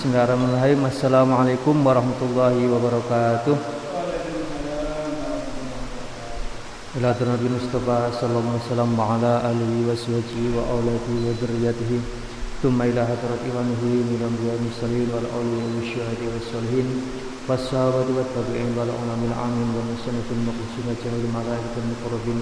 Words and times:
Bismillahirrahmanirrahim 0.00 0.87
Assalamualaikum 0.87 1.83
warahmatullahi 1.83 2.63
wabarakatuh 2.63 3.53
Ila 6.95 7.11
Nabi 7.11 7.47
Mustafa 7.51 8.07
sallallahu 8.15 8.55
alaihi 8.55 8.65
wasallam 8.71 8.91
wa 8.95 9.19
ala 9.19 9.33
alihi 9.51 9.83
wa 9.83 9.91
sahbihi 9.91 10.55
wa 10.55 10.63
auladihi 10.71 11.27
wa 11.27 11.35
dzurriyyatihi 11.35 11.97
thumma 12.63 12.87
ila 12.87 13.03
hadrat 13.03 13.43
imamihi 13.43 14.15
min 14.15 14.19
anbiya'i 14.31 14.63
mursalin 14.63 15.11
wal 15.11 15.27
awliya 15.27 15.69
wa 15.69 15.83
syuhada 15.83 16.23
wa 16.23 16.39
salihin 16.39 16.87
was 17.51 17.61
sahabati 17.67 18.15
wat 18.15 18.31
tabi'in 18.31 18.71
wal 18.79 18.87
ulamil 18.87 19.35
amin 19.35 19.69
wa 19.75 19.83
musannifil 19.91 20.39
muqlisin 20.47 20.87
wa 20.87 20.95
jamil 21.03 21.27
malaikatil 21.35 21.87
muqarrabin 21.91 22.39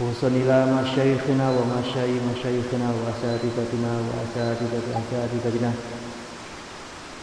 وصل 0.00 0.32
إلى 0.32 0.58
مشايخنا 0.80 1.46
ومشايخ 1.60 2.20
مشايخنا 2.32 2.88
وأساتذتنا 2.88 3.92
وأساتذة 4.08 4.86
أساتذتنا 4.96 5.70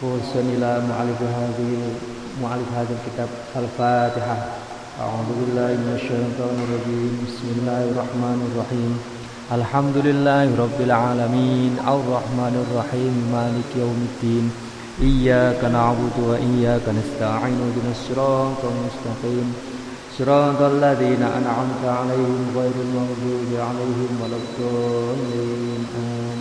وصل 0.02 0.40
إلى 0.40 0.82
معالج 0.90 1.22
هذه 1.22 1.78
معالج 2.44 2.66
هذا 2.76 2.96
الكتاب 2.98 3.30
الفاتحة. 3.56 4.38
أعوذ 5.02 5.30
بالله 5.40 5.68
من 5.68 5.92
الشيطان 5.96 6.56
الرجيم. 6.66 7.26
بسم 7.28 7.48
الله 7.58 7.84
الرحمن 7.84 8.40
الرحيم. 8.52 9.00
الحمد 9.52 9.98
لله 9.98 10.44
رب 10.64 10.82
العالمين. 10.82 11.72
الرحمن 11.82 12.66
الرحيم. 12.66 13.14
مالك 13.34 13.70
يوم 13.78 14.08
الدين. 14.10 14.52
إياك 15.02 15.64
نعبد 15.64 16.16
وإياك 16.30 16.86
نستعين. 16.90 17.58
اهدنا 17.66 17.92
الصراط 17.92 18.62
المستقيم. 18.74 19.54
صراط 20.20 20.62
الذين 20.62 21.24
أنعمت 21.24 21.84
عليهم 21.86 22.42
غير 22.56 22.76
المغضوب 22.88 23.50
عليهم 23.70 24.12
ولا 24.22 24.38
الضالين. 24.44 25.82
آمين. 25.98 26.37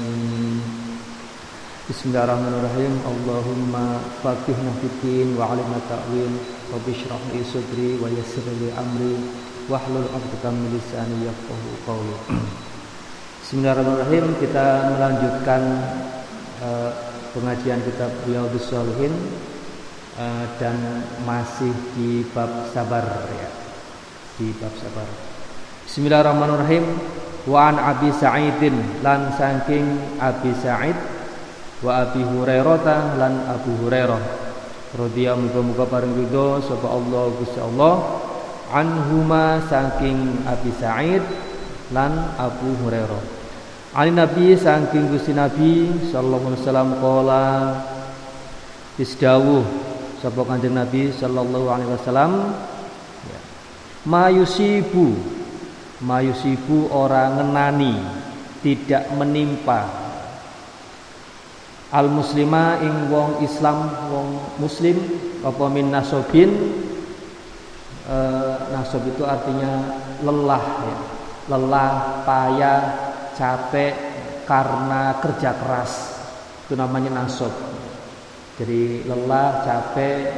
Bismillahirrahmanirrahim. 1.86 2.98
Allahumma 3.06 4.02
faqihna 4.18 4.74
fitin 4.82 5.38
wa 5.38 5.54
'alimna 5.54 5.78
ta'wil. 5.86 6.34
wa 6.66 6.82
bishrah 6.82 7.22
li 7.30 7.46
sadri 7.46 7.94
wa 8.02 8.10
yassir 8.10 8.42
li 8.58 8.74
amri 8.74 9.14
wahlul 9.70 10.02
'uqdatam 10.10 10.66
min 10.66 10.74
lisani 10.74 11.30
yafqahu 11.30 11.68
qawli. 11.86 12.42
Bismillahirrahmanirrahim. 13.38 14.34
Kita 14.34 14.98
melanjutkan 14.98 15.62
uh, 16.58 16.90
pengajian 17.30 17.78
kitab 17.86 18.10
Riyadhus 18.26 18.66
Shalihin 18.66 19.14
uh, 20.18 20.42
dan 20.58 21.06
masih 21.22 21.70
di 21.94 22.26
bab 22.34 22.66
sabar 22.74 23.30
ya. 23.30 23.50
Di 24.42 24.50
bab 24.58 24.74
sabar. 24.74 25.06
Bismillahirrahmanirrahim. 25.86 26.82
Wa 27.46 27.70
an 27.70 27.78
Abi 27.78 28.10
Sa'idin 28.10 29.06
lan 29.06 29.30
saking 29.38 30.18
Abi 30.18 30.50
Sa'id 30.58 31.14
wa 31.84 32.08
Abi 32.08 32.24
Hurairah 32.24 33.20
lan 33.20 33.44
Abu 33.52 33.76
Hurairah 33.84 34.22
radhiyallahu 34.96 35.52
muga-muga 35.52 35.84
paring 35.84 36.14
ridho 36.16 36.64
sapa 36.64 36.88
Allah 36.88 37.24
Gusti 37.36 37.60
Allah 37.60 37.94
anhuma 38.72 39.60
saking 39.68 40.46
Abi 40.48 40.72
Sa'id 40.80 41.20
lan 41.92 42.32
Abu 42.40 42.72
Hurairah. 42.80 43.22
Ali 43.92 44.12
Nabi 44.12 44.56
saking 44.56 45.12
Gusti 45.12 45.36
Nabi 45.36 45.88
sallallahu 46.08 46.52
alaihi 46.52 46.62
wasallam 46.64 46.90
qala 47.00 47.44
isdawuh 48.96 49.64
sapa 50.24 50.40
Kanjeng 50.48 50.76
Nabi 50.76 51.12
sallallahu 51.12 51.66
alaihi 51.68 51.92
wasallam 51.92 52.32
mayusibu 54.08 55.12
mayusibu 56.00 56.88
orang 56.94 57.40
ngenani 57.40 57.94
tidak 58.64 59.12
menimpa 59.16 60.05
al 61.94 62.10
muslima 62.10 62.82
ing 62.82 63.10
wong 63.12 63.42
Islam 63.44 63.90
wong 64.10 64.28
muslim 64.58 64.96
apa 65.46 65.64
min 65.70 65.92
nasobin 65.92 66.50
e, 68.06 68.16
nasob 68.74 69.06
itu 69.06 69.22
artinya 69.22 70.02
lelah 70.26 70.64
ya. 70.82 70.96
lelah 71.54 71.92
payah 72.26 72.82
capek 73.38 73.94
karena 74.48 75.22
kerja 75.22 75.54
keras 75.54 75.92
itu 76.66 76.74
namanya 76.74 77.22
nasob 77.22 77.54
jadi 78.56 79.04
lelah 79.04 79.68
capek 79.68 80.32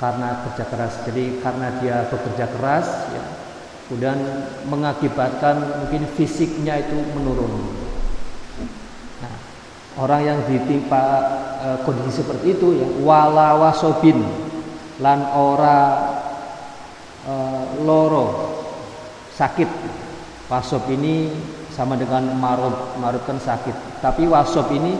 karena 0.00 0.28
kerja 0.48 0.64
keras. 0.68 0.94
Jadi 1.04 1.24
karena 1.40 1.68
dia 1.80 2.08
bekerja 2.08 2.46
keras, 2.48 2.88
ya, 3.12 3.24
kemudian 3.88 4.18
mengakibatkan 4.68 5.84
mungkin 5.84 6.08
fisiknya 6.16 6.80
itu 6.80 6.96
menurun. 7.16 7.75
Orang 9.96 10.20
yang 10.28 10.38
ditimpa 10.44 11.04
e, 11.60 11.68
kondisi 11.88 12.20
seperti 12.20 12.52
itu 12.52 12.76
ya 12.76 12.88
wala 13.00 13.56
wasobin 13.56 14.20
lan 15.00 15.24
ora 15.32 15.80
e, 17.24 17.34
loro 17.84 18.26
sakit. 19.32 19.68
Wasob 20.46 20.86
ini 20.94 21.32
sama 21.74 21.98
dengan 21.98 22.22
marut, 22.38 22.94
marut 23.02 23.24
kan 23.26 23.40
sakit. 23.40 23.98
Tapi 23.98 24.30
wasob 24.30 24.70
ini 24.70 24.94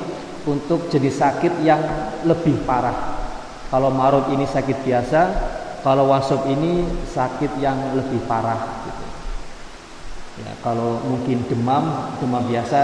untuk 0.48 0.90
jenis 0.90 1.22
sakit 1.22 1.62
yang 1.62 1.78
lebih 2.26 2.66
parah 2.66 3.16
kalau 3.66 3.90
marut 3.90 4.30
ini 4.30 4.46
sakit 4.46 4.86
biasa, 4.86 5.20
kalau 5.82 6.06
wasop 6.06 6.46
ini 6.46 6.86
sakit 7.10 7.58
yang 7.58 7.74
lebih 7.98 8.22
parah. 8.30 8.62
Gitu. 8.86 9.04
Ya, 10.46 10.52
kalau 10.62 11.02
mungkin 11.02 11.42
demam, 11.50 12.14
demam 12.22 12.46
biasa, 12.46 12.80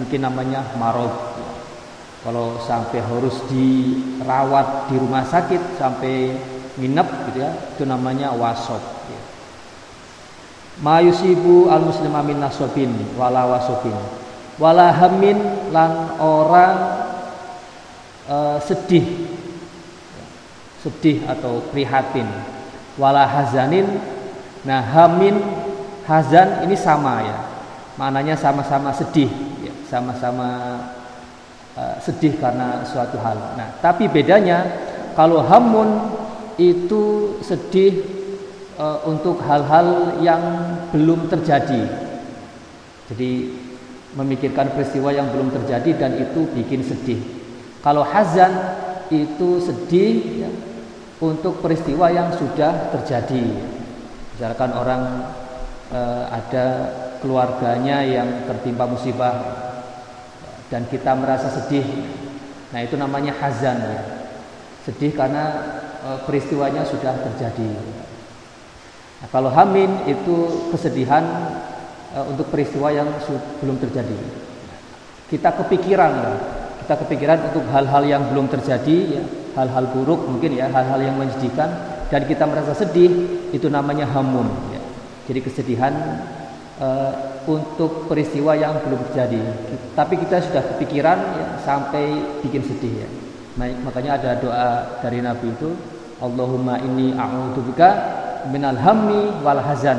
mungkin 0.00 0.24
namanya 0.24 0.64
marut. 0.80 1.12
Kalau 2.24 2.58
sampai 2.64 3.00
harus 3.00 3.38
dirawat 3.50 4.90
di 4.90 4.96
rumah 4.98 5.22
sakit 5.22 5.78
sampai 5.78 6.34
nginep, 6.76 7.08
gitu 7.32 7.38
ya, 7.38 7.52
itu 7.76 7.84
namanya 7.84 8.34
wasop. 8.34 8.80
Ya. 9.08 9.20
Mayusibu 10.82 11.72
al 11.72 11.86
muslimah 11.86 12.22
min 12.26 12.40
nasobin 12.42 12.92
wala 13.14 13.46
wasobin 13.46 13.94
wala 14.56 14.88
hamin 14.92 15.36
lan 15.68 16.16
orang 16.16 16.76
uh, 18.28 18.56
sedih 18.64 19.04
sedih 20.80 21.28
atau 21.28 21.60
prihatin 21.72 22.24
wala 22.96 23.28
hazanin 23.28 24.00
nah 24.64 24.80
hamin 24.80 25.36
hazan 26.08 26.64
ini 26.64 26.76
sama 26.76 27.20
ya 27.20 27.38
maknanya 28.00 28.36
sama-sama 28.36 28.96
sedih 28.96 29.28
ya, 29.60 29.72
sama-sama 29.92 30.80
uh, 31.76 31.96
sedih 32.02 32.40
karena 32.40 32.82
suatu 32.82 33.20
hal. 33.20 33.54
Nah 33.54 33.78
tapi 33.78 34.08
bedanya 34.10 34.64
kalau 35.14 35.44
hamun 35.44 36.16
itu 36.56 37.36
sedih 37.44 38.02
uh, 38.80 39.04
untuk 39.04 39.38
hal-hal 39.44 40.18
yang 40.24 40.42
belum 40.90 41.28
terjadi. 41.28 41.84
Jadi 43.06 43.30
memikirkan 44.16 44.72
peristiwa 44.72 45.12
yang 45.12 45.28
belum 45.28 45.52
terjadi 45.52 45.90
dan 45.94 46.16
itu 46.16 46.48
bikin 46.56 46.80
sedih. 46.82 47.20
Kalau 47.84 48.02
hazan 48.02 48.50
itu 49.12 49.62
sedih 49.62 50.42
ya, 50.42 50.50
untuk 51.20 51.60
peristiwa 51.60 52.08
yang 52.10 52.32
sudah 52.34 52.92
terjadi. 52.96 53.44
Misalkan 54.34 54.72
orang 54.76 55.32
e, 55.88 56.00
ada 56.28 56.66
keluarganya 57.24 58.04
yang 58.04 58.28
tertimpa 58.44 58.84
musibah 58.84 59.65
dan 60.72 60.86
kita 60.90 61.14
merasa 61.14 61.50
sedih. 61.50 61.86
Nah, 62.74 62.80
itu 62.82 62.98
namanya 62.98 63.34
hazan 63.38 63.78
ya. 63.78 64.02
Sedih 64.82 65.14
karena 65.14 65.44
e, 66.02 66.08
peristiwanya 66.26 66.82
sudah 66.86 67.14
terjadi. 67.30 67.70
Nah, 69.22 69.28
kalau 69.30 69.50
hamin 69.50 70.06
itu 70.10 70.70
kesedihan 70.74 71.22
e, 72.14 72.18
untuk 72.30 72.50
peristiwa 72.50 72.90
yang 72.90 73.06
belum 73.62 73.78
terjadi. 73.78 74.18
Kita 75.30 75.54
kepikiran 75.64 76.12
ya. 76.12 76.34
Kita 76.86 76.94
kepikiran 77.02 77.50
untuk 77.50 77.66
hal-hal 77.74 78.02
yang 78.06 78.22
belum 78.30 78.46
terjadi 78.46 78.98
ya 79.10 79.24
hal-hal 79.56 79.88
buruk 79.88 80.28
mungkin 80.28 80.52
ya 80.52 80.68
hal-hal 80.68 81.00
yang 81.00 81.16
menyedihkan 81.16 81.72
dan 82.12 82.22
kita 82.28 82.44
merasa 82.44 82.76
sedih 82.76 83.08
itu 83.50 83.66
namanya 83.72 84.04
hamun 84.04 84.46
ya. 84.70 84.80
jadi 85.32 85.40
kesedihan 85.40 85.92
uh, 86.76 87.35
untuk 87.46 88.10
peristiwa 88.10 88.52
yang 88.58 88.76
belum 88.82 89.00
terjadi. 89.10 89.40
Tapi 89.94 90.14
kita 90.20 90.42
sudah 90.42 90.62
kepikiran 90.74 91.18
ya, 91.18 91.46
sampai 91.62 92.18
bikin 92.42 92.62
sedih 92.66 93.06
ya. 93.06 93.08
Makanya 93.56 94.20
ada 94.20 94.30
doa 94.36 94.68
dari 95.00 95.24
Nabi 95.24 95.48
itu 95.48 95.72
Allahumma 96.20 96.76
inni 96.84 97.16
a'udzubika 97.16 97.88
minal 98.52 98.76
hammi 98.76 99.40
wal 99.40 99.62
hazan. 99.62 99.96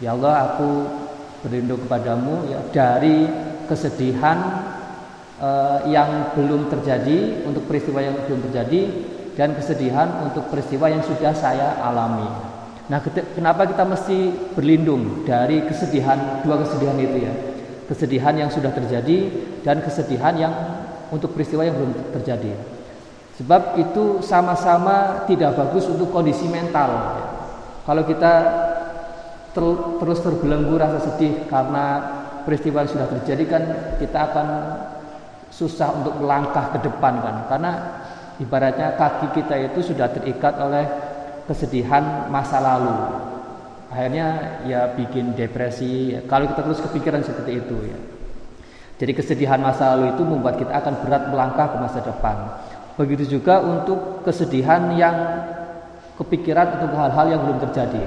Ya 0.00 0.16
Allah 0.16 0.56
aku 0.56 0.88
berlindung 1.44 1.84
kepadamu 1.84 2.48
ya 2.48 2.60
dari 2.72 3.28
kesedihan 3.68 4.38
uh, 5.40 5.84
yang 5.84 6.32
belum 6.32 6.72
terjadi 6.72 7.44
untuk 7.44 7.68
peristiwa 7.68 8.00
yang 8.00 8.16
belum 8.24 8.40
terjadi 8.48 8.80
dan 9.36 9.56
kesedihan 9.56 10.24
untuk 10.24 10.48
peristiwa 10.52 10.88
yang 10.88 11.04
sudah 11.04 11.32
saya 11.32 11.80
alami. 11.80 12.49
Nah, 12.90 12.98
kenapa 13.06 13.70
kita 13.70 13.86
mesti 13.86 14.34
berlindung 14.58 15.22
dari 15.22 15.62
kesedihan 15.62 16.42
dua 16.42 16.58
kesedihan 16.66 16.98
itu 16.98 17.22
ya? 17.22 17.32
Kesedihan 17.86 18.34
yang 18.34 18.50
sudah 18.50 18.74
terjadi 18.74 19.30
dan 19.62 19.78
kesedihan 19.78 20.34
yang 20.34 20.54
untuk 21.14 21.30
peristiwa 21.38 21.62
yang 21.62 21.78
belum 21.78 21.94
terjadi. 22.18 22.50
Sebab 23.38 23.78
itu 23.78 24.18
sama-sama 24.26 25.22
tidak 25.30 25.54
bagus 25.54 25.86
untuk 25.86 26.10
kondisi 26.10 26.50
mental. 26.50 27.14
Kalau 27.86 28.02
kita 28.02 28.32
ter 29.50 29.64
terus 30.02 30.18
terbelenggu 30.22 30.74
rasa 30.74 30.98
sedih 31.10 31.46
karena 31.46 32.02
peristiwa 32.42 32.82
yang 32.82 32.90
sudah 32.90 33.08
terjadi 33.18 33.44
kan 33.46 33.62
kita 33.98 34.18
akan 34.30 34.46
susah 35.50 35.90
untuk 35.98 36.22
melangkah 36.22 36.70
ke 36.74 36.78
depan 36.86 37.18
kan 37.18 37.36
karena 37.50 37.72
ibaratnya 38.38 38.94
kaki 38.94 39.42
kita 39.42 39.74
itu 39.74 39.90
sudah 39.90 40.06
terikat 40.14 40.54
oleh 40.62 40.86
kesedihan 41.50 42.30
masa 42.30 42.62
lalu. 42.62 42.94
Akhirnya 43.90 44.62
ya 44.70 44.94
bikin 44.94 45.34
depresi. 45.34 46.14
Kalau 46.30 46.46
kita 46.46 46.62
terus 46.62 46.78
kepikiran 46.78 47.26
seperti 47.26 47.58
itu 47.58 47.76
ya. 47.90 47.98
Jadi 49.02 49.12
kesedihan 49.18 49.58
masa 49.58 49.98
lalu 49.98 50.14
itu 50.14 50.22
membuat 50.22 50.62
kita 50.62 50.70
akan 50.70 50.94
berat 51.02 51.26
melangkah 51.26 51.74
ke 51.74 51.76
masa 51.82 51.98
depan. 51.98 52.36
Begitu 52.94 53.40
juga 53.40 53.58
untuk 53.58 54.22
kesedihan 54.22 54.94
yang 54.94 55.16
kepikiran 56.14 56.78
untuk 56.78 56.94
hal-hal 56.94 57.26
yang 57.34 57.40
belum 57.42 57.58
terjadi. 57.66 58.02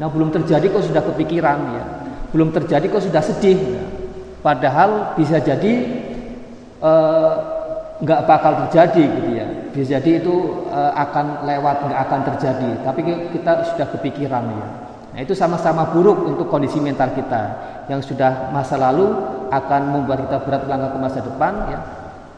Nah 0.00 0.08
belum 0.08 0.32
terjadi 0.32 0.64
kok 0.72 0.88
sudah 0.88 1.02
kepikiran 1.04 1.58
ya. 1.76 1.84
Belum 2.32 2.48
terjadi 2.48 2.88
kok 2.88 3.04
sudah 3.04 3.20
sedih 3.20 3.58
ya. 3.60 3.84
padahal 4.40 5.18
bisa 5.18 5.42
jadi 5.42 5.72
eh, 6.80 7.32
nggak 7.96 8.20
bakal 8.28 8.52
terjadi 8.66 9.02
gitu 9.08 9.30
ya 9.34 9.48
jadi 9.82 10.22
itu 10.22 10.64
uh, 10.70 10.94
akan 10.94 11.44
lewat 11.44 11.76
nggak 11.90 12.00
akan 12.08 12.20
terjadi. 12.32 12.70
Tapi 12.86 13.00
kita 13.34 13.52
sudah 13.74 13.86
kepikiran 13.92 14.44
ya. 14.48 14.68
Nah 15.16 15.20
itu 15.24 15.34
sama-sama 15.34 15.90
buruk 15.90 16.22
untuk 16.22 16.46
kondisi 16.46 16.78
mental 16.78 17.10
kita. 17.12 17.42
Yang 17.90 18.14
sudah 18.14 18.54
masa 18.54 18.78
lalu 18.78 19.10
akan 19.50 19.82
membuat 19.90 20.22
kita 20.28 20.38
berat 20.46 20.62
melangkah 20.64 20.90
ke 20.94 20.98
masa 21.02 21.18
depan 21.18 21.52
ya. 21.66 21.80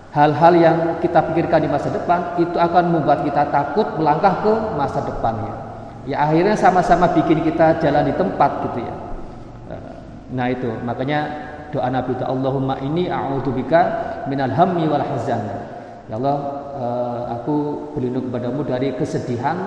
Hal-hal 0.08 0.52
yang 0.56 0.76
kita 1.04 1.20
pikirkan 1.30 1.62
di 1.62 1.68
masa 1.68 1.92
depan 1.92 2.40
itu 2.40 2.56
akan 2.56 2.84
membuat 2.96 3.28
kita 3.28 3.52
takut 3.52 3.84
melangkah 4.00 4.40
ke 4.40 4.52
masa 4.74 5.04
depan 5.04 5.34
ya. 5.44 5.54
Ya 6.08 6.16
akhirnya 6.24 6.56
sama-sama 6.56 7.12
bikin 7.12 7.44
kita 7.44 7.76
jalan 7.84 8.08
di 8.08 8.14
tempat 8.16 8.50
gitu 8.64 8.80
ya. 8.80 8.94
Eh, 9.68 9.92
nah 10.32 10.48
itu. 10.48 10.72
Makanya 10.80 11.28
doa 11.68 11.92
Nabi 11.92 12.16
itu 12.16 12.24
Allahumma 12.24 12.80
ini 12.80 13.12
a'udzubika 13.12 13.80
minal 14.32 14.48
hammi 14.48 14.88
wal 14.88 15.04
hazan 15.04 15.67
ya 16.08 16.16
Allah 16.16 16.68
Eh, 16.78 17.22
aku 17.34 17.54
berlindung 17.90 18.30
kepadamu 18.30 18.62
dari 18.62 18.94
kesedihan 18.94 19.58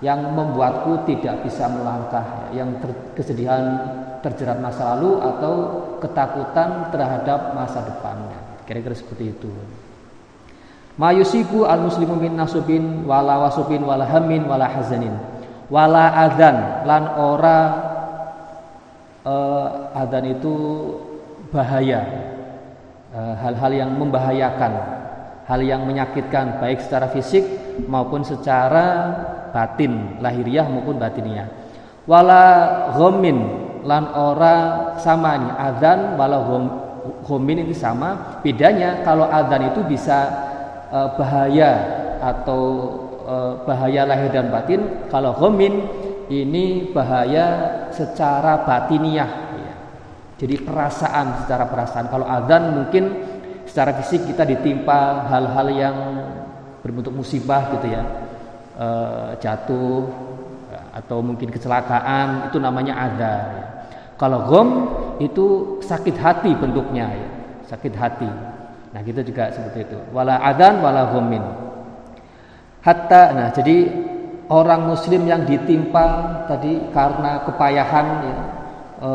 yang 0.00 0.32
membuatku 0.32 1.04
tidak 1.04 1.44
bisa 1.44 1.68
melangkah 1.68 2.48
yang 2.56 2.72
ter, 2.80 2.88
kesedihan 3.12 3.76
terjerat 4.24 4.56
masa 4.56 4.96
lalu 4.96 5.20
atau 5.20 5.54
ketakutan 6.00 6.88
terhadap 6.88 7.52
masa 7.52 7.84
depannya. 7.84 8.64
Kira-kira 8.64 8.96
seperti 8.96 9.36
itu. 9.36 9.52
Mayusiku 10.96 11.68
al 11.68 11.84
muslimu 11.84 12.16
min 12.16 12.32
nasubin 12.32 13.04
wala 13.04 13.44
wasubin 13.44 13.84
wala 13.84 14.08
hamin 14.08 14.48
wala 14.48 14.72
hazanin. 14.72 15.12
Wala 15.68 16.16
adzan 16.16 16.88
lan 16.88 17.02
ora 17.12 17.58
uh, 19.28 19.92
adzan 19.92 20.32
itu 20.32 20.54
bahaya. 21.52 22.00
Eh, 23.12 23.34
hal-hal 23.36 23.72
uh, 23.76 23.78
yang 23.84 23.90
membahayakan 24.00 24.98
hal 25.48 25.60
yang 25.64 25.88
menyakitkan 25.88 26.60
baik 26.60 26.84
secara 26.84 27.08
fisik 27.08 27.40
maupun 27.88 28.20
secara 28.20 29.16
batin 29.48 30.20
lahiriah 30.20 30.68
maupun 30.68 31.00
batiniah. 31.00 31.48
Wala 32.04 32.44
ghamin 32.96 33.38
lan 33.88 34.12
ora 34.12 34.56
sama 35.00 35.40
nih 35.40 35.52
adzan 35.56 36.00
wala 36.20 36.44
ghamin 37.24 37.64
ini 37.64 37.72
sama. 37.72 38.40
Bedanya 38.44 39.00
kalau 39.00 39.24
adzan 39.24 39.72
itu 39.72 39.80
bisa 39.88 40.28
e, 40.92 40.98
bahaya 41.16 41.72
atau 42.20 42.62
e, 43.24 43.34
bahaya 43.64 44.04
lahir 44.04 44.28
dan 44.28 44.52
batin 44.52 45.08
kalau 45.08 45.32
ghamin 45.32 45.88
ini 46.28 46.92
bahaya 46.92 47.46
secara 47.88 48.68
batiniah. 48.68 49.48
Ya. 49.56 49.74
jadi 50.44 50.60
perasaan 50.60 51.44
secara 51.44 51.64
perasaan. 51.72 52.12
Kalau 52.12 52.28
adzan 52.28 52.76
mungkin 52.76 53.04
secara 53.68 53.92
fisik 54.00 54.24
kita 54.32 54.48
ditimpa 54.48 55.28
hal-hal 55.28 55.68
yang 55.70 55.96
berbentuk 56.80 57.12
musibah 57.12 57.70
gitu 57.76 57.92
ya. 57.92 58.02
E, 58.78 58.88
jatuh 59.38 60.08
atau 60.96 61.22
mungkin 61.22 61.52
kecelakaan 61.52 62.50
itu 62.50 62.58
namanya 62.58 62.94
ada 62.96 63.34
kalau 64.18 64.48
gom 64.50 64.68
itu 65.22 65.78
sakit 65.84 66.16
hati 66.18 66.50
bentuknya 66.56 67.06
ya. 67.12 67.28
Sakit 67.68 67.94
hati. 67.94 68.30
Nah 68.96 69.00
kita 69.04 69.20
juga 69.20 69.52
seperti 69.52 69.84
itu. 69.84 69.98
Wala 70.10 70.40
adan 70.40 70.80
wala 70.80 71.12
gomin 71.12 71.68
hatta 72.82 73.22
nah 73.34 73.48
jadi 73.50 73.90
orang 74.48 74.88
muslim 74.88 75.26
yang 75.28 75.44
ditimpa 75.44 76.06
tadi 76.48 76.88
karena 76.94 77.44
kepayahan 77.44 78.06
ya 78.24 78.38
e, 79.02 79.10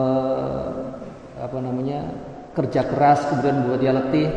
apa 1.42 1.58
namanya 1.58 2.06
kerja 2.54 2.86
keras 2.86 3.26
kemudian 3.30 3.66
membuat 3.66 3.80
dia 3.82 3.94
letih, 3.94 4.28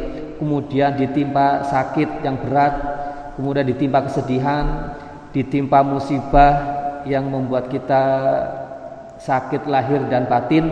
kemudian 0.40 0.90
ditimpa 0.96 1.68
sakit 1.68 2.24
yang 2.24 2.40
berat, 2.40 2.74
kemudian 3.36 3.68
ditimpa 3.68 4.08
kesedihan, 4.08 4.96
ditimpa 5.32 5.84
musibah 5.84 6.52
yang 7.04 7.28
membuat 7.28 7.68
kita 7.68 8.02
sakit 9.20 9.68
lahir 9.68 10.04
dan 10.08 10.24
batin. 10.28 10.64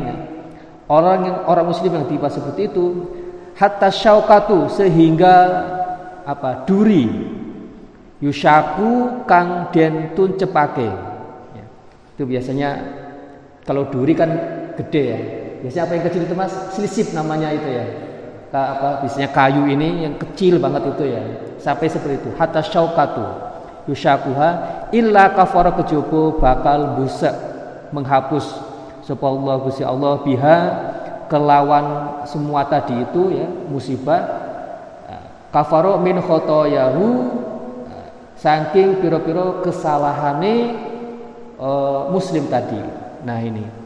Orang 0.89 1.25
yang 1.25 1.39
orang 1.49 1.73
muslim 1.73 1.97
yang 1.97 2.09
tiba 2.09 2.29
seperti 2.29 2.69
itu 2.69 3.09
hatta 3.57 3.89
syaukatu 3.89 4.69
sehingga 4.69 5.37
apa 6.25 6.65
duri 6.69 7.09
yushaku 8.21 9.25
kang 9.29 9.69
den 9.73 10.13
tun 10.17 10.37
cepake 10.37 10.89
ya. 11.53 11.65
itu 12.17 12.25
biasanya 12.25 12.71
kalau 13.65 13.89
duri 13.89 14.13
kan 14.17 14.31
gede 14.77 15.05
ya 15.05 15.21
Biasanya 15.65 15.85
apa 15.89 15.93
yang 15.97 16.05
kecil 16.13 16.23
itu 16.29 16.35
mas? 16.37 16.53
Silisip 16.77 17.17
namanya 17.17 17.49
itu 17.49 17.65
ya. 17.73 17.85
Apa? 18.53 19.01
Biasanya 19.01 19.33
kayu 19.33 19.65
ini 19.65 20.05
yang 20.05 20.15
kecil 20.21 20.61
banget 20.61 20.93
itu 20.93 21.09
ya. 21.09 21.23
Sampai 21.57 21.89
seperti 21.89 22.21
itu. 22.21 22.31
Hatta 22.37 22.61
syaukatu 22.61 23.25
yushakuha 23.89 24.49
illa 24.93 25.33
kafara 25.33 25.73
kejobo 25.77 26.41
bakal 26.41 27.01
busa 27.01 27.33
menghapus 27.93 28.45
sapa 29.05 29.25
Allah 29.29 29.55
Gusti 29.61 29.85
Allah 29.85 30.25
biha 30.25 30.57
kelawan 31.29 31.85
semua 32.25 32.65
tadi 32.65 32.97
itu 33.05 33.37
ya 33.37 33.47
musibah 33.69 34.45
kafaro 35.53 36.01
min 36.01 36.19
khotoyahu 36.19 37.07
saking 38.41 38.99
piro-piro 38.99 39.63
kesalahane 39.63 40.75
uh, 41.61 42.11
muslim 42.11 42.49
tadi 42.49 42.81
nah 43.23 43.39
ini 43.39 43.84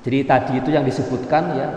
jadi 0.00 0.18
tadi 0.24 0.52
itu 0.64 0.70
yang 0.72 0.84
disebutkan 0.88 1.44
ya 1.56 1.68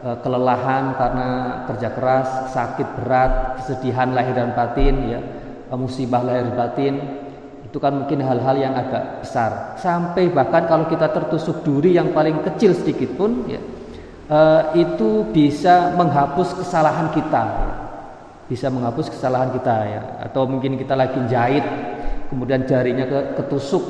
e, 0.00 0.08
kelelahan 0.24 0.96
karena 0.96 1.28
kerja 1.68 1.88
keras, 1.92 2.28
sakit 2.56 2.88
berat, 3.00 3.60
kesedihan 3.60 4.16
lahir 4.16 4.32
dan 4.32 4.56
batin 4.56 4.96
ya, 5.04 5.20
e, 5.68 5.74
musibah 5.76 6.24
lahir 6.24 6.48
batin 6.56 7.26
itu 7.76 7.82
kan 7.82 7.92
mungkin 7.92 8.24
hal-hal 8.24 8.56
yang 8.56 8.72
agak 8.72 9.20
besar. 9.20 9.76
Sampai 9.76 10.32
bahkan 10.32 10.64
kalau 10.64 10.88
kita 10.88 11.12
tertusuk 11.12 11.60
duri 11.60 11.92
yang 11.98 12.14
paling 12.16 12.40
kecil 12.40 12.72
sedikit 12.72 13.12
pun 13.20 13.44
ya 13.44 13.60
eh, 14.32 14.62
itu 14.80 15.28
bisa 15.28 15.92
menghapus 15.92 16.62
kesalahan 16.62 17.12
kita. 17.12 17.44
Bisa 18.48 18.72
menghapus 18.72 19.12
kesalahan 19.12 19.52
kita 19.52 19.76
ya 19.92 20.02
atau 20.24 20.48
mungkin 20.48 20.78
kita 20.78 20.96
lagi 20.96 21.20
jahit 21.28 21.66
kemudian 22.30 22.64
jarinya 22.64 23.34
ketusuk. 23.34 23.82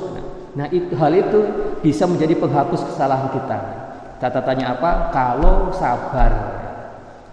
Nah, 0.56 0.66
itu, 0.72 0.90
hal 0.96 1.12
itu 1.12 1.40
bisa 1.80 2.04
menjadi 2.08 2.36
penghapus 2.36 2.80
kesalahan 2.92 3.28
kita. 3.32 3.58
Catatannya 4.16 4.66
apa? 4.66 4.90
Kalau 5.12 5.72
sabar. 5.76 6.32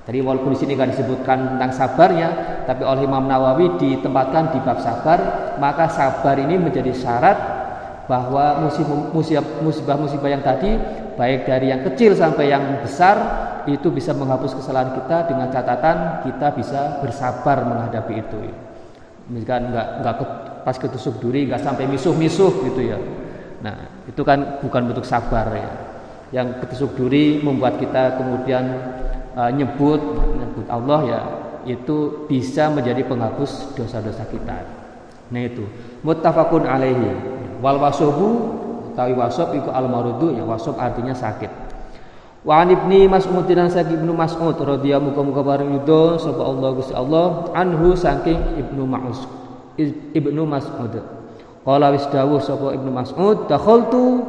Jadi 0.03 0.19
walaupun 0.19 0.51
di 0.51 0.59
sini 0.59 0.75
kan 0.75 0.91
disebutkan 0.91 1.55
tentang 1.55 1.71
sabarnya, 1.71 2.29
tapi 2.67 2.83
oleh 2.83 3.07
Imam 3.07 3.23
Nawawi 3.23 3.79
ditempatkan 3.79 4.51
di 4.51 4.59
bab 4.59 4.83
sabar, 4.83 5.19
maka 5.63 5.87
sabar 5.87 6.35
ini 6.35 6.59
menjadi 6.59 6.91
syarat 6.91 7.37
bahwa 8.03 8.67
musibah-musibah 9.15 10.27
yang 10.27 10.43
tadi 10.43 10.75
baik 11.15 11.47
dari 11.47 11.71
yang 11.71 11.87
kecil 11.87 12.11
sampai 12.19 12.51
yang 12.51 12.83
besar 12.83 13.15
itu 13.63 13.87
bisa 13.95 14.11
menghapus 14.11 14.59
kesalahan 14.59 14.91
kita 14.91 15.31
dengan 15.31 15.47
catatan 15.47 16.19
kita 16.27 16.51
bisa 16.51 16.99
bersabar 16.99 17.63
menghadapi 17.63 18.13
itu. 18.19 18.39
Misalkan 19.31 19.71
nggak 19.71 19.87
nggak 20.03 20.15
pas 20.67 20.75
ketusuk 20.75 21.23
duri 21.23 21.47
nggak 21.47 21.63
sampai 21.63 21.87
misuh-misuh 21.87 22.51
gitu 22.67 22.81
ya. 22.83 22.99
Nah 23.63 23.92
itu 24.09 24.21
kan 24.21 24.59
bukan 24.59 24.91
bentuk 24.91 25.07
sabar 25.07 25.47
ya 25.55 25.69
yang 26.33 26.57
ketusuk 26.59 26.97
duri 26.97 27.39
membuat 27.39 27.77
kita 27.77 28.17
kemudian 28.17 28.63
uh, 29.37 29.53
nyebut 29.53 30.01
nyebut 30.33 30.65
Allah 30.67 30.99
ya 31.05 31.21
itu 31.63 32.27
bisa 32.27 32.67
menjadi 32.67 33.07
penghapus 33.07 33.71
dosa-dosa 33.77 34.27
kita. 34.27 34.57
Nah 35.31 35.41
itu 35.45 35.63
muttafaqun 36.03 36.67
alaihi 36.67 37.15
wal 37.63 37.79
wasobu 37.79 38.59
tawi 38.97 39.15
wasob 39.15 39.55
itu 39.55 39.71
al 39.71 39.87
marudu 39.87 40.35
ya 40.35 40.43
wasob 40.43 40.75
artinya 40.75 41.15
sakit. 41.15 41.63
Wa 42.43 42.59
an 42.59 42.75
ibni 42.75 43.07
Mas'ud 43.07 43.47
dan 43.47 43.71
saking 43.71 44.03
Ibnu 44.03 44.11
Mas'ud 44.19 44.59
radhiyallahu 44.59 45.15
muga-muga 45.15 45.41
bareng 45.47 45.79
yudo 45.79 46.19
sapa 46.19 46.43
Allah 46.43 46.69
Gusti 46.75 46.91
Allah 46.91 47.47
anhu 47.55 47.95
saking 47.95 48.59
Ibnu 48.59 48.83
Mas'ud 48.83 49.31
Ibnu 50.11 50.43
Mas'ud. 50.43 51.22
Qala 51.63 51.95
wis 51.95 52.03
dawuh 52.11 52.43
sapa 52.43 52.75
Ibnu 52.75 52.91
Mas'ud 52.91 53.47
dakhaltu 53.47 54.19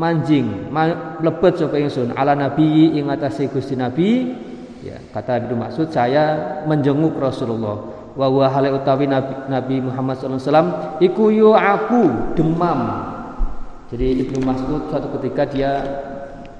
manjing 0.00 0.72
mlebet 1.20 1.60
sapa 1.60 1.76
ingsun 1.76 2.16
ala 2.16 2.32
nabi 2.32 2.96
ing 2.96 3.12
atase 3.12 3.52
Gusti 3.52 3.76
Nabi 3.76 4.32
ya 4.80 4.96
kata 5.12 5.44
Ibnu 5.44 5.54
Mas'ud 5.60 5.92
saya 5.92 6.64
menjenguk 6.64 7.20
Rasulullah 7.20 7.76
wa 8.16 8.26
wa 8.26 8.46
hale 8.48 8.72
utawi 8.72 9.04
Nabi, 9.04 9.52
Nabi 9.52 9.76
Muhammad 9.84 10.16
sallallahu 10.16 10.40
alaihi 10.40 10.48
wasallam 10.48 10.70
iku 11.04 11.24
yu 11.28 11.50
aku 11.52 12.02
demam 12.32 12.80
jadi 13.92 14.24
Ibnu 14.24 14.44
Mas'ud 14.48 14.88
suatu 14.88 15.12
ketika 15.20 15.44
dia 15.48 15.72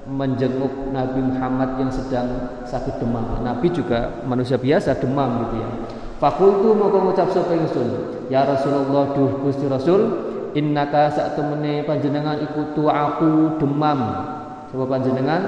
menjenguk 0.09 0.89
Nabi 0.89 1.21
Muhammad 1.21 1.77
yang 1.77 1.93
sedang 1.93 2.25
sakit 2.65 2.97
demam. 2.97 3.21
Nabi 3.45 3.69
juga 3.69 4.25
manusia 4.25 4.57
biasa 4.57 4.97
demam 4.97 5.45
gitu 5.45 5.61
ya. 5.61 5.69
Fakultu 6.19 6.75
mau 6.75 6.91
mengucap 6.91 7.31
sapa 7.31 7.55
ingsun, 7.55 7.87
ya 8.27 8.43
Rasulullah 8.43 9.15
duh 9.15 9.39
Gusti 9.39 9.71
Rasul, 9.71 10.01
innaka 10.51 11.07
sak 11.15 11.39
temene 11.39 11.87
panjenengan 11.87 12.43
iku 12.43 12.91
aku 12.91 13.55
demam. 13.55 13.99
Coba 14.67 14.99
panjenengan 14.99 15.41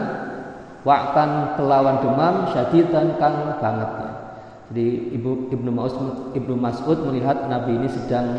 waktan 0.87 1.59
kelawan 1.59 1.99
demam 1.99 2.47
syadidan 2.55 3.19
kang 3.19 3.59
banget. 3.59 3.91
Jadi 4.71 4.87
Ibu 5.19 5.51
Ibnu 5.51 5.69
Mas'ud 5.75 6.31
Ibnu 6.39 6.55
Mas'ud 6.55 6.97
melihat 7.03 7.51
Nabi 7.51 7.75
ini 7.75 7.91
sedang 7.91 8.31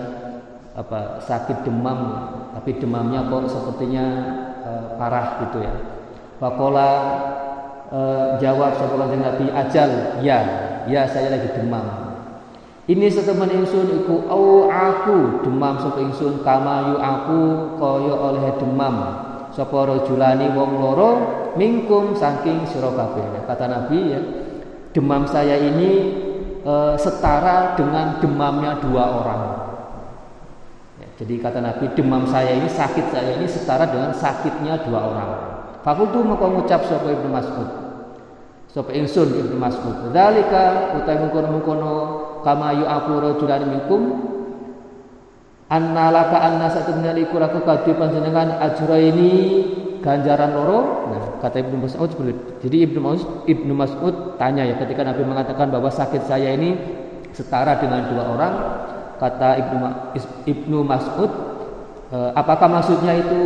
apa 0.72 1.20
sakit 1.20 1.68
demam, 1.68 2.32
tapi 2.56 2.80
demamnya 2.80 3.28
kok 3.28 3.44
sepertinya 3.52 4.04
uh, 4.64 4.84
parah 4.96 5.44
gitu 5.44 5.60
ya. 5.60 5.74
Fakola 6.40 6.90
e, 7.86 8.00
jawab 8.42 8.74
sapa 8.74 8.98
Nabi 8.98 9.46
ajal 9.54 10.18
ya 10.26 10.42
ya 10.90 11.06
saya 11.06 11.38
lagi 11.38 11.54
demam 11.54 12.11
ini 12.90 13.06
setemen 13.06 13.46
ingsun 13.62 14.02
iku 14.02 14.26
au 14.26 14.66
aku. 14.66 15.46
Demam 15.46 15.78
sapa 15.78 16.02
ingsun? 16.02 16.42
Kama 16.42 16.90
yu 16.90 16.96
aku 16.98 17.40
kaya 17.78 18.14
oleh 18.18 18.46
demam. 18.58 18.96
Sapa 19.54 19.86
rajulani 19.86 20.50
wong 20.50 20.82
loro 20.82 21.10
mingkum 21.54 22.18
saking 22.18 22.66
sira 22.66 22.90
kabeh. 22.90 23.46
Kata 23.46 23.70
Nabi 23.70 23.98
ya 24.10 24.20
demam 24.90 25.28
saya 25.30 25.62
ini 25.62 25.90
e, 26.66 26.74
setara 26.98 27.78
dengan 27.78 28.18
demamnya 28.18 28.82
dua 28.82 29.04
orang. 29.14 29.42
Ya, 30.98 31.06
jadi 31.22 31.38
kata 31.38 31.62
Nabi 31.62 31.86
demam 31.94 32.26
saya 32.26 32.50
ini 32.50 32.66
sakit 32.66 33.14
saya 33.14 33.38
ini 33.38 33.46
setara 33.46 33.86
dengan 33.86 34.10
sakitnya 34.10 34.82
dua 34.82 35.00
orang. 35.06 35.30
Fakultu 35.86 36.18
maka 36.26 36.50
ngucap 36.50 36.82
sapa 36.88 37.14
Ibnu 37.14 37.30
Mas'ud. 37.30 37.70
Sapa 38.72 38.90
ingsun 38.90 39.38
Ibnu 39.38 39.54
Mas'ud. 39.60 40.10
Dzalika 40.10 40.96
utawi 40.96 41.28
mungkono-mungkono 41.28 41.94
kama 42.42 42.76
yu 42.76 42.84
aku 42.84 43.12
rajulan 43.18 43.62
minkum 43.64 44.02
annalaka 45.72 46.36
anna 46.36 46.68
satu 46.68 46.92
menaliku 47.00 47.40
laku 47.40 47.64
kadhe 47.64 47.96
panjenengan 47.96 48.60
ajra 48.60 49.00
ini 49.00 49.32
ganjaran 50.04 50.52
loro. 50.52 50.80
Nah, 51.08 51.24
kata 51.40 51.62
Ibnu 51.64 51.88
Mas'ud. 51.88 52.10
Jadi 52.60 52.76
Ibnu 52.84 52.98
Mas'ud, 53.00 53.48
Ibnu 53.48 53.72
Mas'ud 53.72 54.14
tanya 54.36 54.66
ya 54.68 54.76
ketika 54.76 55.06
Nabi 55.06 55.22
mengatakan 55.24 55.72
bahwa 55.72 55.88
sakit 55.88 56.28
saya 56.28 56.52
ini 56.52 56.76
setara 57.32 57.80
dengan 57.80 58.10
dua 58.12 58.24
orang, 58.36 58.54
kata 59.16 59.48
Ibnu 59.62 59.76
Ibnu 60.44 60.78
Mas'ud, 60.84 61.30
e, 62.10 62.18
apakah 62.36 62.68
maksudnya 62.68 63.16
itu 63.16 63.40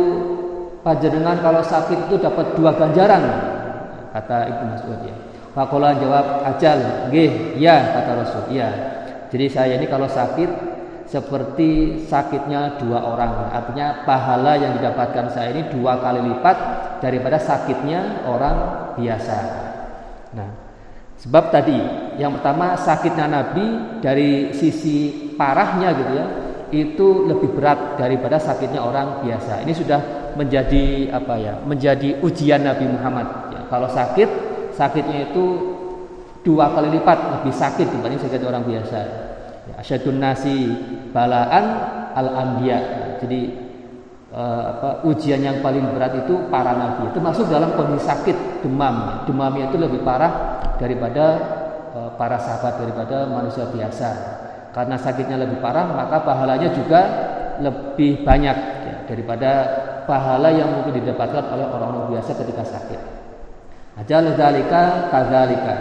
panjenengan 0.81 1.39
kalau 1.39 1.61
sakit 1.63 2.09
itu 2.09 2.19
dapat 2.19 2.57
dua 2.57 2.75
ganjaran 2.75 3.23
kata 4.11 4.37
Ibnu 4.49 4.65
Mas'ud 4.73 4.99
ya 5.05 5.15
Fakola 5.57 5.97
jawab 5.97 6.45
ajal 6.53 7.09
nggih 7.09 7.57
ya 7.57 7.97
kata 7.97 8.11
Rasul. 8.13 8.53
Ya 8.53 8.69
jadi 9.33 9.49
saya 9.49 9.73
ini 9.81 9.89
kalau 9.89 10.05
sakit 10.05 10.45
seperti 11.09 12.03
sakitnya 12.05 12.77
dua 12.77 13.01
orang. 13.01 13.49
Artinya 13.49 14.05
pahala 14.05 14.53
yang 14.53 14.77
didapatkan 14.77 15.33
saya 15.33 15.57
ini 15.57 15.65
dua 15.73 15.97
kali 15.97 16.21
lipat 16.29 16.57
daripada 17.01 17.41
sakitnya 17.41 18.29
orang 18.29 18.55
biasa. 19.01 19.37
Nah 20.37 20.49
sebab 21.17 21.49
tadi 21.49 21.81
yang 22.21 22.37
pertama 22.37 22.77
sakitnya 22.77 23.25
Nabi 23.25 23.65
dari 23.97 24.53
sisi 24.53 25.33
parahnya 25.33 25.89
gitu 25.97 26.11
ya 26.13 26.25
itu 26.69 27.07
lebih 27.33 27.57
berat 27.57 27.97
daripada 27.97 28.37
sakitnya 28.37 28.77
orang 28.85 29.25
biasa. 29.25 29.65
Ini 29.65 29.73
sudah 29.73 29.99
menjadi 30.37 31.09
apa 31.17 31.33
ya 31.41 31.57
menjadi 31.65 32.21
ujian 32.21 32.61
Nabi 32.61 32.85
Muhammad. 32.93 33.25
Ya, 33.57 33.65
kalau 33.73 33.89
sakit 33.89 34.46
sakitnya 34.77 35.33
itu 35.33 35.45
dua 36.45 36.69
kali 36.71 36.93
lipat 36.93 37.41
lebih 37.41 37.51
sakit 37.51 37.89
dibanding 37.89 38.21
sakit 38.21 38.39
orang 38.45 38.63
biasa 38.63 38.99
ya, 39.67 39.73
asyadun 39.81 40.21
nasi 40.21 40.69
balaan 41.11 41.65
al 42.13 42.29
anbiya 42.29 42.77
ya, 42.77 43.07
jadi 43.19 43.39
uh, 44.31 44.61
apa, 44.77 44.89
ujian 45.09 45.41
yang 45.41 45.59
paling 45.65 45.81
berat 45.91 46.13
itu 46.23 46.45
para 46.53 46.77
nabi 46.77 47.09
termasuk 47.11 47.49
dalam 47.49 47.73
kondisi 47.73 48.05
sakit 48.05 48.63
demam 48.63 48.95
ya. 48.95 49.13
demamnya 49.25 49.65
itu 49.73 49.77
lebih 49.81 50.05
parah 50.05 50.61
daripada 50.77 51.25
uh, 51.97 52.09
para 52.15 52.37
sahabat 52.37 52.79
daripada 52.79 53.25
manusia 53.27 53.65
biasa 53.67 54.09
karena 54.71 54.95
sakitnya 54.95 55.41
lebih 55.41 55.57
parah 55.57 55.89
maka 55.89 56.21
pahalanya 56.21 56.69
juga 56.69 57.01
lebih 57.57 58.21
banyak 58.21 58.57
ya, 58.85 58.95
daripada 59.09 59.51
pahala 60.05 60.53
yang 60.53 60.69
mungkin 60.71 61.01
didapatkan 61.03 61.43
oleh 61.51 61.65
orang-orang 61.67 62.15
biasa 62.15 62.37
ketika 62.37 62.63
sakit. 62.63 63.16
Ajal 63.97 64.37
dalika 64.37 65.09
kadzalika. 65.09 65.75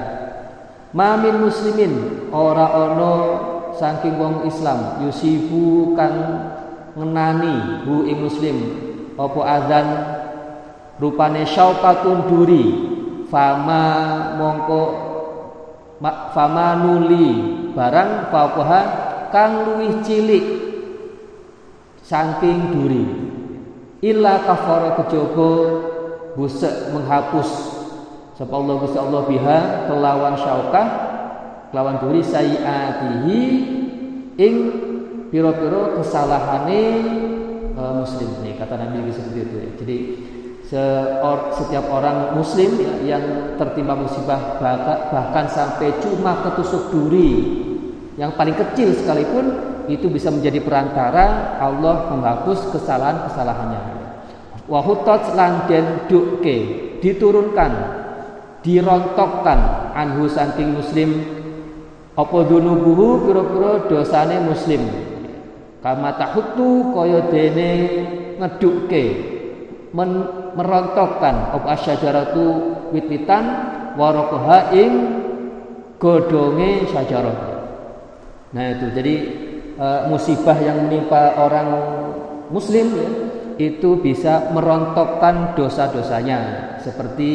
Mamin 0.96 1.44
muslimin 1.44 2.24
ora 2.32 2.72
ono 2.72 3.14
saking 3.76 4.16
wong 4.16 4.48
Islam 4.48 5.04
yusibu 5.04 5.92
kang 5.92 6.16
ngenani 6.96 7.84
hu 7.84 8.08
ing 8.08 8.24
muslim. 8.24 8.56
Apa 9.20 9.40
azan? 9.60 9.88
Rupane 10.96 11.44
syaukatun 11.44 12.24
duri. 12.24 12.64
Fama 13.28 13.84
mongko 14.40 14.82
fama 16.32 16.78
nuli 16.78 17.28
barang 17.76 18.32
fauqaha 18.32 18.80
kang 19.28 19.68
luwih 19.68 20.00
cilik 20.00 20.46
saking 22.00 22.72
duri. 22.72 23.04
Illa 24.00 24.40
kafara 24.40 24.96
kejaba 24.96 25.52
busek 26.32 26.96
menghapus 26.96 27.75
sapa 28.36 28.52
Allah 28.52 28.74
Gusti 28.84 28.98
Allah 29.00 29.22
biha 29.24 29.58
kelawan 29.88 30.34
syaukah 30.36 30.86
kelawan 31.72 31.96
duri 32.04 32.20
sayiatihi 32.20 33.40
ing 34.36 34.54
piro-piro 35.32 35.96
kesalahane 35.98 36.84
uh, 37.74 37.92
muslim 38.04 38.28
nih 38.44 38.54
kata 38.60 38.76
Nabi 38.76 39.08
seperti 39.08 39.40
itu 39.40 39.56
ya. 39.56 39.70
Jadi 39.80 39.98
setiap 40.66 41.86
orang 41.94 42.34
muslim 42.34 42.74
ya, 42.74 43.16
yang 43.16 43.54
tertimpa 43.54 43.94
musibah 43.94 44.58
bahkan 44.58 45.46
sampai 45.46 45.94
cuma 46.02 46.42
ketusuk 46.42 46.90
duri 46.90 47.62
yang 48.18 48.34
paling 48.34 48.58
kecil 48.58 48.90
sekalipun 48.90 49.46
itu 49.86 50.10
bisa 50.10 50.26
menjadi 50.34 50.58
perantara 50.66 51.54
Allah 51.62 52.10
menghapus 52.10 52.74
kesalahan-kesalahannya. 52.74 53.82
Wahutot 54.66 55.38
lan 55.38 55.70
den 55.70 56.10
dukke 56.10 56.56
diturunkan 56.98 58.02
dirontokkan 58.66 59.94
anhu 59.94 60.26
saking 60.26 60.74
muslim. 60.74 61.22
Apa 62.18 62.42
dunubuhu? 62.50 63.30
Pira-pira 63.30 63.86
dosane 63.86 64.42
muslim. 64.42 64.82
Kama 65.78 66.18
tahutu 66.18 66.90
kaya 66.90 67.30
dene 67.30 67.70
ngedukke 68.42 69.04
men 69.94 70.10
merontokkan. 70.58 71.54
Apa 71.54 71.78
asyajaratu 71.78 72.44
wit-witan 72.90 73.44
warokoha 73.94 74.74
ing 74.74 74.92
godonge 76.02 76.90
syajarah. 76.90 77.38
Nah 78.50 78.64
itu. 78.74 78.86
Jadi 78.90 79.14
uh, 79.78 80.10
musibah 80.10 80.56
yang 80.58 80.90
menimpa 80.90 81.38
orang 81.38 81.68
muslim 82.50 82.86
ya, 82.96 83.08
itu 83.70 84.00
bisa 84.00 84.50
merontokkan 84.50 85.54
dosa-dosanya. 85.54 86.74
Seperti 86.80 87.32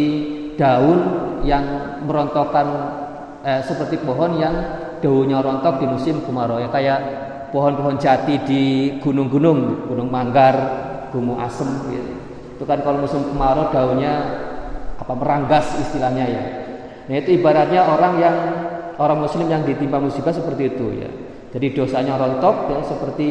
daun 0.62 1.00
yang 1.42 1.66
merontokkan 2.06 2.68
eh, 3.42 3.66
seperti 3.66 3.98
pohon 4.06 4.38
yang 4.38 4.54
daunnya 5.02 5.42
rontok 5.42 5.82
di 5.82 5.90
musim 5.90 6.22
kemarau 6.22 6.62
ya 6.62 6.70
kayak 6.70 7.00
pohon-pohon 7.50 7.98
jati 7.98 8.38
di 8.46 8.62
gunung-gunung 9.02 9.90
gunung 9.90 10.08
manggar 10.14 10.54
gunung 11.10 11.42
asem 11.42 11.66
gitu. 11.90 12.14
itu 12.62 12.64
kan 12.70 12.86
kalau 12.86 13.02
musim 13.02 13.26
kemarau 13.26 13.74
daunnya 13.74 14.14
apa 15.02 15.14
meranggas 15.18 15.82
istilahnya 15.82 16.26
ya 16.30 16.44
nah 17.10 17.16
itu 17.18 17.42
ibaratnya 17.42 17.82
orang 17.82 18.14
yang 18.22 18.38
orang 19.02 19.26
muslim 19.26 19.50
yang 19.50 19.66
ditimpa 19.66 19.98
musibah 19.98 20.30
seperti 20.30 20.78
itu 20.78 21.02
ya 21.02 21.10
jadi 21.50 21.68
dosanya 21.74 22.16
rontok 22.16 22.70
ya 22.70 22.80
seperti 22.86 23.30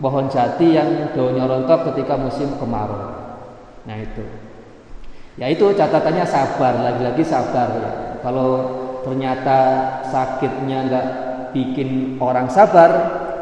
pohon 0.00 0.26
jati 0.32 0.66
yang 0.72 1.12
daunnya 1.12 1.44
rontok 1.44 1.92
ketika 1.92 2.16
musim 2.16 2.48
kemarau. 2.56 3.12
Nah 3.84 3.96
itu. 4.00 4.43
Ya 5.34 5.50
itu 5.50 5.66
catatannya 5.74 6.22
sabar, 6.22 6.78
lagi-lagi 6.78 7.26
sabar. 7.26 7.68
Kalau 8.22 8.50
ternyata 9.02 9.58
sakitnya 10.06 10.78
nggak 10.86 11.06
bikin 11.50 12.18
orang 12.22 12.46
sabar, 12.46 12.90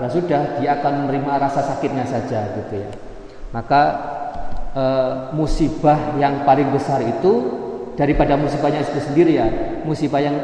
ya 0.00 0.08
sudah 0.08 0.42
dia 0.56 0.80
akan 0.80 1.04
menerima 1.06 1.32
rasa 1.37 1.61
sakitnya 1.61 2.08
saja 2.08 2.49
gitu 2.56 2.80
ya. 2.80 2.90
Maka 3.52 3.82
e, 4.72 4.84
musibah 5.37 6.16
yang 6.16 6.49
paling 6.49 6.72
besar 6.72 7.04
itu 7.04 7.61
daripada 7.92 8.40
musibahnya 8.40 8.80
itu 8.80 8.96
sendiri 8.96 9.37
ya. 9.37 9.46
Musibah 9.84 10.25
yang 10.25 10.37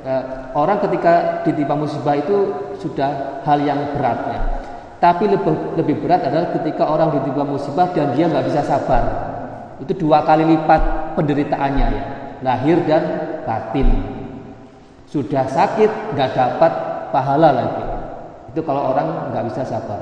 e, 0.00 0.12
orang 0.56 0.80
ketika 0.88 1.44
ditimpa 1.44 1.76
musibah 1.76 2.16
itu 2.16 2.36
sudah 2.80 3.44
hal 3.44 3.60
yang 3.60 3.92
beratnya. 3.92 4.64
Tapi 5.04 5.28
lebih 5.28 5.76
lebih 5.76 6.00
berat 6.00 6.32
adalah 6.32 6.48
ketika 6.56 6.88
orang 6.88 7.12
ditimpa 7.20 7.44
musibah 7.44 7.92
dan 7.92 8.16
dia 8.16 8.24
nggak 8.24 8.48
bisa 8.48 8.64
sabar. 8.64 9.33
Itu 9.84 10.08
dua 10.08 10.24
kali 10.24 10.48
lipat 10.48 11.12
penderitaannya 11.12 11.86
ya, 11.92 12.04
lahir 12.40 12.80
dan 12.88 13.04
batin. 13.44 13.88
Sudah 15.04 15.44
sakit 15.44 16.16
nggak 16.16 16.30
dapat 16.32 16.72
pahala 17.12 17.52
lagi. 17.52 17.84
Itu 18.48 18.64
kalau 18.64 18.96
orang 18.96 19.28
nggak 19.28 19.44
bisa 19.52 19.62
sabar. 19.68 20.00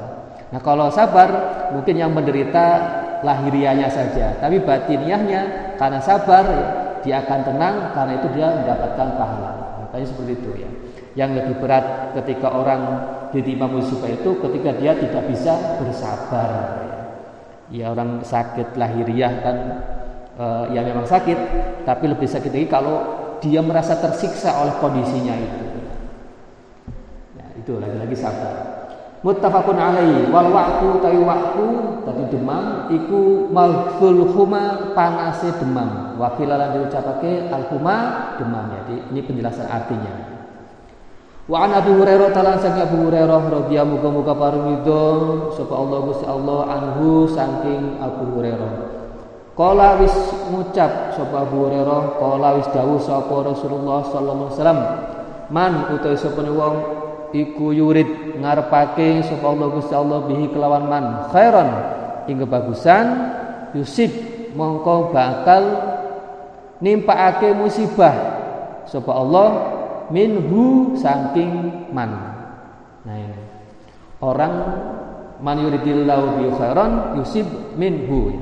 Nah 0.55 0.61
kalau 0.63 0.87
sabar 0.95 1.29
mungkin 1.75 1.99
yang 1.99 2.15
menderita 2.15 2.65
lahiriahnya 3.27 3.91
saja, 3.91 4.39
tapi 4.39 4.63
batiniahnya 4.63 5.75
karena 5.77 5.99
sabar 5.99 6.47
dia 7.03 7.19
akan 7.27 7.41
tenang 7.43 7.75
karena 7.91 8.13
itu 8.23 8.29
dia 8.39 8.47
mendapatkan 8.63 9.09
pahala. 9.19 9.51
Makanya 9.83 10.07
seperti 10.07 10.33
itu 10.39 10.51
ya. 10.63 10.71
Yang 11.13 11.31
lebih 11.43 11.55
berat 11.61 12.15
ketika 12.23 12.49
orang 12.55 12.81
ditimpa 13.35 13.67
musibah 13.67 14.09
itu 14.09 14.31
ketika 14.39 14.71
dia 14.79 14.95
tidak 14.95 15.27
bisa 15.29 15.53
bersabar. 15.83 16.49
Ya, 16.87 17.02
ya 17.73 17.97
orang 17.97 18.21
sakit 18.21 18.77
lahiriah 18.77 19.33
kan 19.41 19.57
e, 20.37 20.45
ya 20.77 20.85
memang 20.85 21.09
sakit, 21.09 21.39
tapi 21.89 22.05
lebih 22.13 22.29
sakit 22.29 22.53
lagi 22.53 22.69
kalau 22.69 22.97
dia 23.41 23.65
merasa 23.65 23.97
tersiksa 23.99 24.53
oleh 24.61 24.77
kondisinya 24.79 25.35
itu. 25.35 25.67
Ya, 27.41 27.47
itu 27.57 27.73
lagi-lagi 27.81 28.15
sabar. 28.15 28.55
Muttafaqun 29.23 29.79
alaihi 29.79 30.29
wal 30.35 30.51
waqtu 30.51 30.99
tawi 30.99 31.23
waqtu 31.23 31.67
tadi 32.03 32.25
demam 32.35 32.91
iku 32.91 33.47
malful 33.55 34.29
huma 34.35 34.93
panase 34.93 35.51
demam. 35.59 36.19
Wa 36.21 36.35
filalan 36.37 36.77
diucapake 36.77 37.49
al 37.49 37.67
huma 37.73 37.97
demam. 38.37 38.67
Jadi 38.83 39.15
ini 39.15 39.21
penjelasan 39.23 39.71
artinya 39.71 40.32
wa 41.51 41.67
an 41.67 41.75
Abu 41.75 41.99
Hurairah 41.99 42.31
talan 42.31 42.59
saking 42.63 42.87
Abu 42.87 43.11
Hurairah 43.11 43.43
radhiyallahu 43.51 43.99
muga-muga 43.99 44.33
parumido 44.39 45.03
sapa 45.59 45.75
Allah 45.75 45.99
Gusti 46.07 46.27
Allah 46.27 46.59
anhu 46.71 47.27
saking 47.27 47.99
Abu 47.99 48.39
Hurairah. 48.39 48.73
Kala 49.53 49.99
wis 49.99 50.15
ngucap 50.55 51.13
sapa 51.13 51.43
Abu 51.43 51.67
Hurairah 51.67 52.17
kala 52.17 52.63
wis 52.63 52.69
dawuh 52.71 53.01
sapa 53.03 53.35
Rasulullah 53.43 54.07
sallallahu 54.07 54.49
alaihi 54.49 54.59
wasallam 54.59 54.81
man 55.51 55.73
utawi 55.93 56.17
sapa 56.17 56.41
wong 56.47 56.77
iku 57.35 57.75
yurid 57.75 58.39
ngarepake 58.39 59.27
sapa 59.27 59.45
Allah 59.51 59.69
Gusti 59.75 59.95
Allah 59.99 60.25
bihi 60.25 60.47
kelawan 60.53 60.87
man 60.87 61.05
khairan 61.35 61.69
ing 62.31 62.39
kebagusan 62.39 63.07
yusib 63.75 64.15
mongko 64.55 65.11
bakal 65.11 65.65
nimpakake 66.79 67.51
musibah 67.51 68.15
sapa 68.87 69.11
Allah 69.11 69.72
minhu 70.13 70.93
saking 71.01 71.89
man 71.91 72.13
nah 73.03 73.17
ini 73.17 73.43
orang 74.21 74.55
man 75.41 75.57
yuridillahu 75.59 76.39
bi 76.39 76.43
yusib 77.19 77.49
minhu 77.81 78.37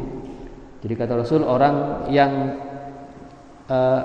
jadi 0.82 0.94
kata 0.96 1.12
Rasul 1.22 1.46
orang 1.46 2.08
yang 2.10 2.56
uh, 3.70 4.00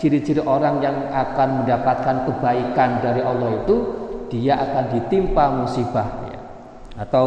ciri-ciri 0.00 0.40
orang 0.40 0.80
yang 0.80 0.96
akan 1.12 1.62
mendapatkan 1.62 2.16
kebaikan 2.24 3.04
dari 3.04 3.20
Allah 3.20 3.60
itu 3.60 3.76
dia 4.32 4.56
akan 4.56 4.96
ditimpa 4.96 5.44
musibah 5.60 6.08
ya. 6.30 6.40
atau 7.04 7.26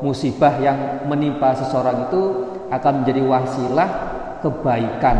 musibah 0.00 0.54
yang 0.62 1.04
menimpa 1.10 1.52
seseorang 1.58 2.08
itu 2.08 2.22
akan 2.70 2.92
menjadi 3.02 3.22
wasilah 3.26 3.90
kebaikan. 4.40 5.16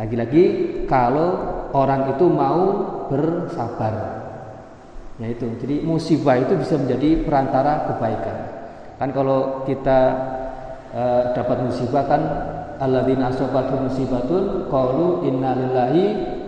Lagi-lagi 0.00 0.44
kalau 0.88 1.36
orang 1.76 2.16
itu 2.16 2.24
mau 2.24 2.60
bersabar. 3.12 4.24
Ya 5.20 5.28
itu. 5.28 5.44
Jadi 5.60 5.84
musibah 5.84 6.40
itu 6.40 6.56
bisa 6.56 6.80
menjadi 6.80 7.20
perantara 7.20 7.92
kebaikan. 7.92 8.36
Kan 8.96 9.12
kalau 9.12 9.60
kita 9.68 10.00
e, 10.96 11.02
dapat 11.36 11.68
musibah 11.68 12.08
kan 12.08 12.22
alladzina 12.80 13.28
asabatu 13.28 13.76
musibatun 13.76 14.72
qalu 14.72 15.28
innalillahi 15.28 16.04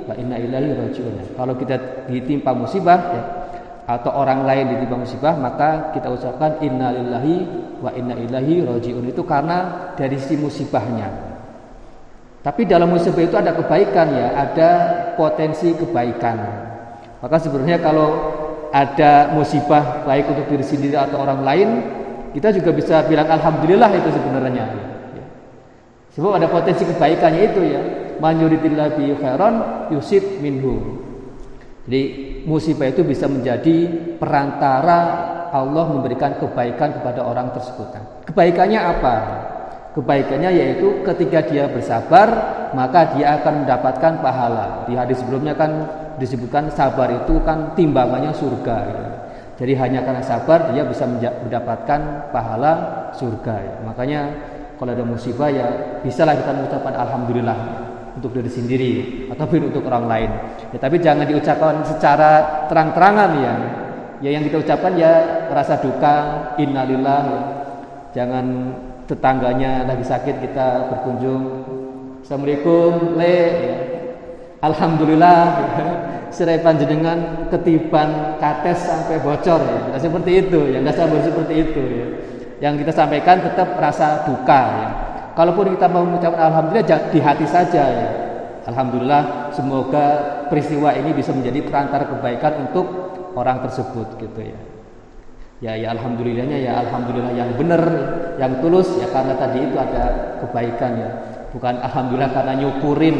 wa 0.09 0.17
inna 0.17 0.41
ilahi 0.41 0.73
rajiun. 0.73 1.37
Kalau 1.37 1.53
kita 1.53 2.09
ditimpa 2.09 2.57
musibah 2.57 3.01
ya, 3.13 3.23
atau 3.85 4.17
orang 4.17 4.49
lain 4.49 4.73
ditimpa 4.73 4.97
musibah 4.97 5.37
maka 5.37 5.93
kita 5.93 6.09
ucapkan 6.09 6.57
innalillahi 6.65 7.45
wa 7.85 7.93
inna 7.93 8.17
ilahi 8.17 8.65
rajiun 8.65 9.13
itu 9.13 9.21
karena 9.29 9.93
dari 9.93 10.17
si 10.17 10.41
musibahnya. 10.41 11.32
Tapi 12.43 12.67
dalam 12.67 12.91
musibah 12.91 13.23
itu 13.23 13.39
ada 13.39 13.55
kebaikan 13.55 14.07
ya, 14.19 14.29
ada 14.35 14.71
potensi 15.15 15.71
kebaikan. 15.79 16.37
Maka 17.23 17.39
sebenarnya 17.39 17.79
kalau 17.79 18.11
ada 18.75 19.31
musibah 19.31 20.03
baik 20.03 20.27
untuk 20.27 20.51
diri 20.51 20.67
sendiri 20.67 20.99
atau 20.99 21.23
orang 21.23 21.47
lain, 21.47 21.69
kita 22.35 22.51
juga 22.51 22.75
bisa 22.75 23.07
bilang 23.07 23.31
alhamdulillah 23.31 23.95
itu 23.95 24.11
sebenarnya. 24.11 24.67
Ya. 25.15 25.25
Sebab 26.19 26.43
ada 26.43 26.51
potensi 26.51 26.83
kebaikannya 26.83 27.43
itu 27.47 27.61
ya 27.63 27.83
man 28.19 28.43
bi 28.43 29.07
khairan 29.23 29.55
yusib 29.95 30.43
minhu. 30.43 30.99
Jadi 31.87 32.03
musibah 32.43 32.91
itu 32.91 33.07
bisa 33.07 33.31
menjadi 33.31 33.87
perantara 34.19 34.99
Allah 35.55 35.85
memberikan 35.95 36.35
kebaikan 36.43 36.97
kepada 36.99 37.23
orang 37.23 37.55
tersebut. 37.55 37.87
Kebaikannya 38.27 38.81
apa? 38.81 39.15
Kebaikannya 39.93 40.51
yaitu 40.57 41.05
ketika 41.05 41.45
dia 41.45 41.69
bersabar 41.69 42.29
maka 42.73 43.13
dia 43.13 43.37
akan 43.41 43.65
mendapatkan 43.65 44.25
pahala. 44.25 44.89
Di 44.89 44.97
hadis 44.97 45.21
sebelumnya 45.21 45.53
kan 45.53 45.85
disebutkan 46.17 46.73
sabar 46.73 47.13
itu 47.13 47.37
kan 47.45 47.77
timbangannya 47.77 48.33
surga. 48.33 48.77
Gitu. 48.89 49.05
Jadi 49.63 49.73
hanya 49.77 50.01
karena 50.01 50.25
sabar 50.25 50.73
dia 50.73 50.83
bisa 50.89 51.05
mendapatkan 51.07 52.33
pahala 52.33 52.73
surga. 53.13 53.85
Makanya 53.85 54.21
kalau 54.81 54.97
ada 54.97 55.05
musibah 55.05 55.53
ya 55.53 55.69
bisalah 56.01 56.35
kita 56.41 56.51
mengucapkan 56.57 56.97
alhamdulillah 56.97 57.59
untuk 58.17 58.33
diri 58.33 58.51
sendiri 58.51 58.93
ataupun 59.29 59.69
untuk 59.73 59.85
orang 59.89 60.09
lain. 60.09 60.31
Ya, 60.73 60.79
tapi 60.81 61.01
jangan 61.01 61.29
diucapkan 61.29 61.85
secara 61.85 62.65
terang-terangan 62.69 63.31
ya. 63.39 63.55
Ya 64.23 64.31
yang 64.39 64.45
kita 64.47 64.63
ucapkan 64.63 64.97
ya 64.97 65.47
rasa 65.53 65.79
duka, 65.79 66.17
innalillah. 66.57 67.23
Ya. 67.29 67.43
Jangan 68.13 68.47
tetangganya 69.13 69.85
lagi 69.85 70.05
sakit 70.09 70.41
kita 70.41 70.89
berkunjung. 70.89 71.69
Assalamualaikum, 72.25 73.21
le. 73.21 73.37
Ya. 73.37 73.77
Alhamdulillah. 74.65 75.41
Serai 76.37 76.65
panjenengan 76.65 77.53
ketiban 77.53 78.41
kates 78.41 78.89
sampai 78.89 79.21
bocor 79.21 79.61
ya. 79.61 79.81
Nah, 79.93 80.01
seperti 80.01 80.49
itu 80.49 80.65
ya, 80.73 80.81
nggak 80.81 80.97
sampai 80.97 81.21
seperti 81.21 81.55
itu 81.61 81.83
ya. 81.93 82.07
Yang 82.65 82.75
kita 82.89 82.93
sampaikan 82.97 83.37
tetap 83.45 83.77
rasa 83.77 84.25
duka 84.25 84.61
ya 84.65 84.89
Kalaupun 85.33 85.77
kita 85.77 85.89
mau 85.89 86.05
mengucapkan 86.05 86.53
alhamdulillah 86.53 87.09
di 87.09 87.21
hati 87.21 87.45
saja 87.49 87.85
ya. 87.85 88.09
Alhamdulillah 88.69 89.53
semoga 89.53 90.07
peristiwa 90.49 90.93
ini 90.97 91.13
bisa 91.17 91.37
menjadi 91.37 91.65
perantara 91.65 92.09
kebaikan 92.09 92.69
untuk 92.69 92.87
orang 93.37 93.65
tersebut 93.65 94.21
gitu 94.21 94.41
ya. 94.41 94.72
Ya 95.63 95.79
ya 95.79 95.95
alhamdulillahnya 95.95 96.59
ya 96.59 96.83
alhamdulillah 96.83 97.39
yang 97.39 97.55
benar, 97.55 97.83
yang 98.35 98.59
tulus 98.59 98.99
ya 98.99 99.07
karena 99.15 99.39
tadi 99.39 99.63
itu 99.63 99.79
ada 99.79 100.35
kebaikan 100.43 100.93
ya. 100.99 101.11
Bukan 101.55 101.79
alhamdulillah 101.79 102.35
karena 102.35 102.53
nyukurin 102.59 103.19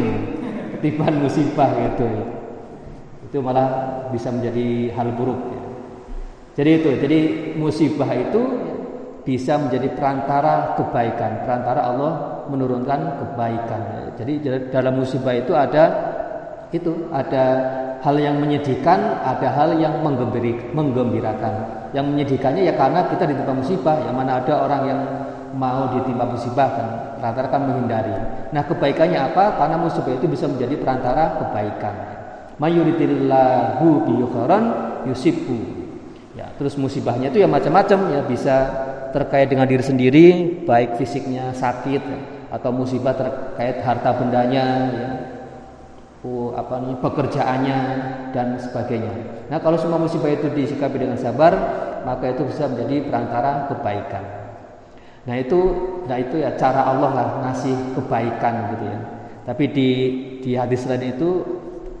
ketiban 0.75 1.23
musibah 1.23 1.71
gitu 1.71 2.03
ya. 2.03 2.25
Itu 3.31 3.39
malah 3.39 3.67
bisa 4.11 4.27
menjadi 4.27 4.91
hal 4.91 5.15
buruk 5.15 5.39
ya. 5.55 5.61
Jadi 6.53 6.69
itu, 6.83 6.89
jadi 6.99 7.19
musibah 7.55 8.11
itu 8.11 8.41
bisa 9.23 9.55
menjadi 9.55 9.95
perantara 9.95 10.75
kebaikan, 10.75 11.47
perantara 11.47 11.81
Allah 11.95 12.13
menurunkan 12.51 13.23
kebaikan. 13.23 13.81
Jadi 14.19 14.33
dalam 14.67 14.99
musibah 14.99 15.31
itu 15.31 15.55
ada 15.55 15.83
itu 16.75 17.07
ada 17.07 17.45
hal 18.03 18.15
yang 18.19 18.35
menyedihkan, 18.43 19.23
ada 19.23 19.47
hal 19.55 19.79
yang 19.79 20.03
menggembirakan. 20.03 21.53
Yang 21.95 22.05
menyedihkannya 22.11 22.67
ya 22.67 22.75
karena 22.75 23.07
kita 23.07 23.23
ditimpa 23.31 23.55
musibah, 23.55 23.95
yang 24.03 24.15
mana 24.19 24.43
ada 24.43 24.53
orang 24.59 24.81
yang 24.83 24.99
mau 25.55 25.87
ditimpa 25.95 26.25
musibah 26.27 26.69
kan 26.73 26.87
rata-rata 27.23 27.55
kan 27.55 27.61
menghindari. 27.63 28.11
Nah 28.51 28.67
kebaikannya 28.67 29.19
apa? 29.31 29.55
Karena 29.55 29.79
musibah 29.79 30.11
itu 30.11 30.27
bisa 30.27 30.51
menjadi 30.51 30.75
perantara 30.75 31.39
kebaikan. 31.39 31.95
Mayuritillahu 32.59 33.87
bi 34.03 34.13
yusibu. 35.07 35.57
Ya, 36.33 36.49
terus 36.57 36.75
musibahnya 36.75 37.29
itu 37.29 37.39
ya 37.39 37.47
macam-macam 37.47 38.09
ya 38.09 38.21
bisa 38.25 38.55
terkait 39.13 39.45
dengan 39.47 39.69
diri 39.69 39.85
sendiri, 39.85 40.25
baik 40.65 40.97
fisiknya 40.97 41.53
sakit 41.53 42.01
atau 42.49 42.73
musibah 42.73 43.13
terkait 43.13 43.85
harta 43.85 44.17
bendanya 44.17 44.65
ya, 44.89 45.09
apa 46.55 46.79
namanya 46.79 47.03
pekerjaannya 47.03 47.79
dan 48.31 48.55
sebagainya. 48.55 49.11
Nah 49.51 49.59
kalau 49.59 49.75
semua 49.75 49.99
musibah 49.99 50.31
itu 50.31 50.47
disikapi 50.47 50.95
dengan 50.95 51.19
sabar 51.19 51.51
maka 52.07 52.31
itu 52.31 52.47
bisa 52.47 52.71
menjadi 52.71 53.11
perantara 53.11 53.67
kebaikan. 53.67 54.23
Nah 55.23 55.35
itu, 55.39 55.59
nah 56.07 56.19
itu 56.19 56.39
ya 56.39 56.55
cara 56.59 56.83
Allah 56.83 57.11
lah 57.11 57.27
ngasih 57.47 57.95
kebaikan 57.95 58.75
gitu 58.75 58.85
ya. 58.87 58.99
Tapi 59.43 59.63
di 59.71 59.89
di 60.39 60.51
hadis 60.55 60.87
lain 60.87 61.15
itu 61.15 61.29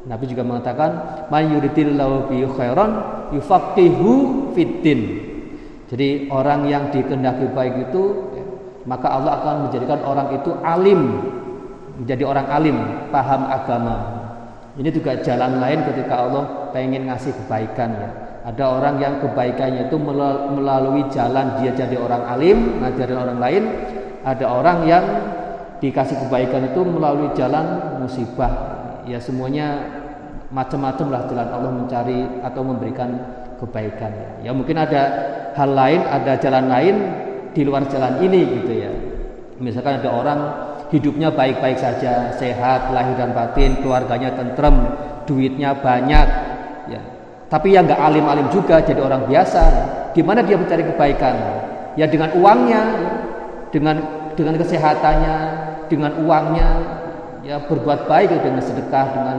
Nabi 0.07 0.27
juga 0.27 0.43
mengatakan 0.43 0.91
bi 1.31 2.39
khairan 2.47 2.91
yufaqihu 3.31 4.11
fiddin. 4.55 5.01
Jadi 5.87 6.31
orang 6.31 6.67
yang 6.67 6.91
dikehendaki 6.91 7.51
baik 7.51 7.91
itu 7.91 8.03
maka 8.83 9.07
Allah 9.07 9.39
akan 9.39 9.55
menjadikan 9.67 9.99
orang 10.03 10.35
itu 10.35 10.51
alim 10.63 11.01
menjadi 11.99 12.23
orang 12.25 12.47
alim 12.49 12.77
paham 13.13 13.41
agama 13.49 13.95
ini 14.77 14.89
juga 14.89 15.21
jalan 15.21 15.61
lain 15.61 15.85
ketika 15.85 16.13
Allah 16.25 16.43
pengen 16.73 17.05
ngasih 17.05 17.33
kebaikan 17.43 17.89
ya 17.93 18.09
ada 18.43 18.63
orang 18.75 18.99
yang 18.99 19.13
kebaikannya 19.23 19.87
itu 19.87 19.97
melalui 20.51 21.07
jalan 21.13 21.63
dia 21.63 21.71
jadi 21.71 21.95
orang 21.95 22.23
alim 22.27 22.81
ngajarin 22.81 23.17
orang 23.17 23.39
lain 23.39 23.63
ada 24.25 24.45
orang 24.49 24.77
yang 24.89 25.05
dikasih 25.79 26.17
kebaikan 26.27 26.73
itu 26.73 26.81
melalui 26.83 27.31
jalan 27.37 27.99
musibah 28.01 28.51
ya 29.07 29.19
semuanya 29.19 29.83
macam-macam 30.53 31.07
lah 31.09 31.21
jalan 31.27 31.49
Allah 31.49 31.71
mencari 31.71 32.19
atau 32.45 32.61
memberikan 32.61 33.09
kebaikan 33.57 34.11
ya. 34.11 34.29
ya 34.49 34.51
mungkin 34.51 34.75
ada 34.79 35.01
hal 35.53 35.69
lain 35.71 36.01
ada 36.05 36.37
jalan 36.37 36.65
lain 36.69 36.95
di 37.53 37.61
luar 37.61 37.85
jalan 37.85 38.19
ini 38.25 38.41
gitu 38.61 38.73
ya. 38.73 38.91
Misalkan 39.61 40.01
ada 40.01 40.09
orang 40.09 40.39
hidupnya 40.93 41.33
baik-baik 41.33 41.81
saja, 41.81 42.29
sehat, 42.37 42.93
lahir 42.93 43.17
dan 43.17 43.33
batin, 43.33 43.81
keluarganya 43.81 44.29
tentrem, 44.37 44.93
duitnya 45.25 45.73
banyak, 45.73 46.27
ya. 46.85 47.01
Tapi 47.49 47.73
yang 47.73 47.89
nggak 47.89 47.97
alim-alim 47.97 48.45
juga, 48.53 48.77
jadi 48.77 49.01
orang 49.01 49.25
biasa. 49.25 49.61
Gimana 50.13 50.45
dia 50.45 50.53
mencari 50.53 50.85
kebaikan? 50.85 51.35
Ya 51.97 52.05
dengan 52.05 52.37
uangnya, 52.37 52.81
dengan 53.73 53.97
dengan 54.37 54.53
kesehatannya, 54.61 55.37
dengan 55.89 56.13
uangnya, 56.21 56.69
ya 57.41 57.57
berbuat 57.65 58.05
baik 58.05 58.29
dengan 58.45 58.61
sedekah, 58.61 59.05
dengan 59.17 59.37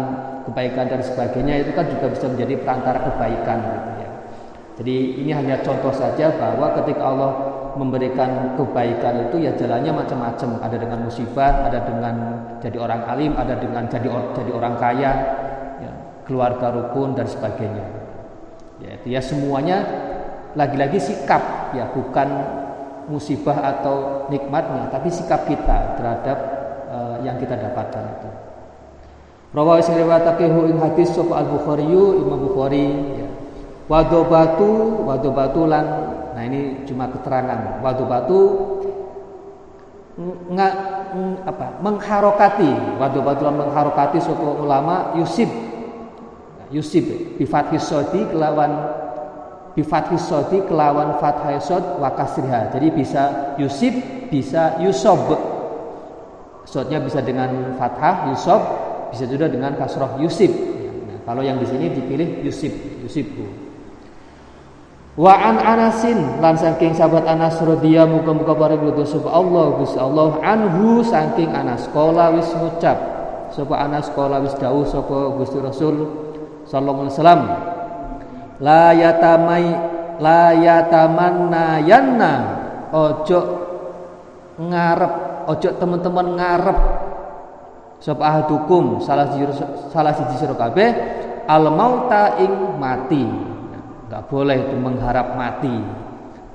kebaikan 0.50 0.90
dan 0.90 1.00
sebagainya 1.02 1.54
itu 1.62 1.70
kan 1.72 1.86
juga 1.86 2.06
bisa 2.10 2.26
menjadi 2.30 2.54
perantara 2.62 2.98
kebaikan 3.10 3.58
gitu 3.62 3.90
ya. 4.02 4.10
Jadi 4.74 4.96
ini 5.22 5.30
hanya 5.30 5.56
contoh 5.62 5.94
saja 5.94 6.34
bahwa 6.34 6.74
ketika 6.82 7.02
Allah 7.02 7.30
memberikan 7.74 8.54
kebaikan 8.58 9.30
itu 9.30 9.46
ya 9.46 9.52
jalannya 9.54 9.92
macam-macam. 9.92 10.62
Ada 10.62 10.76
dengan 10.78 10.98
musibah 11.06 11.66
ada 11.66 11.78
dengan 11.82 12.14
jadi 12.58 12.76
orang 12.80 13.02
alim 13.06 13.32
ada 13.36 13.54
dengan 13.58 13.84
jadi 13.86 14.08
jadi 14.08 14.50
orang 14.54 14.74
kaya 14.80 15.12
ya, 15.82 15.92
keluarga 16.24 16.72
rukun 16.72 17.14
dan 17.18 17.26
sebagainya. 17.28 17.86
Ya 18.82 18.90
itu 18.98 19.06
ya 19.14 19.20
semuanya 19.22 19.84
lagi-lagi 20.54 20.98
sikap 20.98 21.74
ya 21.74 21.90
bukan 21.90 22.28
musibah 23.10 23.58
atau 23.60 24.26
nikmatnya 24.32 24.88
tapi 24.88 25.12
sikap 25.12 25.44
kita 25.44 25.98
terhadap 26.00 26.38
uh, 26.88 27.16
yang 27.20 27.36
kita 27.36 27.58
dapatkan 27.58 28.04
itu. 28.18 28.30
Rawahu 29.54 29.78
sing 29.86 29.94
riwayatake 29.94 30.50
ing 30.50 30.82
hadis 30.82 31.14
sapa 31.14 31.46
Al 31.46 31.46
Bukhari 31.46 31.86
Imam 31.86 32.42
Bukhari 32.42 32.86
ya. 33.22 33.28
Wadobatu 33.86 35.04
wadobatu 35.06 35.68
lan 35.68 36.03
Nah 36.34 36.42
ini 36.44 36.82
cuma 36.84 37.06
keterangan. 37.08 37.78
Wadu-batu 37.80 38.38
nggak 40.50 40.74
apa 41.46 41.66
mengharokati. 41.78 42.98
Wadu-batu 42.98 43.46
mengharokati 43.46 44.18
suku 44.18 44.66
ulama 44.66 45.14
Yusuf 45.14 45.48
Yusuf 46.74 47.06
bifat 47.38 47.70
hisodi 47.70 48.26
kelawan 48.34 48.72
bifat 49.78 50.10
hisodi 50.10 50.58
kelawan 50.66 51.18
fathah 51.22 51.58
sod 51.62 52.02
wakasriha 52.02 52.74
jadi 52.74 52.88
bisa 52.90 53.22
Yusuf 53.62 53.94
bisa 54.30 54.82
Yusob. 54.82 55.54
Sodnya 56.64 56.98
bisa 56.98 57.20
dengan 57.20 57.76
fathah 57.78 58.32
Yusob 58.32 58.62
bisa 59.14 59.30
juga 59.30 59.46
dengan 59.46 59.78
kasroh 59.78 60.18
Yusuf 60.18 60.50
nah, 60.50 61.18
kalau 61.22 61.46
yang 61.46 61.62
di 61.62 61.66
sini 61.68 61.92
dipilih 61.94 62.42
Yusuf 62.42 62.72
Yusufku 63.06 63.63
Wa 65.14 65.30
an 65.38 65.62
Anasin 65.62 66.42
lan 66.42 66.58
saking 66.58 66.90
sahabat 66.90 67.22
Anas 67.30 67.62
radhiyallahu 67.62 68.26
muga-muga 68.26 68.54
bareng 68.58 68.98
sapa 69.06 69.30
Allah 69.30 69.78
Gusti 69.78 69.94
Allah 69.94 70.42
anhu 70.42 71.06
saking 71.06 71.54
Anas. 71.54 71.86
Kala 71.94 72.34
wis 72.34 72.50
ngucap 72.50 72.98
sapa 73.54 73.74
Anas 73.78 74.10
kala 74.10 74.42
wis 74.42 74.58
dawuh 74.58 74.82
sapa 74.82 75.38
Gusti 75.38 75.62
Rasul 75.62 75.94
sallallahu 76.66 77.06
alaihi 77.06 77.14
wasallam 77.14 77.42
la 78.58 78.84
yatamai 78.90 79.64
la 80.18 80.44
yatamanna 80.50 81.78
yanna. 81.86 82.34
Ojo 82.90 83.40
ngarep 84.58 85.14
ojo 85.46 85.68
teman-teman 85.78 86.26
ngarep 86.42 86.78
sapa 88.02 88.22
ahadukum 88.34 88.98
salah 88.98 89.30
siji 89.30 89.46
salah 89.94 90.10
siji 90.10 90.42
sira 90.42 90.58
kabeh 90.58 90.90
al 91.46 91.70
mauta 91.70 92.34
ing 92.42 92.78
mati 92.82 93.53
nggak 94.14 94.30
boleh 94.30 94.54
itu 94.62 94.78
mengharap 94.78 95.34
mati. 95.34 95.74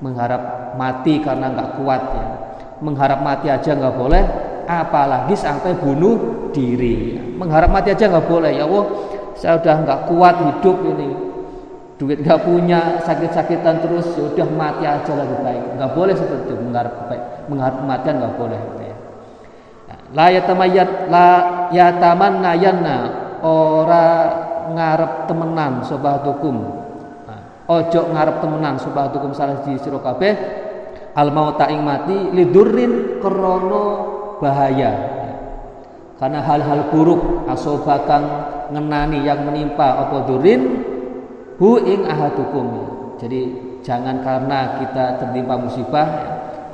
Mengharap 0.00 0.72
mati 0.80 1.20
karena 1.20 1.52
nggak 1.52 1.76
kuat 1.76 2.02
ya. 2.16 2.26
Mengharap 2.80 3.20
mati 3.20 3.52
aja 3.52 3.76
nggak 3.76 4.00
boleh 4.00 4.24
apalagi 4.64 5.36
sampai 5.36 5.76
bunuh 5.76 6.48
diri. 6.56 7.20
Mengharap 7.36 7.68
mati 7.68 7.92
aja 7.92 8.08
nggak 8.08 8.24
boleh 8.24 8.56
ya 8.56 8.64
Allah. 8.64 8.84
Saya 9.36 9.60
udah 9.60 9.76
nggak 9.76 10.00
kuat 10.08 10.40
hidup 10.40 10.76
ini. 10.88 11.12
Duit 12.00 12.24
nggak 12.24 12.48
punya 12.48 12.96
sakit-sakitan 13.04 13.84
terus 13.84 14.08
ya 14.16 14.24
udah 14.24 14.48
mati 14.56 14.88
aja 14.88 15.12
lebih 15.12 15.44
baik. 15.44 15.76
Nggak 15.76 15.92
boleh 15.92 16.16
seperti 16.16 16.48
itu. 16.48 16.56
Mengharap 16.64 17.12
baik. 17.12 17.22
Mengharap 17.52 17.76
kematian 17.84 18.14
nggak 18.24 18.34
boleh 18.40 18.56
ya. 18.56 18.96
La 20.16 20.32
yatamayat 20.32 21.12
la 21.12 21.28
ora 23.44 24.06
ngarep 24.72 25.12
temenan 25.28 25.84
sobat 25.84 26.24
hukum 26.24 26.79
ojo 27.70 28.00
ngarep 28.10 28.42
temenan 28.42 28.74
hukum 28.82 29.30
salah 29.30 29.62
di 29.62 29.78
sira 29.78 30.02
kabeh. 30.02 30.34
Al 31.14 31.30
mauta 31.30 31.70
ing 31.70 31.86
mati 31.86 32.34
lidurrin 32.34 33.22
krono 33.22 33.84
bahaya. 34.42 35.18
Karena 36.18 36.42
hal-hal 36.44 36.92
buruk 36.92 37.48
asobakan 37.48 38.22
ngenani 38.74 39.24
yang 39.24 39.46
menimpa 39.46 40.06
apa 40.06 40.26
durin 40.26 40.82
hu 41.56 41.78
ing 41.80 42.04
ahadukum. 42.06 42.66
Jadi 43.22 43.40
jangan 43.86 44.20
karena 44.20 44.82
kita 44.82 45.22
tertimpa 45.22 45.54
musibah 45.56 46.06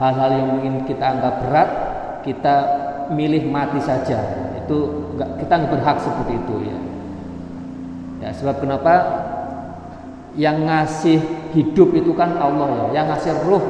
hal-hal 0.01 0.31
yang 0.35 0.49
mungkin 0.59 0.85
kita 0.85 1.05
anggap 1.05 1.35
berat 1.47 1.69
kita 2.27 2.57
milih 3.15 3.47
mati 3.49 3.79
saja. 3.79 4.19
Itu 4.65 5.13
kita 5.15 5.53
nggak 5.53 5.73
berhak 5.79 5.97
seperti 6.03 6.33
itu 6.37 6.57
ya. 6.67 6.79
Ya 8.27 8.31
sebab 8.35 8.59
kenapa 8.59 8.95
yang 10.37 10.69
ngasih 10.69 11.19
hidup 11.57 11.97
itu 11.97 12.13
kan 12.13 12.37
Allah 12.37 12.93
ya. 12.93 13.03
Yang 13.03 13.07
ngasih 13.11 13.33
ruh 13.49 13.65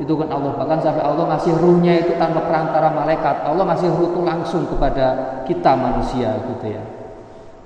itu 0.00 0.12
kan 0.16 0.28
Allah. 0.32 0.52
Bahkan 0.56 0.78
sampai 0.80 1.04
Allah 1.04 1.24
ngasih 1.36 1.52
ruhnya 1.60 1.92
itu 2.00 2.12
tanpa 2.16 2.40
perantara 2.44 2.88
malaikat. 2.92 3.44
Allah 3.44 3.64
ngasih 3.72 3.88
ruh 3.96 4.08
itu 4.12 4.20
langsung 4.24 4.64
kepada 4.68 5.06
kita 5.44 5.72
manusia 5.76 6.36
gitu 6.42 6.66
ya, 6.72 6.82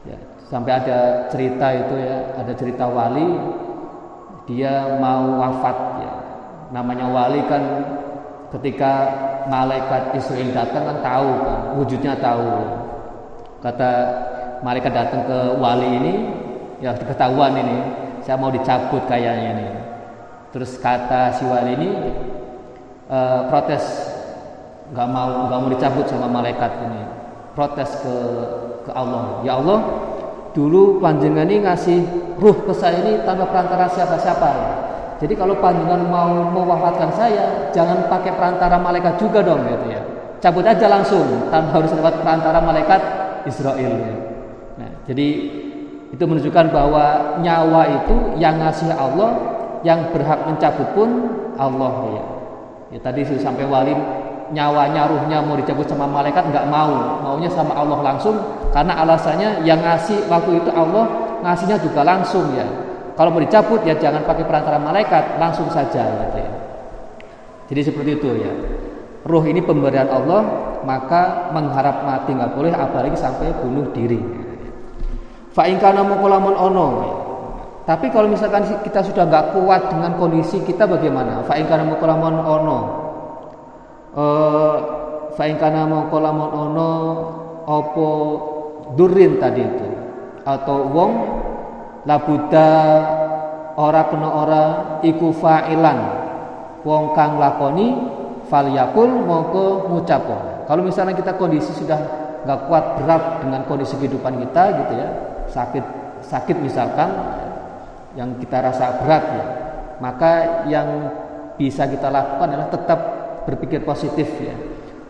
ya 0.04 0.18
sampai 0.50 0.72
ada 0.82 1.30
cerita 1.30 1.66
itu 1.74 1.94
ya. 1.96 2.16
Ada 2.38 2.52
cerita 2.58 2.84
wali 2.90 3.38
dia 4.50 4.98
mau 4.98 5.38
wafat 5.38 5.76
ya. 6.02 6.14
Namanya 6.70 7.06
wali 7.10 7.40
kan 7.46 7.62
ketika 8.58 8.92
malaikat 9.46 10.14
Israel 10.18 10.50
datang 10.54 10.82
kan 10.86 10.98
tahu 11.02 11.30
kan 11.46 11.60
wujudnya 11.78 12.14
tahu. 12.18 12.50
Kata 13.60 13.90
malaikat 14.64 14.92
datang 14.92 15.22
ke 15.26 15.38
wali 15.58 15.88
ini 15.98 16.14
ya 16.80 16.96
ketahuan 16.96 17.52
ini 17.60 17.78
saya 18.24 18.37
mau 18.37 18.52
dicabut 18.52 19.04
kayaknya 19.09 19.50
nih 19.56 19.72
terus 20.50 20.76
kata 20.80 21.35
si 21.38 21.46
wali 21.46 21.78
ini 21.78 21.90
e, 23.06 23.18
protes 23.48 23.85
nggak 24.90 25.09
mau 25.09 25.46
nggak 25.46 25.59
mau 25.62 25.70
dicabut 25.70 26.06
sama 26.11 26.26
malaikat 26.26 26.72
ini 26.85 27.02
protes 27.54 27.90
ke 28.02 28.14
ke 28.88 28.90
Allah 28.92 29.44
ya 29.46 29.62
Allah 29.62 29.80
dulu 30.50 30.98
panjenengan 30.98 31.46
ini 31.46 31.62
ngasih 31.62 31.98
ruh 32.40 32.56
ke 32.66 32.72
saya 32.74 32.98
ini 33.04 33.22
tanpa 33.22 33.46
perantara 33.46 33.87
siapa-siapa 33.87 34.48
ya. 34.50 34.70
Jadi 35.20 35.37
kalau 35.37 35.61
panjenengan 35.61 36.00
mau 36.09 36.33
mewafatkan 36.48 37.12
saya, 37.12 37.68
jangan 37.76 38.09
pakai 38.09 38.33
perantara 38.33 38.80
malaikat 38.80 39.20
juga 39.20 39.44
dong 39.44 39.68
gitu 39.68 39.87
ya. 39.92 40.00
Cabut 40.40 40.64
aja 40.64 40.88
langsung 40.88 41.52
tanpa 41.52 41.76
harus 41.76 41.92
lewat 41.92 42.24
perantara 42.24 42.59
malaikat 42.64 43.00
Israel. 43.44 43.92
Ya. 44.00 44.16
Nah, 44.80 44.90
jadi 45.04 45.28
itu 46.11 46.23
menunjukkan 46.27 46.75
bahwa 46.75 47.38
nyawa 47.38 48.03
itu 48.03 48.16
yang 48.42 48.59
ngasih 48.59 48.90
Allah, 48.90 49.31
yang 49.87 50.11
berhak 50.11 50.42
mencabut 50.46 50.88
pun 50.92 51.09
Allah 51.55 51.94
ya. 52.11 52.25
Ya 52.90 52.99
tadi 52.99 53.23
sampai 53.23 53.70
wali 53.70 53.94
nyawanya 54.51 55.07
ruhnya 55.07 55.38
mau 55.42 55.55
dicabut 55.55 55.87
sama 55.87 56.11
malaikat 56.11 56.42
nggak 56.51 56.66
mau 56.66 57.23
maunya 57.23 57.46
sama 57.55 57.70
Allah 57.79 58.03
langsung 58.03 58.35
karena 58.75 58.99
alasannya 58.99 59.62
yang 59.62 59.79
ngasih 59.79 60.27
waktu 60.27 60.59
itu 60.59 60.70
Allah 60.75 61.07
ngasihnya 61.46 61.79
juga 61.79 62.03
langsung 62.03 62.51
ya 62.59 62.66
kalau 63.14 63.31
mau 63.31 63.42
dicabut 63.42 63.79
ya 63.87 63.94
jangan 63.94 64.27
pakai 64.27 64.42
perantara 64.42 64.83
malaikat 64.83 65.38
langsung 65.38 65.70
saja 65.70 66.03
gitu 66.03 66.38
ya. 66.42 66.51
jadi 67.70 67.81
seperti 67.94 68.11
itu 68.18 68.29
ya 68.42 68.53
ruh 69.23 69.44
ini 69.46 69.62
pemberian 69.62 70.11
Allah 70.11 70.42
maka 70.83 71.53
mengharap 71.55 72.03
mati 72.03 72.35
nggak 72.35 72.53
boleh 72.59 72.75
apalagi 72.75 73.14
sampai 73.14 73.55
bunuh 73.62 73.87
diri 73.94 74.18
fa 75.50 75.66
kana 75.66 76.02
mukolamun 76.06 76.54
ono. 76.56 76.88
Tapi 77.84 78.06
kalau 78.12 78.30
misalkan 78.30 78.62
kita 78.86 79.02
sudah 79.02 79.26
nggak 79.26 79.56
kuat 79.56 79.90
dengan 79.90 80.14
kondisi 80.14 80.62
kita 80.62 80.86
bagaimana? 80.86 81.42
Fa 81.44 81.58
kana 81.58 81.84
mukolamun 81.86 82.34
ono. 82.38 82.78
Uh, 84.10 84.74
fa'in 85.38 85.54
kana 85.54 85.86
maqalamun 85.86 86.50
ono 86.50 86.90
opo 87.62 88.08
durin 88.98 89.38
tadi 89.38 89.62
itu? 89.62 89.86
Atau 90.42 90.90
wong 90.90 91.12
labuda 92.10 92.70
ora 93.78 94.02
kena 94.10 94.28
ora 94.34 94.62
iku 95.06 95.30
fa'ilan. 95.30 95.98
Wong 96.82 97.14
kang 97.14 97.38
lakoni 97.38 97.92
fal 98.50 98.66
yakul 98.66 99.06
mongko 99.06 99.86
ngucapo 99.94 100.66
kalau 100.66 100.82
misalnya 100.82 101.14
kita 101.14 101.38
kondisi 101.38 101.70
sudah 101.70 101.98
nggak 102.42 102.66
kuat 102.66 102.84
berat 102.98 103.46
dengan 103.46 103.62
kondisi 103.70 103.94
kehidupan 103.94 104.42
kita 104.42 104.62
gitu 104.74 104.92
ya 104.98 105.08
sakit 105.50 105.84
sakit 106.24 106.56
misalkan 106.62 107.10
yang 108.14 108.38
kita 108.38 108.58
rasa 108.62 109.02
berat 109.02 109.24
ya 109.30 109.44
maka 110.00 110.64
yang 110.66 110.88
bisa 111.60 111.84
kita 111.84 112.08
lakukan 112.08 112.56
adalah 112.56 112.72
tetap 112.72 113.00
berpikir 113.44 113.84
positif 113.84 114.26
ya. 114.40 114.56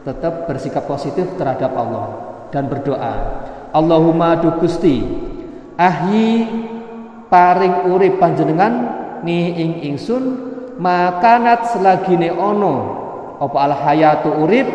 Tetap 0.02 0.50
bersikap 0.50 0.90
positif 0.90 1.38
terhadap 1.38 1.70
Allah 1.78 2.06
dan 2.50 2.66
berdoa. 2.66 3.14
Allahumma 3.70 4.34
du 4.42 4.50
Gusti 4.58 5.06
ahyi 5.78 6.50
paring 7.30 7.86
urip 7.86 8.18
panjenengan 8.18 8.72
ni 9.22 9.54
ing 9.54 9.72
ingsun 9.94 10.50
makanat 10.82 11.70
selagine 11.70 12.34
ono 12.34 12.98
apa 13.38 13.58
al 13.62 13.74
hayatu 13.78 14.42
urip 14.42 14.66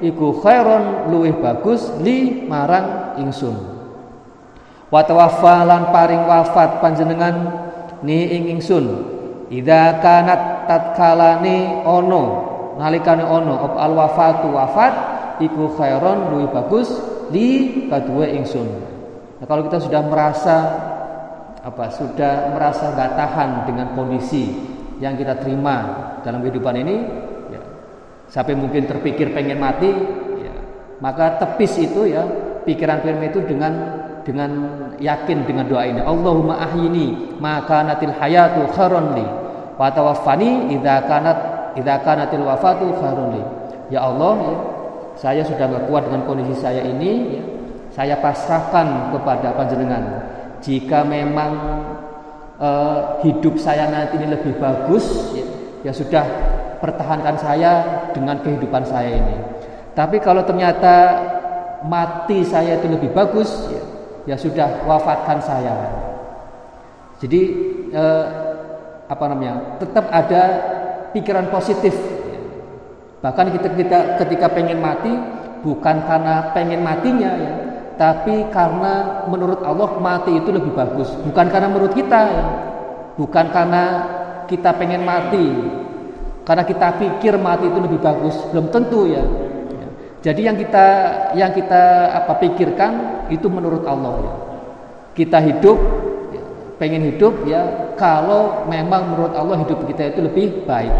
iku 0.00 0.40
khairon 0.40 1.12
luwih 1.12 1.36
bagus 1.36 1.92
li 2.00 2.48
marang 2.48 3.20
ingsun 3.20 3.77
wa 4.88 5.00
tawaffalan 5.04 5.92
paring 5.92 6.24
wafat 6.24 6.80
panjenengan 6.80 7.36
ni 8.00 8.32
ing 8.32 8.56
ingsun 8.56 8.84
ida 9.52 10.00
kanat 10.00 10.64
tatkalane 10.68 11.84
ono 11.84 12.24
nalikane 12.80 13.24
ono 13.24 13.68
op 13.68 13.74
al 13.76 13.92
wafatu 13.92 14.48
wafat 14.52 14.92
iku 15.42 15.74
khairon 15.76 16.34
luwih 16.34 16.50
bagus 16.50 16.88
li 17.30 17.84
kadue 17.88 18.26
ingsun. 18.38 18.68
Nah, 19.38 19.46
kalau 19.46 19.66
kita 19.70 19.78
sudah 19.82 20.02
merasa 20.06 20.56
apa 21.62 21.90
sudah 21.92 22.54
merasa 22.54 22.94
nggak 22.94 23.12
tahan 23.18 23.50
dengan 23.68 23.86
kondisi 23.92 24.50
yang 24.98 25.14
kita 25.14 25.38
terima 25.38 25.76
dalam 26.24 26.42
kehidupan 26.42 26.74
ini 26.80 26.96
ya, 27.54 27.62
sampai 28.30 28.58
mungkin 28.58 28.88
terpikir 28.88 29.30
pengen 29.30 29.62
mati 29.62 29.90
ya, 30.42 30.54
maka 30.98 31.38
tepis 31.38 31.78
itu 31.78 32.08
ya 32.10 32.24
pikiran-pikiran 32.66 33.30
itu 33.30 33.40
dengan 33.46 33.72
dengan 34.28 34.50
yakin 35.00 35.48
dengan 35.48 35.64
doa 35.64 35.88
ini 35.88 36.04
Allahumma 36.04 36.60
ahyini 36.60 37.40
maka 37.40 37.80
natil 37.80 38.12
hayatu 38.12 38.68
kharon 38.76 39.16
li 39.16 39.24
wa 39.80 39.88
tawaffani 39.88 40.68
idza 40.76 41.08
kanat 41.08 41.38
idza 41.80 41.96
kanatil 42.04 42.44
wafatu 42.44 42.92
khairun 43.00 43.56
Ya 43.88 44.04
Allah, 44.04 44.36
ya, 44.36 44.56
saya 45.16 45.42
sudah 45.48 45.64
nggak 45.64 45.88
kuat 45.88 46.04
dengan 46.04 46.28
kondisi 46.28 46.60
saya 46.60 46.84
ini, 46.84 47.40
ya, 47.40 47.42
saya 47.88 48.14
pasrahkan 48.20 49.16
kepada 49.16 49.56
panjenengan. 49.56 50.28
Jika 50.60 51.08
memang 51.08 51.52
uh, 52.60 53.16
hidup 53.24 53.56
saya 53.56 53.88
nanti 53.88 54.20
ini 54.20 54.28
lebih 54.28 54.60
bagus, 54.60 55.32
ya, 55.32 55.46
ya 55.88 55.92
sudah 55.96 56.20
pertahankan 56.84 57.40
saya 57.40 58.04
dengan 58.12 58.44
kehidupan 58.44 58.84
saya 58.84 59.08
ini. 59.08 59.36
Tapi 59.96 60.20
kalau 60.20 60.44
ternyata 60.44 61.16
mati 61.88 62.44
saya 62.44 62.76
itu 62.76 62.92
lebih 62.92 63.16
bagus, 63.16 63.72
ya, 63.72 63.80
ya 64.28 64.36
sudah 64.36 64.84
wafatkan 64.84 65.40
saya. 65.40 65.72
Jadi 67.16 67.40
eh, 67.88 68.26
apa 69.08 69.24
namanya? 69.32 69.80
Tetap 69.80 70.04
ada 70.12 70.42
pikiran 71.16 71.48
positif. 71.48 71.96
Bahkan 73.24 73.46
kita, 73.56 73.68
kita 73.72 73.98
ketika 74.20 74.46
pengen 74.52 74.84
mati 74.84 75.10
bukan 75.64 76.04
karena 76.04 76.52
pengen 76.54 76.84
matinya 76.84 77.32
ya, 77.34 77.52
tapi 77.96 78.46
karena 78.52 79.26
menurut 79.26 79.64
Allah 79.64 79.96
mati 79.98 80.36
itu 80.36 80.52
lebih 80.52 80.76
bagus. 80.76 81.08
Bukan 81.24 81.48
karena 81.48 81.72
menurut 81.72 81.96
kita 81.96 82.20
ya. 82.28 82.44
Bukan 83.18 83.50
karena 83.50 83.84
kita 84.46 84.70
pengen 84.76 85.02
mati. 85.02 85.46
Karena 86.46 86.64
kita 86.64 86.96
pikir 86.96 87.36
mati 87.36 87.68
itu 87.68 87.76
lebih 87.76 88.00
bagus, 88.00 88.32
belum 88.54 88.72
tentu 88.72 89.04
ya. 89.04 89.20
Jadi 90.28 90.44
yang 90.44 90.60
kita 90.60 90.86
yang 91.40 91.56
kita 91.56 92.12
apa 92.20 92.36
pikirkan 92.36 93.24
itu 93.32 93.48
menurut 93.48 93.80
Allah 93.88 94.12
ya. 94.20 94.34
Kita 95.16 95.40
hidup 95.40 95.80
pengen 96.76 97.08
hidup 97.08 97.48
ya 97.48 97.96
kalau 97.96 98.68
memang 98.68 99.16
menurut 99.16 99.32
Allah 99.32 99.56
hidup 99.64 99.88
kita 99.88 100.12
itu 100.12 100.20
lebih 100.20 100.68
baik. 100.68 100.92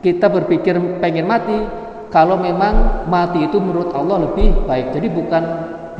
Kita 0.00 0.32
berpikir 0.32 0.72
pengen 1.04 1.28
mati 1.28 1.68
kalau 2.08 2.40
memang 2.40 3.04
mati 3.12 3.44
itu 3.44 3.60
menurut 3.60 3.92
Allah 3.92 4.24
lebih 4.24 4.64
baik. 4.64 4.96
Jadi 4.96 5.12
bukan 5.12 5.42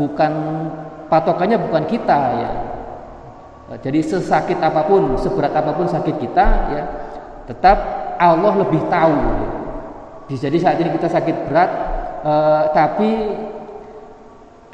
bukan 0.00 0.32
patokannya 1.12 1.60
bukan 1.60 1.84
kita 1.84 2.20
ya. 2.40 2.50
Jadi 3.84 4.00
sesakit 4.00 4.56
apa 4.64 4.88
pun, 4.88 5.20
seberat 5.20 5.52
apa 5.52 5.76
pun 5.76 5.90
sakit 5.90 6.16
kita 6.22 6.46
ya, 6.72 6.82
tetap 7.50 7.78
Allah 8.16 8.64
lebih 8.64 8.80
tahu. 8.88 9.18
Jadi 10.30 10.58
saat 10.58 10.78
ini 10.78 10.90
kita 10.94 11.10
sakit 11.10 11.50
berat, 11.50 11.70
eh, 12.24 12.62
tapi 12.72 13.10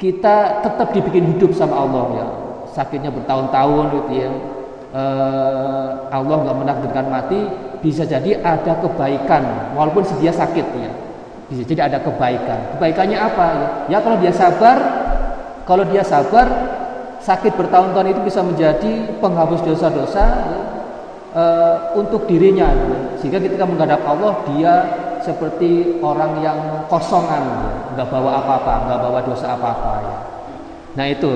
kita 0.03 0.59
tetap 0.59 0.91
dibikin 0.91 1.31
hidup 1.35 1.55
sama 1.55 1.79
Allah 1.79 2.05
ya. 2.11 2.27
Sakitnya 2.75 3.07
bertahun-tahun 3.13 3.85
gitu 3.95 4.13
ya. 4.19 4.31
Uh, 4.93 6.05
Allah 6.13 6.37
nggak 6.45 6.53
menakdirkan 6.53 7.09
mati 7.09 7.49
bisa 7.81 8.05
jadi 8.05 8.37
ada 8.45 8.77
kebaikan 8.77 9.73
walaupun 9.73 10.05
dia 10.21 10.29
sakit 10.29 10.67
ya. 10.77 10.91
Bisa 11.49 11.63
jadi 11.65 11.89
ada 11.89 11.97
kebaikan. 12.03 12.77
Kebaikannya 12.77 13.17
apa 13.17 13.45
ya? 13.47 13.67
Ya 13.95 13.97
kalau 14.03 14.17
dia 14.21 14.33
sabar 14.35 14.77
kalau 15.63 15.87
dia 15.87 16.03
sabar 16.03 16.45
sakit 17.23 17.55
bertahun-tahun 17.55 18.11
itu 18.11 18.21
bisa 18.27 18.43
menjadi 18.43 19.15
penghapus 19.23 19.63
dosa-dosa 19.63 20.25
ya, 20.27 20.61
uh, 21.33 21.75
untuk 21.95 22.27
dirinya 22.27 22.67
ya. 22.67 22.99
sehingga 23.17 23.39
ketika 23.39 23.63
menghadap 23.63 24.03
Allah 24.03 24.35
dia 24.51 24.73
seperti 25.23 26.03
orang 26.03 26.43
yang 26.43 26.59
kosongan 26.91 27.41
ya. 27.41 27.71
nggak 27.95 28.07
bawa 28.11 28.43
apa-apa 28.43 28.73
nggak 28.85 28.99
bawa 28.99 29.19
dosa 29.23 29.55
apa-apa 29.55 29.91
ya. 30.03 30.17
nah 30.93 31.05
itu 31.07 31.31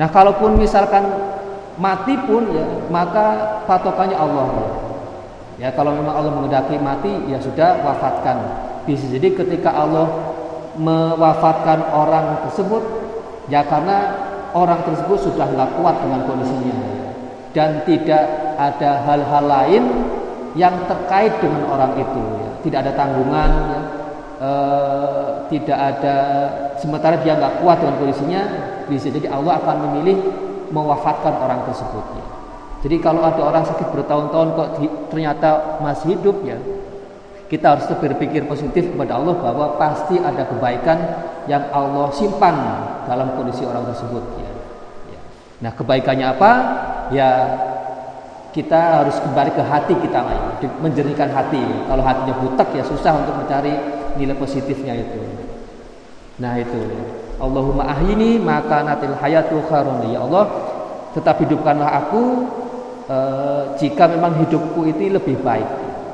Nah, 0.00 0.08
kalaupun 0.08 0.56
misalkan 0.56 1.02
mati 1.76 2.16
pun 2.24 2.48
ya, 2.56 2.64
maka 2.88 3.60
patokannya 3.68 4.16
Allah. 4.16 4.48
Ya, 5.60 5.68
kalau 5.76 5.92
memang 5.92 6.16
Allah 6.16 6.32
mengendaki 6.32 6.80
mati, 6.80 7.10
ya 7.28 7.36
sudah 7.36 7.84
wafatkan. 7.84 8.38
Bisa 8.88 9.04
jadi 9.12 9.36
ketika 9.36 9.76
Allah 9.76 10.08
mewafatkan 10.80 11.84
orang 11.92 12.48
tersebut, 12.48 12.80
ya 13.52 13.60
karena 13.68 14.14
orang 14.56 14.80
tersebut 14.88 15.20
sudah 15.20 15.52
nggak 15.52 15.70
kuat 15.76 16.00
dengan 16.00 16.20
kondisinya 16.24 16.76
dan 17.52 17.82
tidak 17.84 18.24
ada 18.56 19.04
hal-hal 19.04 19.44
lain 19.44 19.84
yang 20.56 20.74
terkait 20.88 21.34
dengan 21.44 21.68
orang 21.68 21.92
itu. 21.98 22.22
Ya. 22.40 22.49
Tidak 22.60 22.78
ada 22.78 22.92
tanggungan, 22.92 23.50
ya. 23.72 23.80
e, 24.40 24.50
tidak 25.48 25.78
ada 25.78 26.16
sementara 26.76 27.18
dia 27.20 27.36
nggak 27.36 27.64
kuat 27.64 27.80
dengan 27.80 27.96
kondisinya, 28.00 28.42
bisa 28.86 29.08
jadi 29.08 29.32
Allah 29.32 29.58
akan 29.60 29.76
memilih 29.90 30.16
mewafatkan 30.70 31.34
orang 31.40 31.66
tersebut 31.66 32.04
ya. 32.16 32.26
Jadi 32.80 32.96
kalau 33.04 33.20
ada 33.20 33.40
orang 33.44 33.64
sakit 33.68 33.92
bertahun-tahun 33.92 34.48
kok 34.56 34.68
ternyata 35.12 35.80
masih 35.84 36.16
hidup 36.16 36.40
ya, 36.48 36.56
kita 37.52 37.76
harus 37.76 37.84
berpikir 37.92 38.46
positif 38.48 38.88
kepada 38.88 39.20
Allah 39.20 39.36
bahwa 39.36 39.76
pasti 39.76 40.16
ada 40.16 40.48
kebaikan 40.48 40.96
yang 41.44 41.66
Allah 41.74 42.08
simpan 42.14 42.56
dalam 43.04 43.36
kondisi 43.36 43.66
orang 43.66 43.84
tersebut 43.90 44.22
ya. 44.40 44.52
ya. 45.12 45.20
Nah 45.66 45.72
kebaikannya 45.76 46.26
apa? 46.30 46.52
Ya 47.10 47.30
kita 48.50 49.02
harus 49.02 49.16
kembali 49.22 49.50
ke 49.54 49.62
hati 49.62 49.94
kita 49.94 50.20
lagi, 50.26 50.66
menjernihkan 50.82 51.30
hati. 51.30 51.62
Kalau 51.86 52.02
hatinya 52.02 52.34
butek 52.42 52.68
ya 52.74 52.82
susah 52.82 53.14
untuk 53.22 53.38
mencari 53.38 53.74
nilai 54.18 54.34
positifnya 54.34 54.98
itu. 54.98 55.22
Nah 56.42 56.58
itu. 56.58 56.82
Allahumma 57.40 57.88
ahyini 57.88 58.36
maka 58.36 58.84
natil 58.84 59.16
hayatu 59.16 59.64
kharun 59.64 60.12
ya 60.12 60.20
Allah 60.20 60.44
tetap 61.16 61.40
hidupkanlah 61.40 61.88
aku 61.88 62.44
e, 63.08 63.16
jika 63.80 64.04
memang 64.12 64.36
hidupku 64.44 64.84
itu 64.84 65.08
lebih 65.08 65.40
baik 65.40 65.64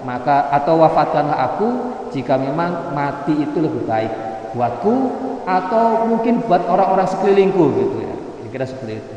maka 0.06 0.46
atau 0.54 0.78
wafatkanlah 0.78 1.34
aku 1.34 1.68
jika 2.14 2.38
memang 2.38 2.94
mati 2.94 3.34
itu 3.42 3.58
lebih 3.58 3.82
baik 3.90 4.12
buatku 4.54 4.94
atau 5.42 6.06
mungkin 6.06 6.46
buat 6.46 6.62
orang-orang 6.62 7.10
sekelilingku 7.10 7.64
gitu 7.74 7.96
ya 8.06 8.14
kira-kira 8.46 8.64
seperti 8.70 9.02
itu 9.02 9.16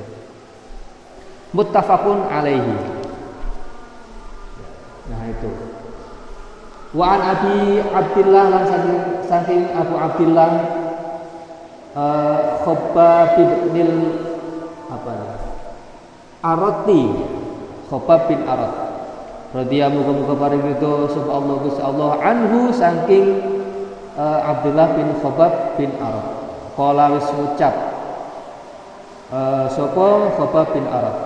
muttafaqun 1.53 2.25
alaihi 2.25 2.98
nah 5.09 5.21
itu. 5.25 5.51
Wa 6.89 7.05
an 7.17 7.21
abi 7.21 7.81
abdillah 7.85 8.43
lan 8.49 8.63
saking 9.29 9.69
abu 9.77 9.93
abdillah 9.93 10.49
uh, 11.93 12.37
Khobab 12.65 13.37
bin 13.69 13.89
apa? 14.89 15.13
Arati. 16.41 17.03
Khobab 17.89 18.29
bin 18.29 18.45
Arat. 18.45 18.73
Radhiyallahu 19.49 20.05
muga-muga 20.05 20.35
paring 20.45 20.61
itu 20.77 20.93
sapa 21.09 21.31
Allah 21.41 21.55
Gusti 21.65 21.81
Allah 21.81 22.09
anhu 22.21 22.69
saking 22.69 23.25
uh, 24.13 24.45
Abdullah 24.45 24.93
bin 24.93 25.09
Khobab 25.25 25.73
bin 25.73 25.89
Arat. 25.97 26.25
Kala 26.77 27.17
wis 27.17 27.25
ngucap 27.33 27.73
uh, 29.33 29.65
sapa 29.73 30.07
Khobab 30.37 30.69
bin 30.77 30.85
Arat? 30.85 31.17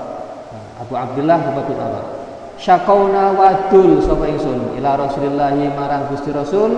Abu 0.80 0.96
Abdullah 0.96 1.38
Khobab 1.44 1.66
bin 1.68 1.80
Arat 1.84 2.23
syakauna 2.58 3.34
wadul 3.34 4.02
sapa 4.02 4.30
ingsun? 4.30 4.78
Ila 4.78 4.98
Rasulillah 4.98 5.54
marang 5.74 6.10
Gusti 6.14 6.30
Rasul 6.30 6.72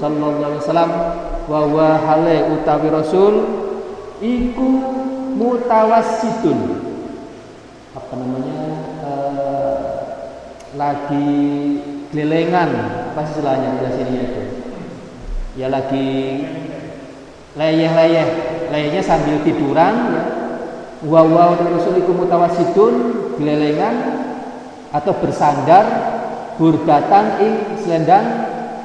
sallallahu 0.00 0.40
alaihi 0.40 0.62
wasallam 0.64 0.92
wa 1.44 1.60
wa 1.68 1.88
hale 2.00 2.36
utawi 2.56 2.88
rasul 2.88 3.34
iku 4.24 4.68
mutawassidun. 5.36 6.88
Apa 7.92 8.12
namanya? 8.16 8.60
Uh, 9.04 9.78
lagi 10.78 11.28
gelengan 12.14 12.70
apa 13.10 13.26
sih 13.26 13.42
istilahnya 13.42 13.68
di 13.76 13.90
sini 13.92 14.16
itu? 14.24 14.42
Ya 15.60 15.66
lagi 15.68 16.08
leyeh-leyeh. 17.58 18.28
Leyehnya 18.70 19.02
sambil 19.02 19.42
tiduran 19.42 19.94
ya. 20.14 20.24
Wa 21.04 21.26
wa 21.26 21.58
rasul 21.58 21.98
iku 22.00 22.14
mutawassidun 22.14 22.94
gelengan 23.36 23.94
atau 24.90 25.12
bersandar 25.18 25.84
burdatan 26.58 27.26
ing 27.40 27.54
selendang 27.80 28.26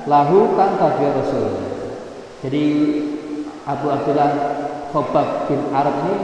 lahu 0.06 0.54
kang 0.54 0.78
rasul 0.80 1.76
jadi 2.46 2.66
Abu 3.66 3.90
Abdullah 3.90 4.30
Khobab 4.94 5.50
bin 5.50 5.58
Arab 5.74 5.98
ini 6.06 6.18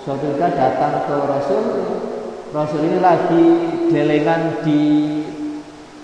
suatu 0.00 0.32
ketika 0.32 0.48
datang 0.56 1.04
ke 1.04 1.16
Rasul. 1.28 1.64
Rasul 2.50 2.80
ini 2.88 2.98
lagi 2.98 3.44
gelengan 3.92 4.64
di 4.64 4.80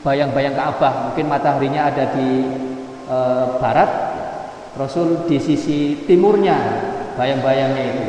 bayang-bayang 0.05 0.55
Ka'bah. 0.55 1.11
Mungkin 1.11 1.26
mataharinya 1.26 1.88
ada 1.88 2.05
di 2.12 2.44
e, 3.09 3.18
barat, 3.59 3.90
Rasul 4.76 5.24
di 5.24 5.40
sisi 5.40 6.05
timurnya 6.05 6.61
bayang-bayangnya 7.16 7.83
itu. 7.83 8.05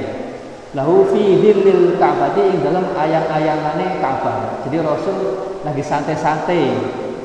Lahu 0.78 1.10
fi 1.10 1.42
dhillil 1.42 1.98
Ka'bah 1.98 2.38
di 2.38 2.62
dalam 2.62 2.94
ayang-ayangane 2.94 3.98
Ka'bah. 3.98 4.62
Jadi 4.62 4.78
Rasul 4.78 5.18
lagi 5.66 5.82
santai-santai 5.82 6.70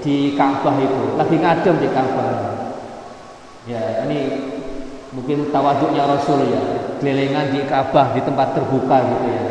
di 0.00 0.32
Ka'bah 0.32 0.72
itu, 0.80 1.20
lagi 1.20 1.36
ngadem 1.36 1.76
di 1.76 1.88
Ka'bah. 1.92 2.32
Ya, 3.68 4.08
ini 4.08 4.40
mungkin 5.12 5.52
tawaduknya 5.52 6.08
Rasul 6.08 6.48
ya, 6.48 6.96
kelilingan 6.96 7.52
di 7.52 7.60
Ka'bah 7.68 8.16
di 8.16 8.24
tempat 8.24 8.56
terbuka 8.56 9.04
gitu 9.04 9.26
ya. 9.28 9.44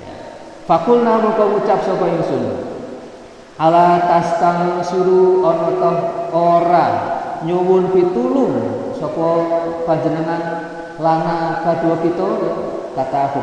ya. 0.00 0.16
Fakulna 0.64 1.20
mongko 1.20 1.60
ngucap 1.60 1.84
sapa 1.84 2.08
ingsun. 2.08 2.72
Ala 3.60 4.00
tastang 4.08 4.80
suru 4.80 5.44
ana 5.44 5.92
ora 6.32 6.86
nyuwun 7.44 7.92
pitulung 7.92 8.54
sapa 8.96 9.28
panjenengan 9.84 10.42
lana 10.96 11.60
kadua 11.62 12.00
kita 12.00 12.28
kata 12.94 13.18
Abu 13.30 13.40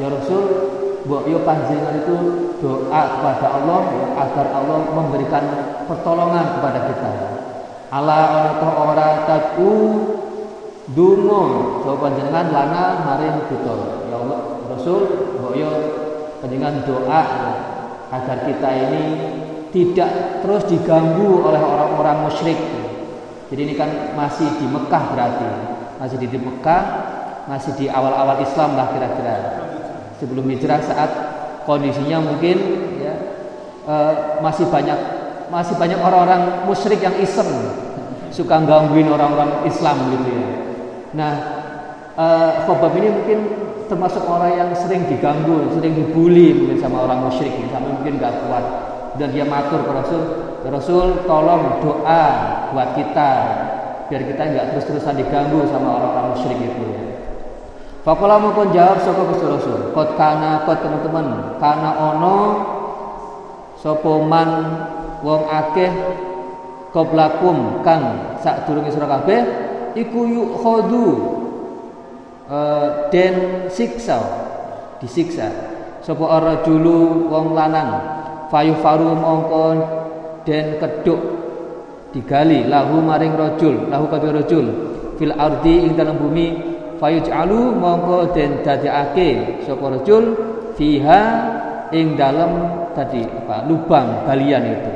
ya 0.00 0.08
Rasul 0.08 0.44
mbok 1.04 1.24
yo 1.28 1.40
panjenengan 1.44 1.96
itu 2.04 2.16
doa 2.60 3.02
kepada 3.16 3.46
Allah 3.56 3.80
agar 4.20 4.46
Allah 4.52 4.78
memberikan 4.92 5.44
pertolongan 5.88 6.60
kepada 6.60 6.80
kita. 6.92 7.10
Ala 7.90 8.18
ana 8.36 8.52
ta 8.60 8.68
ora 8.68 9.08
tatu 9.24 9.72
dungo. 10.92 11.42
Sapa 11.84 11.96
panjenengan 12.08 12.52
lana 12.52 12.84
maring 13.04 13.48
kita 13.48 13.72
ya 14.08 14.16
Allah 14.16 14.40
Rasul 14.72 15.02
mbok 15.40 15.54
yo 15.56 15.70
panjenengan 16.44 16.84
doa 16.84 17.22
agar 18.10 18.36
kita 18.44 18.68
ini 18.90 19.04
tidak 19.70 20.42
terus 20.42 20.66
diganggu 20.66 21.46
oleh 21.46 21.62
orang-orang 21.62 22.26
musyrik. 22.26 22.58
Jadi 23.50 23.60
ini 23.66 23.74
kan 23.74 24.14
masih 24.14 24.46
di 24.62 24.66
Mekah 24.66 25.04
berarti, 25.10 25.50
masih 25.98 26.22
di 26.22 26.38
Mekah, 26.38 26.82
masih 27.48 27.72
di 27.78 27.86
awal-awal 27.88 28.40
Islam 28.42 28.76
lah 28.76 28.92
kira-kira. 28.92 29.36
Sebelum 30.20 30.44
hijrah 30.52 30.80
saat 30.84 31.10
kondisinya 31.64 32.20
mungkin 32.20 32.56
ya, 33.00 33.14
e, 33.88 33.94
masih 34.44 34.68
banyak 34.68 34.98
masih 35.48 35.74
banyak 35.80 35.98
orang-orang 35.98 36.68
musyrik 36.68 37.00
yang 37.02 37.16
iseng 37.18 37.48
suka 38.30 38.62
gangguin 38.62 39.10
orang-orang 39.10 39.66
Islam 39.66 39.96
gitu 40.14 40.30
ya. 40.30 40.48
Nah, 41.10 41.32
uh, 42.14 42.50
Khobab 42.64 42.94
ini 42.94 43.10
mungkin 43.10 43.38
termasuk 43.90 44.22
orang 44.22 44.54
yang 44.54 44.70
sering 44.78 45.10
diganggu, 45.10 45.74
sering 45.74 45.98
dibully 45.98 46.54
mungkin 46.54 46.78
sama 46.78 47.10
orang 47.10 47.26
musyrik, 47.26 47.50
sampai 47.74 47.90
mungkin 47.90 48.22
gak 48.22 48.46
kuat. 48.46 48.64
Dan 49.18 49.34
dia 49.34 49.42
matur 49.42 49.82
ke 49.82 49.90
Rasul, 49.90 50.22
ya 50.62 50.70
Rasul 50.70 51.26
tolong 51.26 51.82
doa 51.82 52.24
buat 52.70 52.94
kita 52.94 53.30
biar 54.06 54.22
kita 54.26 54.42
nggak 54.42 54.66
terus-terusan 54.74 55.18
diganggu 55.18 55.66
sama 55.70 55.98
orang-orang 55.98 56.26
musyrik 56.34 56.58
itu 56.62 56.82
ya. 56.94 57.09
Fakola 58.00 58.40
maupun 58.40 58.72
jawab 58.72 58.96
sapa 59.04 59.28
Gusti 59.28 59.44
Rasul, 59.44 59.92
kot 59.92 60.16
kana 60.16 60.64
kot 60.64 60.80
teman-teman, 60.80 61.60
kana 61.60 61.90
ono 62.16 62.36
sopoman 63.76 64.48
wong 65.20 65.44
akeh 65.44 65.92
qablakum 66.96 67.84
kang 67.84 68.36
sak 68.40 68.64
durunge 68.64 68.88
sira 68.88 69.04
kabeh 69.04 69.40
iku 69.92 70.24
yukhadu 70.24 71.06
uh, 72.48 73.12
den 73.12 73.68
siksa 73.68 74.16
disiksa. 74.96 75.52
Sapa 76.00 76.24
ora 76.24 76.64
julu 76.64 77.28
wong 77.28 77.52
lanang 77.52 78.00
fayu 78.48 78.80
faru 78.80 79.12
mongko 79.12 79.64
den 80.48 80.80
keduk 80.80 81.20
digali 82.16 82.64
lahu 82.64 83.04
maring 83.04 83.36
rajul 83.36 83.92
lahu 83.92 84.08
kabeh 84.08 84.40
rajul 84.40 84.66
fil 85.20 85.36
ardi 85.36 85.84
ing 85.84 85.92
dalam 86.00 86.16
bumi 86.16 86.69
fayuj'alu 87.00 87.74
mongko 87.80 88.36
den 88.36 88.60
dadekake 88.60 89.64
sapa 89.64 89.84
rajul 89.96 90.36
fiha 90.76 91.22
ing 91.90 92.14
dalam 92.14 92.84
tadi 92.92 93.24
apa 93.24 93.64
lubang 93.66 94.28
galian 94.28 94.64
itu 94.76 94.92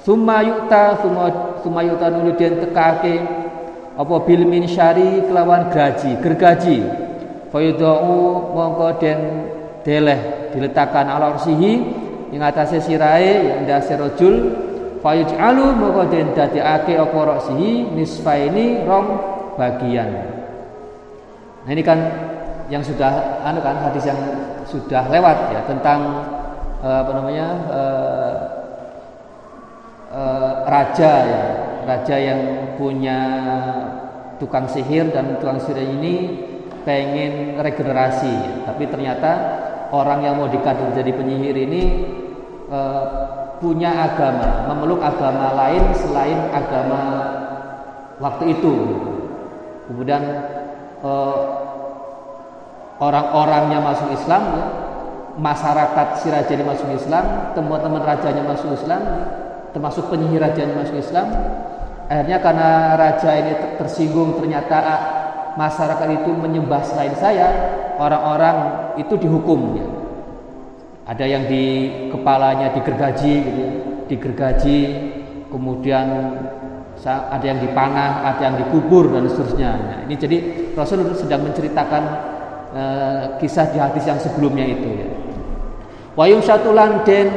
Summa 0.00 0.40
yukta 0.40 0.96
summa 1.04 1.28
summa 1.60 1.84
yukta 1.84 2.08
nuli 2.08 2.32
den 2.40 2.56
tekake 2.56 3.20
apa 4.00 4.14
bil 4.24 4.48
min 4.48 4.64
syari 4.64 5.20
kelawan 5.28 5.68
gaji, 5.68 6.16
gergaji. 6.24 6.80
Fayudau 7.52 8.48
mongko 8.56 8.96
den 8.96 9.20
deleh 9.84 10.48
diletakkan 10.56 11.04
ala 11.04 11.36
ursihi 11.36 11.72
ing 12.32 12.40
atase 12.40 12.80
sirahe 12.80 13.44
ya 13.44 13.54
ndase 13.60 13.92
rajul 14.00 14.56
fayuj'alu 15.04 15.68
mongko 15.76 16.08
den 16.08 16.32
dadekake 16.32 16.96
apa 16.96 17.18
rasihi 17.20 17.92
nisfaini 17.92 18.80
rom 18.88 19.20
bagian. 19.60 20.39
Nah 21.70 21.78
ini 21.78 21.86
kan 21.86 22.02
yang 22.66 22.82
sudah 22.82 23.38
anu 23.46 23.62
kan 23.62 23.78
hadis 23.78 24.02
yang 24.10 24.18
sudah 24.66 25.06
lewat 25.06 25.54
ya 25.54 25.62
tentang 25.70 26.02
uh, 26.82 27.06
apa 27.06 27.10
namanya 27.14 27.46
uh, 27.70 28.34
uh, 30.10 30.52
raja 30.66 31.12
ya, 31.30 31.42
raja 31.86 32.16
yang 32.18 32.74
punya 32.74 33.18
tukang 34.42 34.66
sihir 34.66 35.14
dan 35.14 35.38
tukang 35.38 35.62
sihir 35.62 35.78
ini 35.94 36.42
pengen 36.82 37.54
regenerasi, 37.62 38.66
tapi 38.66 38.90
ternyata 38.90 39.30
orang 39.94 40.26
yang 40.26 40.42
mau 40.42 40.50
dikader 40.50 40.90
jadi 40.90 41.14
penyihir 41.14 41.54
ini 41.54 41.82
uh, 42.66 43.06
punya 43.62 44.10
agama, 44.10 44.66
memeluk 44.74 44.98
agama 44.98 45.54
lain 45.54 45.86
selain 45.94 46.50
agama 46.50 47.02
waktu 48.18 48.58
itu. 48.58 48.74
Kemudian 49.86 50.22
uh, 51.02 51.49
orang-orangnya 53.00 53.80
masuk 53.80 54.12
Islam, 54.12 54.42
ya, 54.54 54.64
masyarakat 55.40 56.06
si 56.20 56.28
raja 56.28 56.52
ini 56.52 56.64
masuk 56.68 56.88
Islam, 56.92 57.56
teman-teman 57.56 58.04
rajanya 58.04 58.44
masuk 58.44 58.76
Islam, 58.76 59.02
termasuk 59.72 60.10
penyihir 60.10 60.42
raja 60.42 60.60
yang 60.66 60.76
masuk 60.76 60.98
Islam 60.98 61.26
akhirnya 62.10 62.42
karena 62.42 62.68
raja 62.98 63.30
ini 63.38 63.52
tersinggung 63.78 64.42
ternyata 64.42 64.76
ah, 64.82 65.00
masyarakat 65.54 66.08
itu 66.22 66.30
menyembah 66.34 66.82
selain 66.82 67.14
saya 67.14 67.48
orang-orang 68.02 68.56
itu 68.98 69.14
dihukum 69.14 69.78
ya. 69.78 69.86
ada 71.06 71.24
yang 71.26 71.46
di 71.46 71.86
kepalanya 72.10 72.74
digergaji 72.74 73.34
gitu 73.46 73.60
ya. 73.62 73.72
digergaji 74.10 74.78
kemudian 75.54 76.06
ada 77.00 77.40
yang 77.40 77.56
dipanah, 77.64 78.28
ada 78.28 78.42
yang 78.44 78.56
dikubur 78.60 79.08
dan 79.08 79.24
seterusnya. 79.24 79.72
Nah, 79.72 79.98
ini 80.04 80.20
jadi 80.20 80.36
Rasul 80.76 81.00
sedang 81.16 81.48
menceritakan 81.48 82.02
uh, 82.74 83.36
kisah 83.38 83.70
di 83.70 83.78
hadis 83.78 84.04
yang 84.06 84.18
sebelumnya 84.18 84.66
itu 84.66 84.88
ya. 84.88 85.08
Wayum 86.18 86.42
syatulan 86.42 87.06
den 87.06 87.28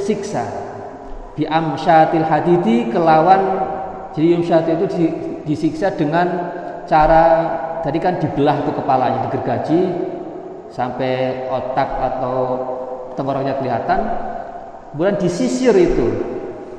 siksa 0.00 0.46
di 1.40 1.48
amsyatil 1.48 2.26
hadidi 2.26 2.92
kelawan 2.92 3.40
jadi 4.12 4.26
yumsyat 4.36 4.66
itu 4.66 4.86
disiksa 5.46 5.94
dengan 5.94 6.26
cara 6.84 7.22
tadi 7.80 7.98
kan 8.02 8.18
dibelah 8.18 8.60
tuh 8.66 8.74
kepalanya 8.74 9.30
digergaji 9.30 9.80
sampai 10.68 11.46
otak 11.48 11.88
atau 11.88 12.36
tenggorokannya 13.14 13.56
kelihatan 13.62 14.00
kemudian 14.92 15.16
disisir 15.16 15.74
itu 15.74 16.06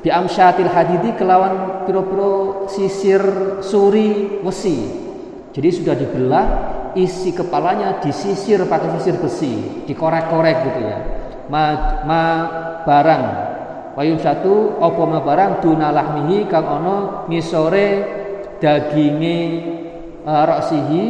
di 0.02 0.10
amsyatil 0.10 0.68
hadidi 0.68 1.14
kelawan 1.16 1.86
piro-piro 1.88 2.66
sisir 2.68 3.22
suri 3.64 4.42
wesi 4.46 4.78
jadi 5.56 5.68
sudah 5.74 5.94
dibelah 5.96 6.46
isi 6.94 7.32
kepalanya 7.32 8.00
disisir 8.00 8.62
pakai 8.68 8.98
sisir 8.98 9.16
besi 9.18 9.84
dikorek-korek 9.88 10.56
gitu 10.68 10.80
ya. 10.84 10.98
Ma, 11.48 11.62
ma 12.06 12.22
barang. 12.86 13.24
Wayum 13.92 14.16
satu 14.16 14.80
opo 14.80 15.04
ma 15.04 15.20
barang? 15.20 15.60
Dunalahmihi 15.60 16.48
kang 16.48 16.64
ono 16.64 17.28
ngisore 17.28 17.86
daginge 18.56 19.38
uh, 20.24 20.44
roksihi 20.48 21.02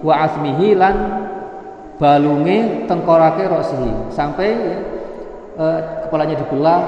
wa 0.00 0.14
asmihi 0.24 0.68
lan 0.72 0.96
balunge 2.00 2.88
tengkorake 2.88 3.44
roksihi 3.44 4.08
sampai 4.14 4.48
ya, 4.56 4.78
uh, 5.60 5.78
kepalanya 6.08 6.40
dibelah 6.40 6.80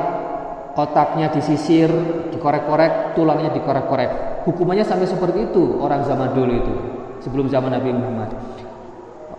otaknya 0.73 1.29
disisir, 1.29 1.93
dikorek-korek, 2.33 3.13
tulangnya 3.13 3.53
dikorek-korek. 3.53 4.41
Hukumannya 4.49 4.89
sampai 4.89 5.05
seperti 5.05 5.53
itu 5.53 5.77
orang 5.85 6.01
zaman 6.09 6.33
dulu 6.33 6.53
itu, 6.57 6.75
sebelum 7.23 7.49
zaman 7.49 7.73
Nabi 7.73 7.91
Muhammad. 7.95 8.31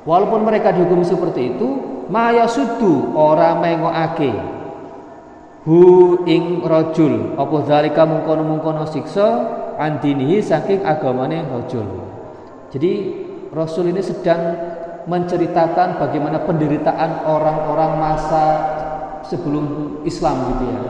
Walaupun 0.04 0.44
mereka 0.44 0.76
dihukum 0.76 1.04
seperti 1.04 1.56
itu, 1.56 1.68
maya 2.12 2.48
sudu 2.50 3.16
orang 3.16 3.64
ake 4.08 4.32
hu 5.64 5.80
ing 6.28 6.60
rojul 6.60 7.40
apa 7.40 7.56
zalika 7.64 8.04
mungkono-mungkono 8.04 8.84
siksa 8.84 9.28
andinihi 9.80 10.44
saking 10.44 10.84
agamane 10.84 11.40
rojul. 11.48 11.88
Jadi 12.68 12.92
Rasul 13.54 13.94
ini 13.96 14.02
sedang 14.04 14.42
menceritakan 15.08 16.02
bagaimana 16.02 16.44
penderitaan 16.44 17.28
orang-orang 17.28 17.92
masa 18.02 18.46
sebelum 19.28 20.00
Islam 20.04 20.52
gitu 20.52 20.66
ya 20.68 20.84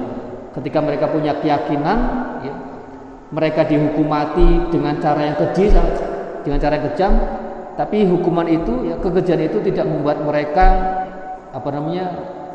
ketika 0.54 0.80
mereka 0.80 1.10
punya 1.10 1.34
keyakinan 1.42 2.00
ya, 2.46 2.54
mereka 3.34 3.66
dihukum 3.66 4.06
mati 4.06 4.70
dengan 4.70 5.02
cara 5.02 5.34
yang 5.34 5.38
keji 5.38 5.74
dengan 6.44 6.60
cara 6.60 6.78
yang 6.78 6.86
kejam 6.94 7.14
tapi 7.74 8.06
hukuman 8.06 8.46
itu 8.46 8.86
ya 8.86 8.96
kekejian 9.02 9.42
itu 9.50 9.58
tidak 9.66 9.90
membuat 9.90 10.22
mereka 10.22 10.66
apa 11.50 11.70
namanya 11.74 12.06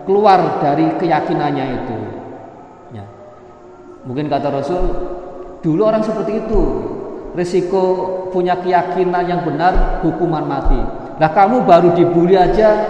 keluar 0.07 0.63
dari 0.63 0.87
keyakinannya 0.97 1.65
itu 1.83 1.99
ya. 2.95 3.05
mungkin 4.07 4.31
kata 4.31 4.49
Rasul 4.53 4.83
dulu 5.59 5.83
orang 5.83 6.07
seperti 6.07 6.47
itu 6.47 6.61
risiko 7.35 7.83
punya 8.31 8.57
keyakinan 8.63 9.25
yang 9.27 9.41
benar 9.43 10.05
hukuman 10.07 10.47
mati 10.47 10.79
nah 11.19 11.31
kamu 11.35 11.67
baru 11.67 11.99
dibully 11.99 12.39
aja 12.39 12.87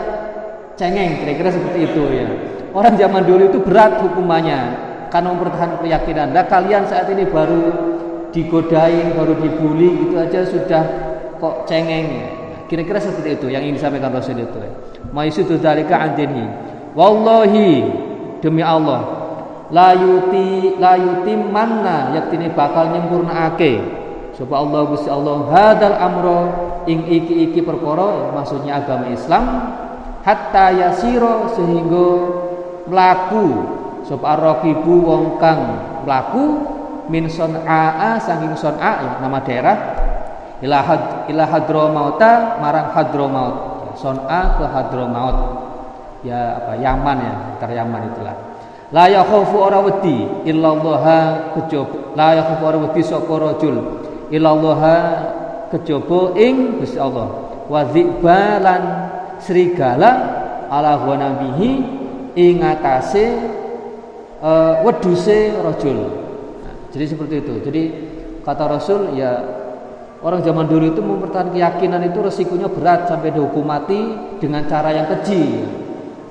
cengeng 0.77 1.25
kira-kira 1.25 1.49
seperti 1.49 1.89
itu 1.89 2.03
ya 2.13 2.29
orang 2.77 2.95
zaman 3.01 3.23
dulu 3.25 3.43
itu 3.49 3.59
berat 3.65 4.05
hukumannya 4.05 4.89
karena 5.09 5.29
mempertahankan 5.35 5.81
keyakinan. 5.83 6.29
Nah 6.37 6.45
kalian 6.47 6.85
saat 6.85 7.09
ini 7.09 7.25
baru 7.29 7.88
digodain, 8.35 9.17
baru 9.17 9.35
dibully 9.41 10.07
gitu 10.07 10.15
aja 10.19 10.45
sudah 10.47 10.85
kok 11.39 11.65
cengeng. 11.69 12.37
Kira-kira 12.69 13.01
seperti 13.01 13.41
itu 13.41 13.47
yang 13.49 13.65
ingin 13.65 13.81
disampaikan 13.81 14.13
Rasul 14.13 14.37
itu. 14.37 14.61
Maisudu 15.13 15.57
dzalika 15.57 15.97
andinhi. 15.97 16.45
Wallahi 16.93 17.85
demi 18.45 18.61
Allah 18.61 19.19
la 19.69 19.93
yuti 19.93 20.81
la 20.81 20.97
yutimmanna 20.97 22.17
yaktine 22.17 22.49
bakal 22.57 22.89
nyempurnaake 22.89 23.85
sapa 24.33 24.55
Allah 24.57 24.81
Gusti 24.89 25.11
Allah 25.13 25.45
hadal 25.53 25.97
amro 25.99 26.41
ing 26.89 27.05
iki-iki 27.05 27.61
perkara 27.61 28.33
maksudnya 28.33 28.81
agama 28.81 29.13
Islam 29.13 29.45
hatta 30.25 30.73
yasiro 30.73 31.53
sehingga 31.53 32.09
melaku 32.89 33.47
sop 34.09 34.25
arraqibu 34.25 34.95
wong 35.05 35.25
kang 35.37 35.61
mlaku 36.09 36.65
min 37.09 37.29
son'a 37.29 38.17
saking 38.21 38.53
son'a 38.57 38.93
ya, 39.05 39.13
nama 39.21 39.41
daerah. 39.43 39.77
Ila 40.59 40.79
had 40.83 41.03
ila 41.31 41.45
marang 42.59 42.89
hadramaut 42.91 43.55
ya, 43.87 43.93
son'a 43.95 44.41
ke 44.59 44.65
hadramaut 44.67 45.37
ya 46.27 46.59
apa 46.59 46.73
Yaman 46.77 47.17
ya 47.23 47.35
antar 47.55 47.71
Yaman 47.73 48.01
itulah. 48.11 48.37
La 48.89 49.05
yakhafu 49.07 49.57
ora 49.61 49.85
wedi 49.85 50.25
illallah 50.49 51.05
kejaba 51.53 52.17
la 52.17 52.29
yakhafu 52.41 52.63
ora 52.65 52.79
wedi 52.89 53.03
sapa 53.05 53.35
rajul. 53.37 53.77
Illallah 54.33 54.83
kejaba 55.71 56.35
ing 56.37 56.81
Gusti 56.81 56.99
Allah. 56.99 57.29
Wa 57.69 57.85
dzibalan 57.85 58.83
serigala 59.39 60.11
ala 60.73 60.99
ghanabihi 61.05 61.71
ing 62.35 62.65
atase 62.65 63.37
uh, 64.43 64.83
weduse 64.83 65.55
rojul. 65.61 66.28
Jadi 66.89 67.05
seperti 67.05 67.35
itu. 67.45 67.55
Jadi 67.61 67.83
kata 68.45 68.65
Rasul 68.65 69.13
ya 69.17 69.37
orang 70.25 70.41
zaman 70.41 70.67
dulu 70.67 70.85
itu 70.89 71.01
mempertahankan 71.05 71.53
keyakinan 71.53 72.01
itu 72.09 72.19
resikonya 72.25 72.69
berat 72.73 73.07
sampai 73.07 73.31
dihukum 73.33 73.65
mati 73.65 74.17
dengan 74.41 74.65
cara 74.65 74.93
yang 74.97 75.07
keji. 75.07 75.69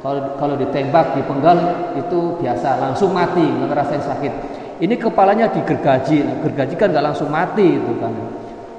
Kalau 0.02 0.38
kalau 0.38 0.56
ditembak, 0.56 1.18
dipenggal 1.18 1.58
itu 1.98 2.38
biasa 2.42 2.80
langsung 2.80 3.12
mati, 3.12 3.44
ngerasain 3.44 4.02
sakit. 4.02 4.34
Ini 4.78 4.94
kepalanya 4.94 5.50
digergaji, 5.50 6.22
nah, 6.22 6.38
gergaji 6.46 6.78
kan 6.78 6.94
nggak 6.94 7.06
langsung 7.06 7.30
mati 7.34 7.82
itu 7.82 7.94
kan. 7.98 8.14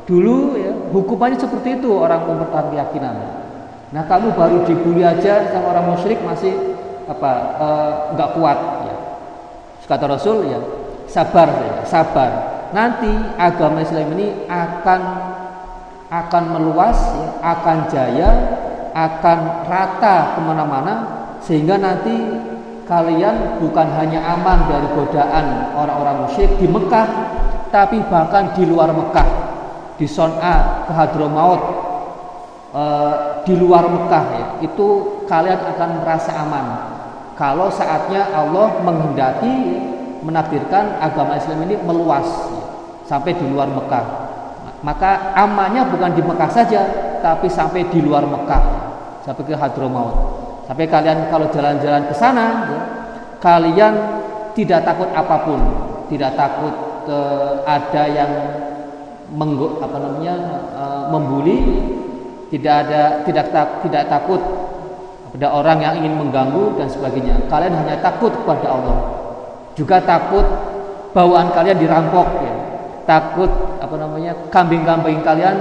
Dulu 0.06 0.36
ya 0.56 0.72
hukumannya 0.94 1.36
seperti 1.36 1.82
itu 1.82 1.90
orang 1.90 2.22
mempertahankan 2.22 2.70
keyakinan. 2.70 3.14
Nah 3.92 4.02
kamu 4.06 4.30
baru 4.36 4.62
dibully 4.62 5.02
aja 5.02 5.50
sama 5.50 5.74
orang 5.74 5.96
musyrik 5.96 6.20
masih 6.22 6.54
apa 7.08 7.30
eh, 7.56 7.92
nggak 8.14 8.30
uh, 8.30 8.34
kuat 8.36 8.58
ya 8.84 8.96
Kata 9.88 10.04
Rasul 10.04 10.44
ya, 10.52 10.60
sabar 11.08 11.48
sabar. 11.88 12.30
Nanti 12.70 13.08
agama 13.40 13.80
Islam 13.80 14.12
ini 14.14 14.44
akan 14.44 15.00
akan 16.08 16.44
meluas, 16.56 16.96
ya, 17.16 17.28
akan 17.44 17.78
jaya, 17.88 18.30
akan 18.92 19.38
rata 19.68 20.36
ke 20.36 20.40
mana-mana 20.40 20.94
sehingga 21.44 21.76
nanti 21.76 22.16
kalian 22.88 23.60
bukan 23.60 23.88
hanya 24.00 24.20
aman 24.36 24.64
dari 24.68 24.88
godaan 24.96 25.76
orang-orang 25.76 26.24
musyrik 26.24 26.56
di 26.56 26.64
Mekah, 26.64 27.08
tapi 27.68 28.00
bahkan 28.08 28.56
di 28.56 28.64
luar 28.64 28.88
Mekah, 28.96 29.28
di 30.00 30.08
Son'a, 30.08 30.88
ke 30.88 30.92
Hadramaut, 30.96 31.60
e, 32.72 32.82
di 33.44 33.54
luar 33.60 33.84
Mekah 33.84 34.24
ya, 34.32 34.46
itu 34.64 35.20
kalian 35.28 35.60
akan 35.76 35.90
merasa 36.00 36.32
aman. 36.40 36.66
Kalau 37.36 37.68
saatnya 37.68 38.32
Allah 38.32 38.80
menghendaki 38.82 39.56
menakdirkan 40.22 40.98
agama 40.98 41.38
Islam 41.38 41.64
ini 41.68 41.76
meluas 41.82 42.26
sampai 43.08 43.34
di 43.34 43.44
luar 43.48 43.70
Mekah. 43.70 44.04
Maka 44.84 45.34
amannya 45.34 45.90
bukan 45.90 46.14
di 46.14 46.22
Mekah 46.22 46.50
saja, 46.50 46.80
tapi 47.18 47.50
sampai 47.50 47.88
di 47.90 47.98
luar 47.98 48.22
Mekah, 48.22 48.62
sampai 49.26 49.42
ke 49.42 49.54
Hadramaut. 49.58 50.14
Sampai 50.70 50.86
kalian 50.86 51.32
kalau 51.32 51.48
jalan-jalan 51.50 52.06
ke 52.06 52.14
sana, 52.14 52.46
ya, 52.68 52.80
kalian 53.42 53.94
tidak 54.52 54.84
takut 54.84 55.08
apa 55.16 55.36
pun, 55.42 55.60
tidak 56.12 56.36
takut 56.36 56.74
uh, 57.08 57.64
ada 57.64 58.02
yang 58.06 58.30
menggo, 59.32 59.80
apa 59.80 59.96
namanya 59.98 60.34
uh, 60.76 61.02
membuli, 61.10 61.58
tidak 62.52 62.86
ada 62.86 63.02
tidak 63.24 63.46
tak, 63.50 63.66
tidak 63.88 64.04
takut 64.06 64.40
ada 65.38 65.48
orang 65.52 65.78
yang 65.84 65.94
ingin 66.00 66.16
mengganggu 66.16 66.80
dan 66.80 66.88
sebagainya. 66.88 67.36
Kalian 67.52 67.74
hanya 67.76 68.00
takut 68.00 68.32
kepada 68.32 68.74
Allah. 68.74 68.98
Juga 69.78 70.02
takut 70.02 70.42
bawaan 71.14 71.54
kalian 71.54 71.78
dirampok 71.78 72.26
ya. 72.42 72.54
Takut 73.06 73.48
apa 73.78 73.94
namanya? 73.94 74.34
kambing-kambing 74.50 75.22
kalian 75.22 75.54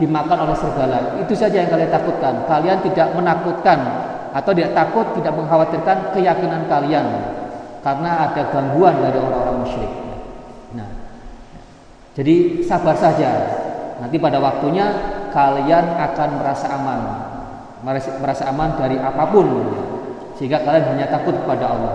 dimakan 0.00 0.48
oleh 0.48 0.56
serigala. 0.56 1.20
Itu 1.20 1.36
saja 1.36 1.60
yang 1.60 1.68
kalian 1.68 1.92
takutkan. 1.92 2.48
Kalian 2.48 2.80
tidak 2.80 3.12
menakutkan 3.12 3.78
atau 4.32 4.50
tidak 4.56 4.72
takut, 4.72 5.04
tidak 5.20 5.36
mengkhawatirkan 5.36 6.16
keyakinan 6.16 6.64
kalian 6.72 7.06
karena 7.84 8.32
ada 8.32 8.42
gangguan 8.48 8.96
dari 8.96 9.18
orang-orang 9.20 9.56
musyrik. 9.60 9.92
Nah, 10.72 10.88
jadi 12.16 12.64
sabar 12.64 12.96
saja. 12.96 13.30
Nanti 14.00 14.16
pada 14.16 14.40
waktunya 14.40 14.88
kalian 15.36 15.84
akan 16.00 16.28
merasa 16.40 16.66
aman 16.72 17.00
merasa 17.84 18.44
aman 18.52 18.76
dari 18.76 19.00
apa 19.00 19.24
pun 19.32 19.46
sehingga 20.36 20.60
kalian 20.60 20.84
hanya 20.96 21.06
takut 21.08 21.32
kepada 21.32 21.72
Allah 21.72 21.94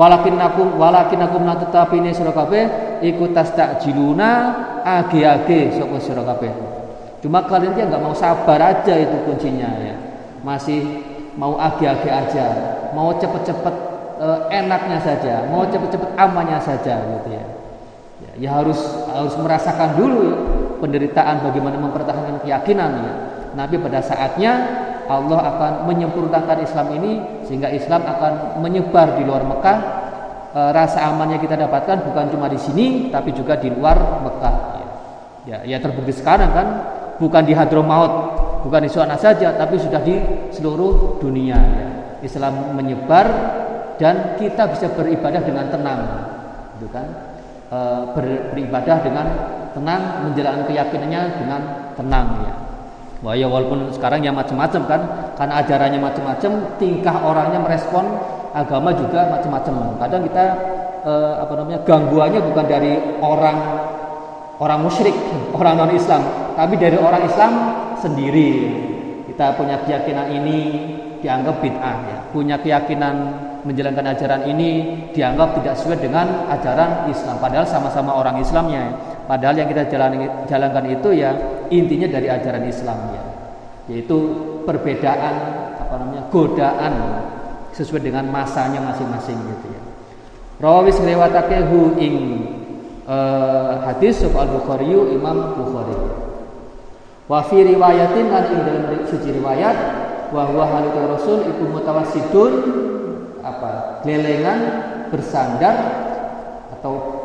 walakin 0.00 0.40
nakum 0.40 0.80
walakin 0.80 1.20
nakum 1.20 1.44
na 1.44 1.60
tetapi 1.60 2.00
ini 2.00 2.16
sira 2.16 2.32
kabeh 2.32 2.96
iku 3.04 3.28
tastajiluna 3.36 4.30
age-age 4.80 5.76
sapa 5.76 5.96
sira 6.00 6.24
kabeh. 6.24 6.48
Cuma 7.20 7.44
kalian 7.44 7.76
dia 7.76 7.84
nggak 7.84 8.00
mau 8.00 8.16
sabar 8.16 8.56
aja 8.56 8.96
itu 8.96 9.16
kuncinya 9.28 9.68
ya. 9.76 9.96
Masih 10.40 11.04
mau 11.36 11.60
age-age 11.60 12.08
aja 12.08 12.46
mau 12.96 13.12
cepet-cepet 13.14 13.74
e, 14.18 14.28
enaknya 14.50 14.98
saja 14.98 15.46
mau 15.46 15.62
cepet-cepet 15.68 16.10
amannya 16.18 16.58
saja 16.58 16.98
gitu 16.98 17.28
ya. 17.30 17.44
ya 18.24 18.32
ya 18.40 18.50
harus 18.50 18.80
harus 19.14 19.34
merasakan 19.38 19.94
dulu 19.94 20.26
penderitaan 20.80 21.44
bagaimana 21.44 21.76
mempertahankan 21.76 22.40
keyakinan 22.40 22.90
ya. 23.04 23.12
Nabi 23.50 23.76
pada 23.82 24.00
saatnya 24.00 24.52
Allah 25.10 25.40
akan 25.42 25.72
menyempurnakan 25.90 26.62
Islam 26.62 26.86
ini 26.94 27.12
sehingga 27.50 27.66
Islam 27.74 28.06
akan 28.06 28.62
menyebar 28.62 29.18
di 29.18 29.26
luar 29.26 29.42
Mekah. 29.42 29.78
E, 30.54 30.60
rasa 30.70 31.10
amannya 31.10 31.42
kita 31.42 31.58
dapatkan 31.58 32.06
bukan 32.06 32.30
cuma 32.30 32.46
di 32.46 32.58
sini 32.62 33.10
tapi 33.10 33.34
juga 33.34 33.58
di 33.58 33.74
luar 33.74 34.22
Mekah. 34.22 34.56
Ya, 35.48 35.66
ya, 35.66 35.82
terbukti 35.82 36.14
sekarang 36.14 36.52
kan 36.54 36.66
bukan 37.18 37.42
di 37.42 37.56
Hadramaut, 37.56 38.12
bukan 38.62 38.86
di 38.86 38.90
sana 38.92 39.18
saja 39.18 39.56
tapi 39.58 39.82
sudah 39.82 39.98
di 39.98 40.14
seluruh 40.54 41.18
dunia. 41.18 41.58
Ya. 41.58 41.88
Islam 42.20 42.76
menyebar 42.76 43.26
dan 43.96 44.36
kita 44.36 44.68
bisa 44.70 44.92
beribadah 44.92 45.42
dengan 45.42 45.66
tenang, 45.72 46.00
gitu 46.78 46.86
kan? 46.92 47.06
E, 47.66 47.78
ber, 48.14 48.26
beribadah 48.54 48.96
dengan 49.02 49.26
tenang, 49.74 50.02
menjalankan 50.28 50.64
keyakinannya 50.70 51.22
dengan 51.40 51.60
tenang 51.98 52.28
ya. 52.46 52.69
Wah 53.20 53.36
ya 53.36 53.52
walaupun 53.52 53.92
sekarang 53.92 54.24
ya 54.24 54.32
macam-macam 54.32 54.82
kan, 54.88 55.00
karena 55.36 55.54
ajarannya 55.60 56.00
macam-macam, 56.00 56.52
tingkah 56.80 57.16
orangnya 57.20 57.60
merespon 57.60 58.04
agama 58.56 58.96
juga 58.96 59.28
macam-macam. 59.28 60.00
Kadang 60.00 60.22
kita 60.24 60.44
eh, 61.04 61.32
apa 61.44 61.52
namanya 61.52 61.80
gangguannya 61.84 62.40
bukan 62.40 62.64
dari 62.64 62.92
orang 63.20 63.58
orang 64.56 64.78
musyrik, 64.80 65.12
orang 65.58 65.84
non 65.84 65.92
Islam, 65.92 66.24
tapi 66.56 66.80
dari 66.80 66.96
orang 66.96 67.22
Islam 67.28 67.52
sendiri. 68.00 68.50
Kita 69.28 69.56
punya 69.56 69.80
keyakinan 69.84 70.26
ini 70.40 70.58
dianggap 71.20 71.60
bid'ah 71.60 71.96
ya, 72.08 72.18
punya 72.32 72.56
keyakinan 72.56 73.48
menjalankan 73.64 74.16
ajaran 74.16 74.48
ini 74.48 74.70
dianggap 75.12 75.60
tidak 75.60 75.76
sesuai 75.76 76.00
dengan 76.00 76.48
ajaran 76.48 77.12
Islam 77.12 77.36
padahal 77.36 77.68
sama-sama 77.68 78.16
orang 78.16 78.40
Islamnya 78.40 78.88
ya. 78.88 78.92
padahal 79.28 79.54
yang 79.60 79.68
kita 79.68 79.84
jalankan 80.48 80.84
itu 80.88 81.08
ya 81.12 81.36
intinya 81.70 82.10
dari 82.10 82.26
ajaran 82.28 82.66
Islam 82.66 82.98
ya. 83.14 83.24
Yaitu 83.90 84.16
perbedaan 84.66 85.34
apa 85.78 85.94
namanya 85.98 86.22
godaan 86.30 86.94
sesuai 87.74 88.02
dengan 88.02 88.26
masanya 88.30 88.82
masing-masing 88.82 89.38
gitu 89.38 89.66
ya. 89.70 89.82
Rawis 90.60 91.00
riwayatake 91.00 91.66
hu 91.72 91.96
ing 91.96 92.14
uh, 93.08 93.80
hadis 93.88 94.20
al 94.22 94.50
Bukhari 94.50 94.92
Imam 94.92 95.56
Bukhari. 95.56 95.96
Wa 97.30 97.46
fi 97.46 97.62
riwayatin 97.62 98.26
lan 98.28 98.44
ing 98.50 98.60
dalam 98.66 99.06
suci 99.06 99.30
riwayat 99.30 99.76
wa 100.30 100.46
huwa 100.50 100.66
halitul 100.66 101.06
rasul 101.10 101.38
iku 101.46 101.62
mutawassidun 101.74 102.52
apa 103.42 104.02
lelengan 104.06 104.60
bersandar 105.10 105.74
atau 106.78 107.19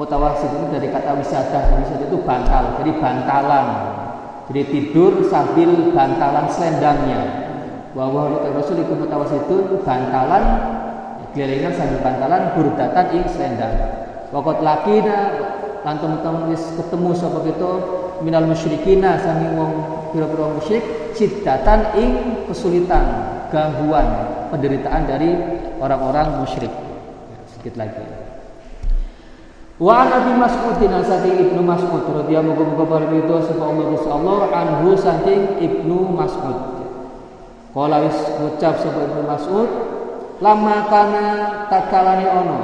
mutawassit 0.00 0.48
itu 0.48 0.66
dari 0.72 0.88
kata 0.88 1.12
wisada 1.20 1.76
wisada 1.76 2.08
itu 2.08 2.18
bantal 2.24 2.80
jadi 2.80 2.92
bantalan 2.96 3.66
jadi 4.48 4.62
tidur 4.72 5.28
sambil 5.28 5.92
bantalan 5.92 6.48
selendangnya 6.48 7.20
bahwa 7.92 8.40
Rasul 8.56 8.80
itu 8.80 8.96
mutawassitun 8.96 9.84
bantalan 9.84 10.44
gelengan 11.36 11.76
sambil 11.76 12.00
bantalan 12.00 12.42
burdatan 12.56 13.06
ing 13.12 13.24
selendang 13.28 13.76
wakot 14.32 14.64
lakina 14.64 15.36
lan 15.84 15.96
teman-teman 16.00 16.56
ketemu 16.56 17.10
sapa 17.12 17.44
itu 17.44 17.70
minal 18.24 18.48
musyrikina 18.48 19.20
sami 19.20 19.52
wong 19.52 19.72
pira-pira 20.16 20.48
musyrik 20.56 20.84
sidatan 21.12 21.92
ing 21.96 22.10
kesulitan 22.48 23.04
gangguan 23.50 24.06
penderitaan 24.50 25.02
dari 25.06 25.30
orang-orang 25.78 26.42
musyrik. 26.42 26.70
Sedikit 27.50 27.74
lagi. 27.78 28.29
Wa 29.80 30.04
Nabi 30.04 30.36
Mas'udin 30.36 30.92
saking 31.08 31.40
Ibnu 31.40 31.64
Mas'ud 31.64 32.04
radhiyallahu 32.04 32.84
anhu 32.84 33.16
itu 33.16 33.36
sapa 33.48 33.64
Allah 33.64 33.88
Allah 34.12 34.40
anhu 34.52 34.92
saking 34.92 35.56
Ibnu 35.56 36.04
Mas'ud. 36.20 36.84
Kala 37.72 38.04
wis 38.04 38.20
ngucap 38.36 38.76
sapa 38.76 39.08
Ibnu 39.08 39.24
Mas'ud 39.24 39.68
lama 40.44 40.84
kana 40.92 41.24
tatkalane 41.72 42.28
ono? 42.28 42.60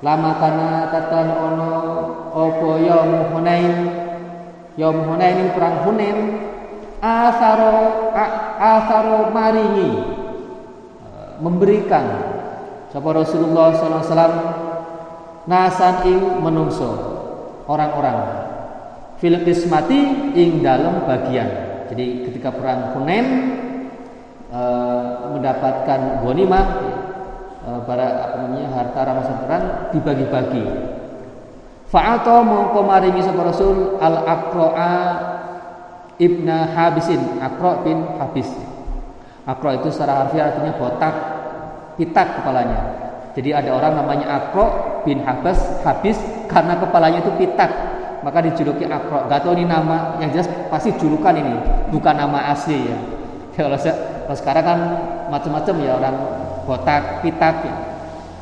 Lama 0.00 0.40
kana 0.40 0.88
tatkalane 0.88 1.36
ono 1.36 1.72
apa 2.32 2.68
ya 2.80 2.98
Hunain? 3.36 3.74
Ya 4.80 4.88
Hunain 4.88 5.52
perang 5.52 5.84
Hunain. 5.84 6.48
Asaro 7.04 8.08
asaro 8.56 9.28
maringi. 9.36 10.00
Memberikan. 11.44 12.08
Sapa 12.88 13.12
Rasulullah 13.12 13.76
sallallahu 13.76 14.00
alaihi 14.00 14.12
wasallam 14.16 14.69
nasan 15.50 16.06
ing 16.06 16.20
menungso 16.38 16.94
orang-orang 17.66 18.46
fil 19.18 19.42
qismati 19.42 20.32
ing 20.38 20.62
dalam 20.62 21.02
bagian. 21.02 21.50
Jadi 21.90 22.30
ketika 22.30 22.54
perang 22.54 22.94
Hunain 22.94 23.26
e, 24.46 24.62
mendapatkan 25.34 26.22
ghanimah 26.22 26.66
e, 27.66 27.70
para 27.82 28.06
apa 28.30 28.36
namanya 28.46 28.68
harta 28.78 29.00
rampasan 29.02 29.36
perang 29.42 29.64
dibagi-bagi. 29.90 30.64
Fa'ata 31.90 32.46
mongko 32.46 32.86
maringi 32.86 33.18
sapa 33.18 33.42
Rasul 33.42 33.98
al 33.98 34.22
Aqra'a 34.22 34.94
ibna 36.22 36.70
Habisin, 36.70 37.42
Aqra 37.42 37.82
bin 37.82 38.06
Habis. 38.22 38.46
Akro 39.50 39.74
itu 39.74 39.90
secara 39.90 40.22
harfiah 40.22 40.54
artinya 40.54 40.78
botak, 40.78 41.14
pitak 41.98 42.38
kepalanya. 42.38 43.09
Jadi 43.30 43.54
ada 43.54 43.70
orang 43.70 43.92
namanya 43.94 44.26
Akro 44.26 44.66
bin 45.06 45.22
Habas 45.22 45.58
habis 45.86 46.18
karena 46.50 46.74
kepalanya 46.82 47.22
itu 47.22 47.30
pitak, 47.38 47.70
maka 48.26 48.42
dijuluki 48.42 48.82
Akro. 48.90 49.30
Gak 49.30 49.46
tahu 49.46 49.54
ini 49.54 49.70
nama 49.70 50.18
yang 50.18 50.34
jelas 50.34 50.50
pasti 50.66 50.90
julukan 50.98 51.30
ini, 51.38 51.54
bukan 51.94 52.14
nama 52.18 52.50
asli 52.50 52.90
ya. 52.90 52.98
Kalau, 53.60 53.76
kalau 53.76 54.36
sekarang 54.38 54.64
kan 54.64 54.78
macam-macam 55.28 55.74
ya 55.84 55.92
orang 55.98 56.16
botak, 56.64 57.20
pitak. 57.20 57.66
Ya. 57.66 57.74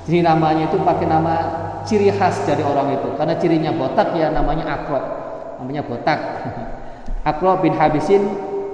Jadi 0.06 0.18
namanya 0.22 0.70
itu 0.70 0.78
pakai 0.78 1.08
nama 1.10 1.34
ciri 1.82 2.12
khas 2.12 2.44
dari 2.46 2.62
orang 2.62 2.94
itu. 2.94 3.08
Karena 3.18 3.34
cirinya 3.34 3.72
botak 3.74 4.14
ya 4.14 4.30
namanya 4.30 4.78
Akro, 4.78 5.00
namanya 5.58 5.82
botak. 5.82 6.20
Akro 7.28 7.58
bin 7.58 7.74
Habisin 7.74 8.20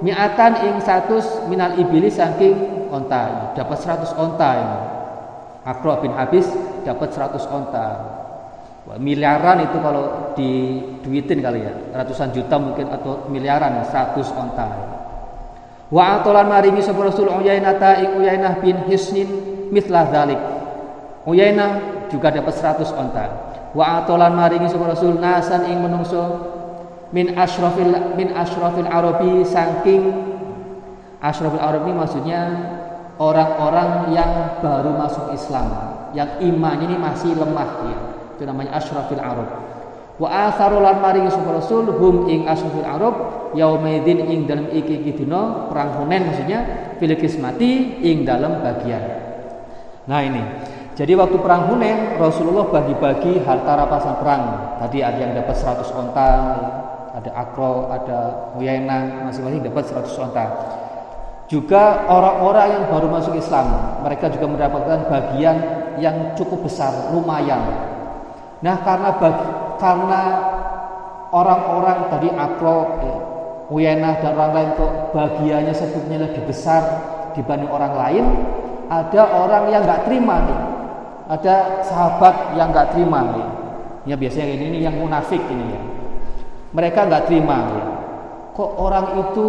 mi'atan 0.05 0.69
ing 0.69 0.75
satu 0.83 1.17
minal 1.49 1.75
iblis 1.79 2.19
saking 2.19 2.87
onta 2.91 3.51
dapat 3.55 3.77
100 3.79 4.11
onta 4.15 4.49
ini 4.53 4.94
Akro 5.65 5.97
bin 5.97 6.13
Habis 6.13 6.45
dapat 6.85 7.09
100 7.09 7.41
onta. 7.49 7.87
Wah, 8.85 9.01
miliaran 9.01 9.65
itu 9.65 9.81
kalau 9.81 10.37
di 10.37 10.77
duitin 11.01 11.41
kali 11.41 11.65
ya. 11.65 11.73
Ratusan 11.89 12.29
juta 12.29 12.61
mungkin 12.61 12.85
atau 12.93 13.25
miliaran 13.33 13.81
100 13.81 14.13
onta. 14.37 14.69
Wa 15.89 16.21
atolan 16.21 16.45
maringi 16.45 16.85
sapa 16.85 17.01
Rasul 17.01 17.29
Uyainata 17.29 17.97
ing 17.97 18.17
Uyainah 18.17 18.57
bin 18.57 18.77
Hisnin 18.89 19.29
mitlah 19.69 20.09
dzalik 20.09 20.41
Uyainah 21.29 22.05
juga 22.13 22.29
dapat 22.29 22.53
100 22.53 22.85
onta. 22.93 23.25
Wa 23.73 24.05
atolan 24.05 24.37
maringi 24.37 24.69
sapa 24.69 24.85
Rasul 24.85 25.17
nasan 25.17 25.65
ing 25.65 25.81
menungso 25.81 26.53
min 27.09 27.33
ashrafil 27.33 27.89
min 28.13 28.33
ashrafil 28.37 28.85
arabi 28.85 29.41
saking 29.45 30.13
ashrafil 31.21 31.61
arabi 31.61 31.89
maksudnya 31.93 32.41
orang-orang 33.21 34.11
yang 34.11 34.59
baru 34.59 34.91
masuk 34.95 35.31
Islam 35.31 35.95
yang 36.15 36.39
imannya 36.39 36.91
ini 36.91 36.97
masih 36.99 37.35
lemah 37.35 37.69
ya 37.87 37.97
itu 38.35 38.43
namanya 38.43 38.75
ashrafil 38.79 39.19
arab. 39.19 39.47
Wa 40.15 40.47
atharu 40.47 40.79
lan 40.79 41.03
maringi 41.03 41.27
sapa 41.27 41.59
rasul 41.59 41.91
hum 41.91 42.31
ing 42.31 42.47
ashrafil 42.47 42.87
arab 42.87 43.15
yaumaidzin 43.51 44.19
ing 44.27 44.39
dalam 44.47 44.71
iki 44.71 45.03
iki 45.11 45.27
perang 45.71 45.99
Hunain 45.99 46.23
maksudnya 46.23 46.59
fil 46.99 47.11
kismati 47.19 47.99
ing 48.03 48.23
dalam 48.23 48.63
bagian. 48.63 49.03
Nah 50.07 50.19
ini 50.23 50.43
jadi 50.95 51.19
waktu 51.19 51.35
perang 51.43 51.67
Hunain 51.67 52.15
Rasulullah 52.15 52.71
bagi-bagi 52.71 53.43
harta 53.43 53.75
rampasan 53.75 54.15
perang. 54.23 54.43
Tadi 54.79 55.03
ada 55.03 55.19
yang 55.19 55.35
dapat 55.35 55.55
100 55.55 55.91
onta 55.91 56.31
ada 57.15 57.31
Akro, 57.31 57.87
ada 57.87 58.51
Huyaina, 58.59 59.23
masing-masing 59.23 59.63
dapat 59.63 59.87
100 59.87 60.19
onta. 60.19 60.45
Juga 61.45 62.09
orang-orang 62.09 62.67
yang 62.73 62.83
baru 62.89 63.05
masuk 63.05 63.37
Islam, 63.37 63.69
mereka 64.01 64.33
juga 64.33 64.49
mendapatkan 64.49 65.05
bagian 65.05 65.57
yang 66.01 66.33
cukup 66.33 66.65
besar, 66.65 67.13
lumayan. 67.13 67.61
Nah, 68.65 68.81
karena 68.81 69.13
bagi, 69.21 69.45
karena 69.77 70.21
orang-orang 71.29 72.09
tadi 72.09 72.33
Akro, 72.33 72.97
Huyaina 73.69 74.17
dan 74.21 74.33
orang 74.37 74.51
lain 74.57 74.69
kok 74.77 74.91
bagiannya 75.13 75.73
sebetulnya 75.73 76.29
lebih 76.29 76.49
besar 76.49 76.81
dibanding 77.37 77.69
orang 77.69 77.93
lain, 77.93 78.25
ada 78.89 79.21
orang 79.29 79.69
yang 79.69 79.81
nggak 79.85 80.05
terima 80.05 80.35
nih. 80.45 80.61
Ada 81.25 81.81
sahabat 81.85 82.53
yang 82.53 82.69
nggak 82.69 82.93
terima 82.93 83.21
nih. 83.33 83.47
Ya 84.05 84.15
biasanya 84.17 84.49
ini, 84.53 84.65
ini 84.69 84.79
yang 84.85 84.97
munafik 84.97 85.41
ini 85.49 85.65
ya. 85.73 85.81
Mereka 86.73 87.09
nggak 87.09 87.25
terima 87.25 87.57
ya. 87.69 87.85
Kok 88.53 88.71
orang 88.77 89.05
itu 89.25 89.45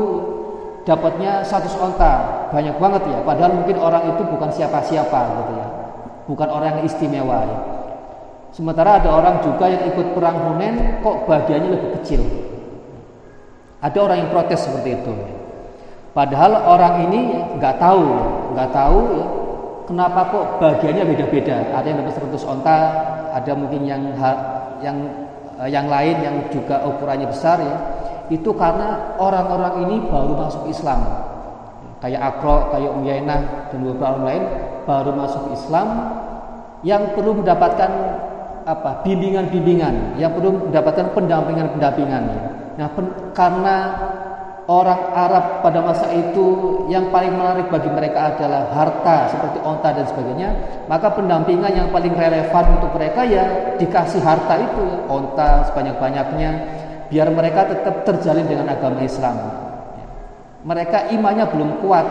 dapatnya 0.87 1.43
satu 1.43 1.67
onta 1.83 2.47
banyak 2.55 2.79
banget 2.79 3.03
ya. 3.11 3.19
Padahal 3.27 3.53
mungkin 3.59 3.77
orang 3.83 4.15
itu 4.15 4.23
bukan 4.23 4.51
siapa-siapa 4.55 5.21
gitu 5.43 5.53
ya. 5.59 5.67
Bukan 6.31 6.49
orang 6.49 6.79
yang 6.79 6.83
istimewa 6.87 7.43
ya. 7.43 7.59
Sementara 8.55 9.03
ada 9.03 9.11
orang 9.13 9.43
juga 9.45 9.69
yang 9.69 9.85
ikut 9.93 10.17
perang 10.17 10.39
Hunen 10.41 11.05
kok 11.05 11.27
bagiannya 11.29 11.71
lebih 11.77 11.91
kecil. 12.01 12.23
Ada 13.83 13.99
orang 14.01 14.17
yang 14.25 14.31
protes 14.33 14.65
seperti 14.65 14.97
itu. 14.97 15.13
Padahal 16.17 16.65
orang 16.65 17.05
ini 17.11 17.37
nggak 17.61 17.77
tahu, 17.77 18.07
nggak 18.57 18.71
tahu 18.73 19.01
ya, 19.21 19.27
kenapa 19.85 20.21
kok 20.33 20.47
bagiannya 20.57 21.05
beda-beda. 21.05 21.77
Ada 21.77 21.87
yang 21.93 21.99
dapat 22.01 22.15
100 22.17 22.49
onta, 22.49 22.79
ada 23.37 23.53
mungkin 23.53 23.85
yang 23.85 24.03
yang 24.81 24.97
eh, 25.61 25.69
yang 25.69 25.93
lain 25.93 26.17
yang 26.25 26.37
juga 26.49 26.81
ukurannya 26.89 27.29
besar 27.29 27.61
ya. 27.61 27.77
Itu 28.33 28.55
karena 28.59 29.19
orang-orang 29.19 29.87
ini 29.87 29.97
baru 30.11 30.35
masuk 30.35 30.67
Islam. 30.67 31.03
Kayak 32.03 32.37
Akro, 32.37 32.71
kayak 32.75 32.93
Uyainah 33.03 33.41
dan 33.73 33.79
beberapa 33.81 34.05
orang 34.15 34.25
lain 34.29 34.43
baru 34.85 35.11
masuk 35.17 35.51
Islam 35.55 35.87
yang 36.85 37.17
perlu 37.17 37.41
mendapatkan 37.41 37.91
apa 38.67 39.07
bimbingan-bimbingan 39.07 40.19
yang 40.19 40.35
perlu 40.35 40.69
mendapatkan 40.69 41.15
pendampingan-pendampingan. 41.15 42.25
Nah, 42.77 42.89
pen, 42.93 43.07
karena 43.33 43.77
orang 44.67 45.15
Arab 45.15 45.63
pada 45.63 45.79
masa 45.79 46.11
itu 46.11 46.47
yang 46.91 47.09
paling 47.15 47.31
menarik 47.31 47.71
bagi 47.71 47.87
mereka 47.87 48.35
adalah 48.35 48.67
harta 48.75 49.31
seperti 49.31 49.59
onta 49.63 49.95
dan 49.95 50.07
sebagainya, 50.11 50.51
maka 50.91 51.15
pendampingan 51.15 51.73
yang 51.73 51.89
paling 51.95 52.13
relevan 52.13 52.65
untuk 52.75 52.91
mereka 52.99 53.23
ya 53.23 53.47
dikasih 53.79 54.19
harta 54.21 54.59
itu, 54.59 55.07
onta 55.07 55.71
sebanyak-banyaknya, 55.71 56.76
biar 57.11 57.29
mereka 57.31 57.71
tetap 57.71 58.03
terjalin 58.03 58.47
dengan 58.47 58.71
agama 58.71 59.03
Islam. 59.03 59.37
Mereka 60.67 61.15
imannya 61.15 61.47
belum 61.47 61.71
kuat. 61.83 62.07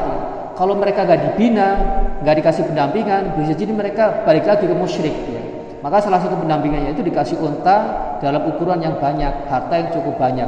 Kalau 0.56 0.80
mereka 0.80 1.04
gak 1.04 1.20
dibina, 1.20 1.76
gak 2.24 2.40
dikasih 2.40 2.64
pendampingan, 2.72 3.36
bisa 3.36 3.52
jadi 3.60 3.76
mereka 3.76 4.24
balik 4.24 4.48
lagi 4.48 4.64
ke 4.64 4.76
musyrik. 4.76 5.12
Ya. 5.12 5.44
Maka 5.84 6.00
salah 6.00 6.24
satu 6.24 6.40
pendampingannya 6.40 6.96
itu 6.96 7.04
dikasih 7.04 7.36
unta 7.44 7.78
dalam 8.24 8.48
ukuran 8.48 8.80
yang 8.80 8.96
banyak, 8.96 9.52
harta 9.52 9.74
yang 9.76 9.92
cukup 9.92 10.16
banyak. 10.16 10.48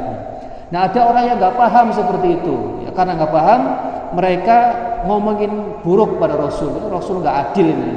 Nah 0.72 0.80
ada 0.88 1.00
orang 1.04 1.24
yang 1.28 1.36
nggak 1.36 1.54
paham 1.56 1.92
seperti 1.92 2.40
itu, 2.40 2.56
ya, 2.84 2.90
karena 2.96 3.20
nggak 3.20 3.32
paham 3.32 3.60
mereka 4.16 4.58
ngomongin 5.04 5.78
buruk 5.84 6.16
pada 6.16 6.40
Rasul. 6.40 6.72
Rasul 6.88 7.20
nggak 7.20 7.36
adil 7.52 7.68
ini. 7.68 7.92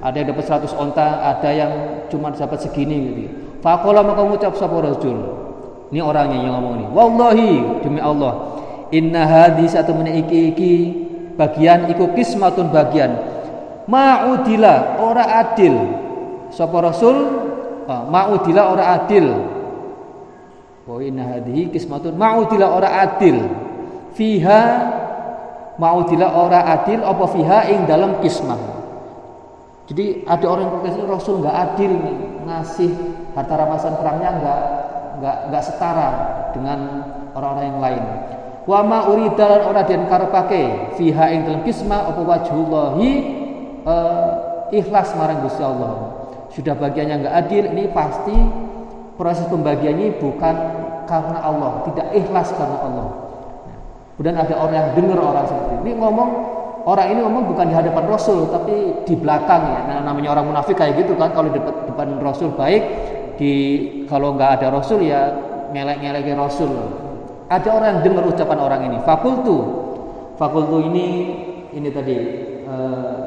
Ada 0.00 0.16
yang 0.20 0.28
dapat 0.32 0.44
100 0.48 0.76
onta, 0.76 1.08
ada 1.24 1.50
yang 1.52 1.72
cuma 2.08 2.32
dapat 2.32 2.60
segini 2.60 2.96
gitu. 3.04 3.22
Fakola 3.60 4.00
maka 4.00 4.20
mengucap 4.24 4.52
sapa 4.56 4.80
Rasul. 4.80 5.39
Ini 5.90 5.98
orangnya 5.98 6.38
yang 6.38 6.54
ngomong 6.58 6.74
ini. 6.78 6.86
Wallahi 6.94 7.50
demi 7.82 7.98
Allah, 7.98 8.62
inna 8.94 9.26
hadis 9.26 9.74
atau 9.74 9.98
iki 10.06 10.54
iki 10.54 10.72
bagian 11.34 11.90
iku 11.90 12.14
kismatun 12.14 12.70
bagian. 12.70 13.10
Ma'udila 13.90 15.02
ora 15.02 15.42
adil. 15.42 15.74
Sapa 16.54 16.78
Rasul 16.78 17.16
ah, 17.90 18.06
ma'udila 18.06 18.70
ora 18.70 18.98
adil 19.02 19.26
Wa 20.90 20.98
inna 20.98 21.22
hadhihi 21.22 21.70
kismatun 21.70 22.14
ma'udila 22.14 22.70
ora 22.70 23.02
adil. 23.06 23.46
Fiha 24.14 24.62
ma'udila 25.78 26.34
ora 26.34 26.66
adil 26.70 27.02
apa 27.02 27.24
fiha 27.30 27.70
ing 27.70 27.86
dalam 27.86 28.18
kismah. 28.18 28.58
Jadi 29.90 30.22
ada 30.22 30.46
orang 30.46 30.70
yang 30.70 30.72
protes 30.78 30.94
Rasul 31.02 31.42
nggak 31.42 31.56
adil 31.66 31.90
nih 31.98 32.18
ngasih 32.46 32.90
harta 33.34 33.54
rampasan 33.58 33.98
perangnya 33.98 34.30
nggak 34.38 34.60
nggak 35.20 35.36
nggak 35.52 35.62
setara 35.62 36.08
dengan 36.56 37.04
orang-orang 37.36 37.66
yang 37.68 37.80
lain. 37.80 38.04
Wa 38.64 38.80
ma 38.80 39.08
urida 39.12 39.44
lan 39.46 39.62
ora 39.68 39.82
den 39.84 40.08
karepake 40.08 40.96
fiha 40.96 41.24
ing 41.32 41.44
dalam 41.44 41.62
kismah 41.64 42.08
apa 42.08 42.20
wajhullahi 42.24 43.10
uh, 43.84 44.28
ikhlas 44.72 45.12
marang 45.14 45.44
Gusti 45.44 45.60
Allah. 45.60 46.24
Sudah 46.50 46.74
bagiannya 46.74 47.24
nggak 47.24 47.34
adil 47.46 47.64
ini 47.70 47.84
pasti 47.92 48.34
proses 49.14 49.44
pembagiannya 49.52 50.16
bukan 50.18 50.56
karena 51.04 51.38
Allah, 51.42 51.84
tidak 51.90 52.06
ikhlas 52.16 52.48
karena 52.56 52.78
Allah. 52.80 53.08
Kemudian 54.16 54.36
ada 54.36 54.54
orang 54.56 54.76
yang 54.76 54.88
dengar 54.96 55.18
orang 55.20 55.44
seperti 55.48 55.74
ini 55.80 55.92
ngomong 55.96 56.30
orang 56.84 57.06
ini 57.12 57.20
ngomong 57.24 57.42
bukan 57.52 57.66
di 57.72 57.74
hadapan 57.76 58.04
Rasul 58.08 58.48
tapi 58.52 59.04
di 59.04 59.14
belakang 59.16 59.62
ya. 59.64 59.80
Nah, 59.88 59.98
namanya 60.04 60.36
orang 60.36 60.52
munafik 60.52 60.76
kayak 60.76 61.00
gitu 61.00 61.16
kan 61.16 61.32
kalau 61.32 61.48
di 61.52 61.60
depan 61.60 62.20
Rasul 62.20 62.52
baik, 62.52 62.82
di 63.40 63.54
kalau 64.04 64.36
nggak 64.36 64.60
ada 64.60 64.68
Rasul 64.68 65.08
ya 65.08 65.32
ngelek-ngelekin 65.72 66.36
Rasul. 66.36 66.70
Ada 67.48 67.68
orang 67.72 67.88
yang 67.96 68.00
dengar 68.04 68.24
ucapan 68.28 68.58
orang 68.60 68.80
ini. 68.92 68.98
Fakultu, 69.02 69.56
fakultu 70.36 70.86
ini 70.92 71.06
ini 71.72 71.88
tadi 71.88 72.16
uh, 72.68 73.18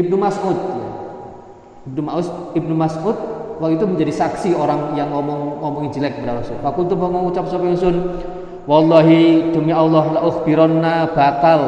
Ibnu 0.00 0.16
Mas'ud 0.16 0.58
ya. 0.58 0.88
Ibnu 1.92 2.02
Mas'ud 2.02 2.36
Ibnu 2.56 2.74
Mas'ud 2.74 3.16
waktu 3.60 3.76
itu 3.76 3.84
menjadi 3.86 4.12
saksi 4.16 4.50
orang 4.56 4.96
yang 4.96 5.12
ngomong 5.12 5.60
ngomongin 5.60 5.92
jelek 5.92 6.18
kepada 6.18 6.40
Rasul. 6.40 6.56
Fakultu 6.64 6.96
mengucap 6.96 7.46
sapa 7.52 7.68
ingsun 7.68 7.96
wallahi 8.64 9.52
demi 9.52 9.76
Allah 9.76 10.18
la 10.18 10.20
ukhbiranna 10.24 11.12
bakal 11.12 11.60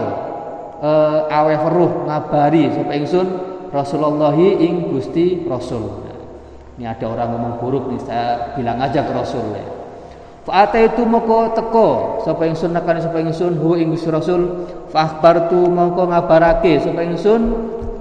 uh, 0.80 1.28
awe 1.28 1.54
weruh 1.54 2.08
ngabari 2.08 2.72
sapa 2.72 2.92
ingsun 2.96 3.26
ing 4.58 4.90
Gusti 4.90 5.46
Rasul. 5.46 6.09
Ini 6.81 6.89
ada 6.97 7.12
orang 7.12 7.28
ngomong 7.37 7.55
buruk 7.61 7.93
nih 7.93 8.01
saya 8.09 8.57
bilang 8.57 8.81
aja 8.81 9.05
ke 9.05 9.12
Rasul 9.12 9.53
ya. 9.53 9.68
Fa 10.49 10.64
itu 10.72 11.05
moko 11.05 11.53
teko 11.53 11.89
sapa 12.24 12.49
ingsun 12.49 12.72
nakani 12.72 13.05
sapa 13.05 13.20
ingsun 13.20 13.61
hu 13.61 13.76
ing 13.76 13.93
Rasul 13.93 14.64
fa 14.89 15.05
akhbartu 15.05 15.68
moko 15.68 16.09
ngabarake 16.09 16.81
sapa 16.81 17.05
ingsun 17.05 17.53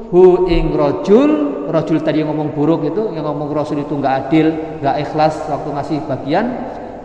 hu 0.08 0.48
ing 0.48 0.72
rajul 0.72 1.60
Rajul 1.70 2.02
tadi 2.02 2.26
yang 2.26 2.34
ngomong 2.34 2.58
buruk 2.58 2.82
itu, 2.82 3.14
yang 3.14 3.30
ngomong 3.30 3.54
Rasul 3.54 3.86
itu 3.86 3.94
nggak 3.94 4.16
adil, 4.26 4.58
nggak 4.82 4.96
ikhlas 5.06 5.38
waktu 5.54 5.70
ngasih 5.70 5.98
bagian, 6.10 6.46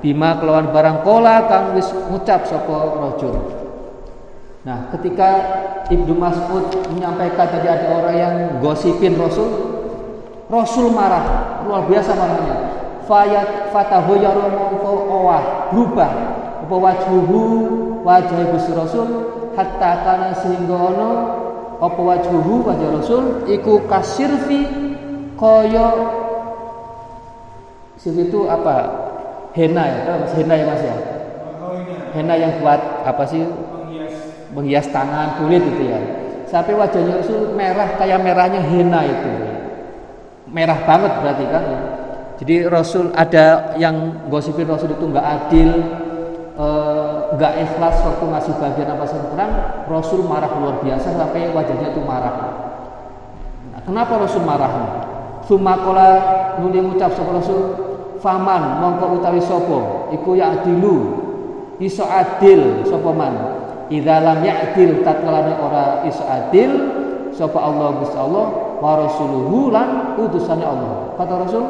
bima 0.00 0.40
kelawan 0.40 0.72
barang 0.72 1.04
kola 1.04 1.44
kang 1.52 1.76
wis 1.76 1.84
ngucap 2.08 2.48
sopo 2.48 2.96
rojul. 2.96 3.36
Nah, 4.64 4.88
ketika 4.96 5.28
Ibnu 5.92 6.16
Mas'ud 6.16 6.64
menyampaikan 6.96 7.44
tadi 7.52 7.68
ada 7.68 7.92
orang 7.92 8.16
yang 8.16 8.34
gosipin 8.64 9.20
Rasul, 9.20 9.73
Rasul 10.54 10.94
marah, 10.94 11.58
luar 11.66 11.90
biasa 11.90 12.14
marahnya. 12.14 12.56
Fayat 13.10 13.74
fatahu 13.74 14.16
mongko 14.22 14.92
owah 15.10 15.42
berubah. 15.74 16.10
Apa 16.64 16.76
wajhuhu? 16.78 17.42
Wajah 18.06 18.54
Gusti 18.54 18.72
Rasul. 18.72 19.08
Hatta 19.58 19.92
kana 20.06 20.30
sehingga 20.38 20.72
ono 20.72 21.10
apa 21.82 22.00
wajhuhu? 22.00 22.64
Wajah 22.64 22.88
Rasul. 22.94 23.24
Iku 23.50 23.84
kasirfi 23.90 24.70
koyo 25.34 25.90
sirfi 27.98 28.30
itu 28.30 28.46
apa? 28.46 29.02
Henna 29.52 29.84
ya 29.90 29.98
mas? 30.22 30.32
Henna 30.38 30.54
ya 30.54 30.64
mas 30.70 30.82
ya? 30.82 30.96
Henna 32.14 32.34
yang 32.38 32.52
buat 32.62 32.80
apa 33.02 33.26
sih? 33.26 33.42
Menghias, 34.54 34.86
tangan 34.94 35.34
kulit 35.42 35.66
itu 35.66 35.90
ya. 35.90 35.98
Sampai 36.46 36.78
wajahnya 36.78 37.18
Rasul 37.18 37.58
merah 37.58 37.98
kayak 37.98 38.22
merahnya 38.22 38.62
henna 38.62 39.02
itu 39.02 39.30
merah 40.48 40.78
banget 40.84 41.12
berarti 41.20 41.44
kan 41.48 41.64
jadi 42.34 42.66
Rasul 42.66 43.14
ada 43.14 43.76
yang 43.78 44.26
gosipin 44.28 44.66
Rasul 44.66 44.92
itu 44.92 45.04
nggak 45.06 45.26
adil 45.26 45.70
Eh, 46.54 47.16
nggak 47.34 47.52
uh, 47.58 47.62
ikhlas 47.66 47.98
waktu 48.06 48.24
ngasih 48.30 48.54
bagian 48.62 48.94
apa 48.94 49.10
perang, 49.10 49.52
Rasul 49.90 50.22
marah 50.22 50.54
luar 50.54 50.78
biasa 50.86 51.10
sampai 51.10 51.50
wajahnya 51.50 51.90
itu 51.90 51.98
marah. 51.98 52.34
Nah, 53.74 53.82
kenapa 53.82 54.22
Rasul 54.22 54.46
marah? 54.46 54.70
Sumakola 55.50 56.08
nuli 56.62 56.78
ngucap 56.78 57.10
sapa 57.18 57.42
Rasul 57.42 57.74
faman 58.22 58.78
mongko 58.78 59.18
utawi 59.18 59.42
sopo 59.42 60.06
iku 60.14 60.38
ya 60.38 60.54
adilu 60.54 61.26
iso 61.82 62.06
adil 62.06 62.86
sopo 62.86 63.10
man 63.10 63.34
idza 63.90 64.22
lam 64.22 64.46
ya'dil 64.46 65.02
tatkala 65.02 65.58
ora 65.58 66.06
iso 66.06 66.22
adil 66.22 66.70
sapa 67.34 67.58
Allah 67.58 67.98
Gusti 67.98 68.14
Allah 68.14 68.78
wa 68.78 68.92
rasuluhu 69.02 69.74
utusannya 70.18 70.66
Allah 70.66 70.92
kata 71.18 71.34
Rasul 71.46 71.64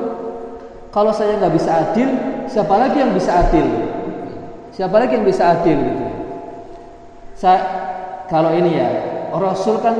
kalau 0.92 1.10
saya 1.10 1.40
nggak 1.40 1.54
bisa 1.56 1.70
adil 1.72 2.08
siapa 2.46 2.74
lagi 2.76 3.00
yang 3.00 3.12
bisa 3.16 3.30
adil 3.44 3.66
Siapa 4.74 4.98
lagi 4.98 5.14
yang 5.14 5.22
bisa 5.22 5.54
adil 5.54 5.78
gitu? 5.78 6.06
Saya, 7.38 7.62
kalau 8.26 8.50
ini 8.50 8.74
ya, 8.74 8.90
Rasul 9.30 9.78
kan 9.78 9.94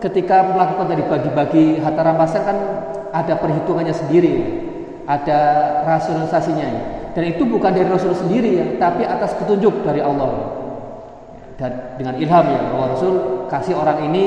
ketika 0.00 0.48
melakukan 0.48 0.88
tadi 0.88 1.04
bagi-bagi 1.04 1.64
harta 1.84 2.00
rampasan 2.00 2.42
kan 2.48 2.58
ada 3.12 3.36
perhitungannya 3.36 3.92
sendiri, 3.92 4.32
ada 5.04 5.38
rasionalisasinya. 5.84 6.68
Dan 7.12 7.36
itu 7.36 7.44
bukan 7.44 7.68
dari 7.68 7.84
Rasul 7.84 8.16
sendiri 8.16 8.56
ya, 8.56 8.66
tapi 8.80 9.04
atas 9.04 9.36
petunjuk 9.36 9.84
dari 9.84 10.00
Allah. 10.00 10.56
Dan 11.60 12.00
dengan 12.00 12.16
ilham 12.16 12.46
ya, 12.48 12.60
Rasul 12.72 13.44
kasih 13.52 13.76
orang 13.76 14.08
ini 14.08 14.24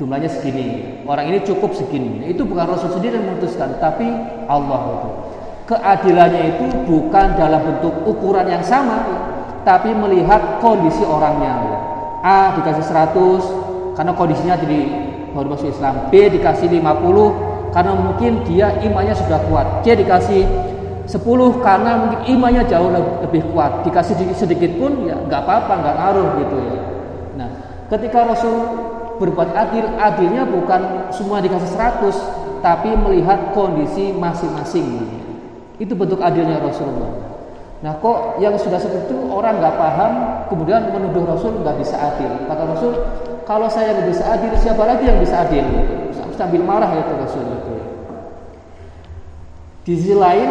jumlahnya 0.00 0.32
segini. 0.32 1.04
Orang 1.04 1.28
ini 1.28 1.44
cukup 1.44 1.76
segini. 1.76 2.24
Itu 2.32 2.48
bukan 2.48 2.64
Rasul 2.64 2.96
sendiri 2.96 3.20
yang 3.20 3.36
memutuskan 3.36 3.76
tapi 3.76 4.08
Allah 4.48 4.80
itu. 4.96 5.10
Keadilannya 5.68 6.42
itu 6.56 6.64
bukan 6.88 7.36
dalam 7.36 7.60
bentuk 7.60 7.94
ukuran 8.08 8.48
yang 8.48 8.64
sama 8.64 9.04
tapi 9.62 9.92
melihat 9.92 10.56
kondisi 10.64 11.04
orangnya. 11.04 11.52
A 12.24 12.56
dikasih 12.56 12.84
100 12.88 13.94
karena 14.00 14.12
kondisinya 14.16 14.56
jadi 14.56 14.80
baru 15.36 15.52
masuk 15.52 15.68
Islam 15.68 16.08
B 16.08 16.32
dikasih 16.32 16.68
50 16.72 17.70
karena 17.70 17.92
mungkin 17.94 18.32
dia 18.48 18.72
imannya 18.80 19.14
sudah 19.14 19.38
kuat. 19.52 19.84
C 19.84 19.94
dikasih 20.00 20.42
10 21.06 21.20
karena 21.60 21.90
mungkin 22.00 22.20
imannya 22.24 22.64
jauh 22.66 22.90
lebih 23.20 23.52
kuat. 23.52 23.84
Dikasih 23.84 24.16
sedikit, 24.32 24.74
pun 24.80 25.06
ya 25.06 25.14
nggak 25.28 25.40
apa-apa 25.44 25.72
nggak 25.76 25.94
ngaruh 26.02 26.28
gitu 26.40 26.56
ya. 26.56 26.78
Nah 27.36 27.48
ketika 27.94 28.26
Rasul 28.26 28.89
berbuat 29.20 29.52
adil, 29.52 29.84
adilnya 30.00 30.48
bukan 30.48 31.12
semua 31.12 31.44
dikasih 31.44 31.76
100, 31.76 32.64
tapi 32.64 32.96
melihat 32.96 33.52
kondisi 33.52 34.16
masing-masing. 34.16 35.04
Itu 35.76 35.92
bentuk 35.92 36.24
adilnya 36.24 36.56
Rasulullah. 36.64 37.28
Nah 37.84 37.96
kok 38.00 38.40
yang 38.40 38.56
sudah 38.56 38.80
seperti 38.80 39.12
itu 39.12 39.16
orang 39.28 39.60
nggak 39.60 39.76
paham, 39.76 40.12
kemudian 40.48 40.88
menuduh 40.88 41.28
Rasul 41.28 41.60
nggak 41.60 41.76
bisa 41.84 41.96
adil. 42.00 42.32
Kata 42.48 42.62
Rasul, 42.64 42.92
kalau 43.44 43.68
saya 43.68 43.92
nggak 43.92 44.08
bisa 44.08 44.24
adil, 44.24 44.52
siapa 44.56 44.82
lagi 44.88 45.04
yang 45.04 45.20
bisa 45.20 45.44
adil? 45.44 45.64
Sambil 46.40 46.64
marah 46.64 46.88
ya 46.88 47.04
Rasul 47.04 47.44
itu. 47.44 47.74
Di 49.84 49.92
sisi 49.96 50.16
lain, 50.16 50.48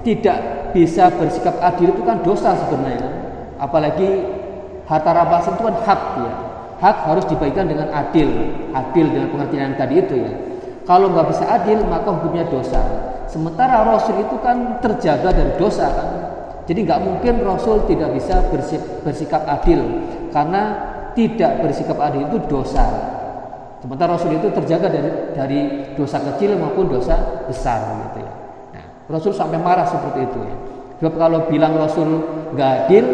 tidak 0.00 0.72
bisa 0.72 1.12
bersikap 1.12 1.60
adil 1.60 1.92
itu 1.92 2.00
kan 2.04 2.24
dosa 2.24 2.56
sebenarnya. 2.56 3.08
Apalagi 3.60 4.24
harta 4.88 5.10
rampasan 5.12 5.60
itu 5.60 5.64
kan 5.68 5.76
hak 5.84 6.00
ya 6.20 6.51
hak 6.82 6.96
harus 7.06 7.24
dibagikan 7.30 7.70
dengan 7.70 7.94
adil 7.94 8.26
adil 8.74 9.06
dengan 9.06 9.30
pengertian 9.30 9.78
tadi 9.78 9.94
itu 10.02 10.14
ya. 10.18 10.32
Kalau 10.82 11.14
nggak 11.14 11.30
bisa 11.30 11.46
adil 11.46 11.78
maka 11.86 12.10
hukumnya 12.10 12.42
dosa. 12.50 12.82
Sementara 13.30 13.86
Rasul 13.86 14.18
itu 14.18 14.34
kan 14.42 14.82
terjaga 14.82 15.30
dari 15.30 15.54
dosa 15.54 15.86
kan. 15.94 16.08
Jadi 16.66 16.82
nggak 16.82 17.00
mungkin 17.06 17.46
Rasul 17.46 17.86
tidak 17.86 18.18
bisa 18.18 18.42
bersikap 19.06 19.46
adil. 19.46 19.78
Karena 20.34 20.62
tidak 21.14 21.62
bersikap 21.62 21.96
adil 22.02 22.26
itu 22.26 22.38
dosa. 22.50 22.82
Sementara 23.78 24.18
Rasul 24.18 24.34
itu 24.42 24.50
terjaga 24.50 24.90
dari 24.90 25.10
dari 25.38 25.60
dosa 25.94 26.18
kecil 26.18 26.58
maupun 26.58 26.90
dosa 26.90 27.46
besar 27.46 27.78
gitu 28.10 28.26
ya. 28.26 28.32
Nah, 28.74 28.84
Rasul 29.06 29.30
sampai 29.30 29.58
marah 29.62 29.86
seperti 29.86 30.26
itu 30.26 30.38
ya. 30.42 30.56
Sebab 30.98 31.14
kalau 31.18 31.46
bilang 31.46 31.78
Rasul 31.78 32.26
nggak 32.54 32.70
adil 32.86 33.06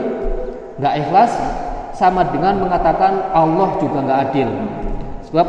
nggak 0.80 0.94
ikhlas 1.04 1.32
sama 1.98 2.22
dengan 2.30 2.62
mengatakan 2.62 3.34
Allah 3.34 3.74
juga 3.82 3.98
nggak 4.06 4.20
adil. 4.30 4.48
Sebab 5.26 5.46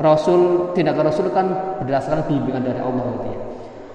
Rasul 0.00 0.72
tindakan 0.72 1.12
Rasul 1.12 1.28
kan 1.28 1.76
berdasarkan 1.84 2.24
bimbingan 2.24 2.64
dari 2.64 2.80
Allah 2.80 3.04
gitu 3.04 3.28
ya. 3.28 3.38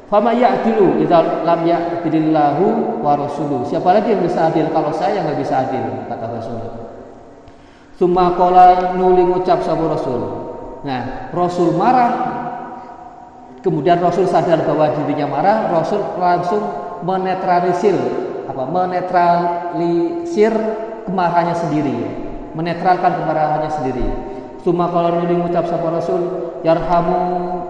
Fama 0.05 0.37
ya'dilu 0.37 1.01
idza 1.01 1.41
lam 1.41 1.65
ya'dilillahu 1.65 2.65
wa 3.01 3.17
rasuluh. 3.17 3.65
Siapa 3.65 3.89
lagi 3.89 4.13
yang 4.13 4.21
bisa 4.21 4.53
adil 4.53 4.69
kalau 4.69 4.93
saya 4.93 5.25
nggak 5.25 5.41
bisa 5.41 5.65
adil 5.65 5.81
kata 6.05 6.25
Rasul. 6.29 6.61
Suma 7.97 8.37
kola 8.37 8.93
nuli 8.93 9.25
ngucap 9.25 9.65
sama 9.65 9.97
Rasul. 9.97 10.21
Nah, 10.85 11.33
Rasul 11.33 11.73
marah. 11.73 12.37
Kemudian 13.65 13.97
Rasul 13.97 14.29
sadar 14.29 14.61
bahwa 14.61 14.93
dirinya 14.93 15.25
marah, 15.25 15.73
Rasul 15.73 15.97
langsung 16.21 16.61
menetralisir 17.01 17.97
apa? 18.45 18.61
Menetralisir 18.69 20.53
kemarahannya 21.05 21.55
sendiri 21.55 21.97
menetralkan 22.57 23.23
kemarahannya 23.23 23.71
sendiri 23.71 24.07
Suma 24.65 24.89
kalau 24.89 25.21
nuli 25.21 25.37
ngucap 25.37 25.69
sapa 25.69 25.93
Rasul 25.93 26.25
yarhamu 26.65 27.21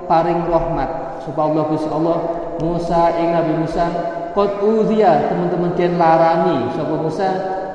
paring 0.07 0.47
rahmat 0.47 1.19
supaya 1.27 1.51
Allah 1.51 1.67
Allah 1.91 2.17
Musa 2.63 3.01
ing 3.19 3.35
Nabi 3.35 3.53
Musa 3.59 3.85
qad 4.31 4.63
uzia 4.63 5.27
teman-teman 5.27 5.75
den 5.75 5.99
larani 5.99 6.71
sapa 6.71 6.95
Musa 6.95 7.29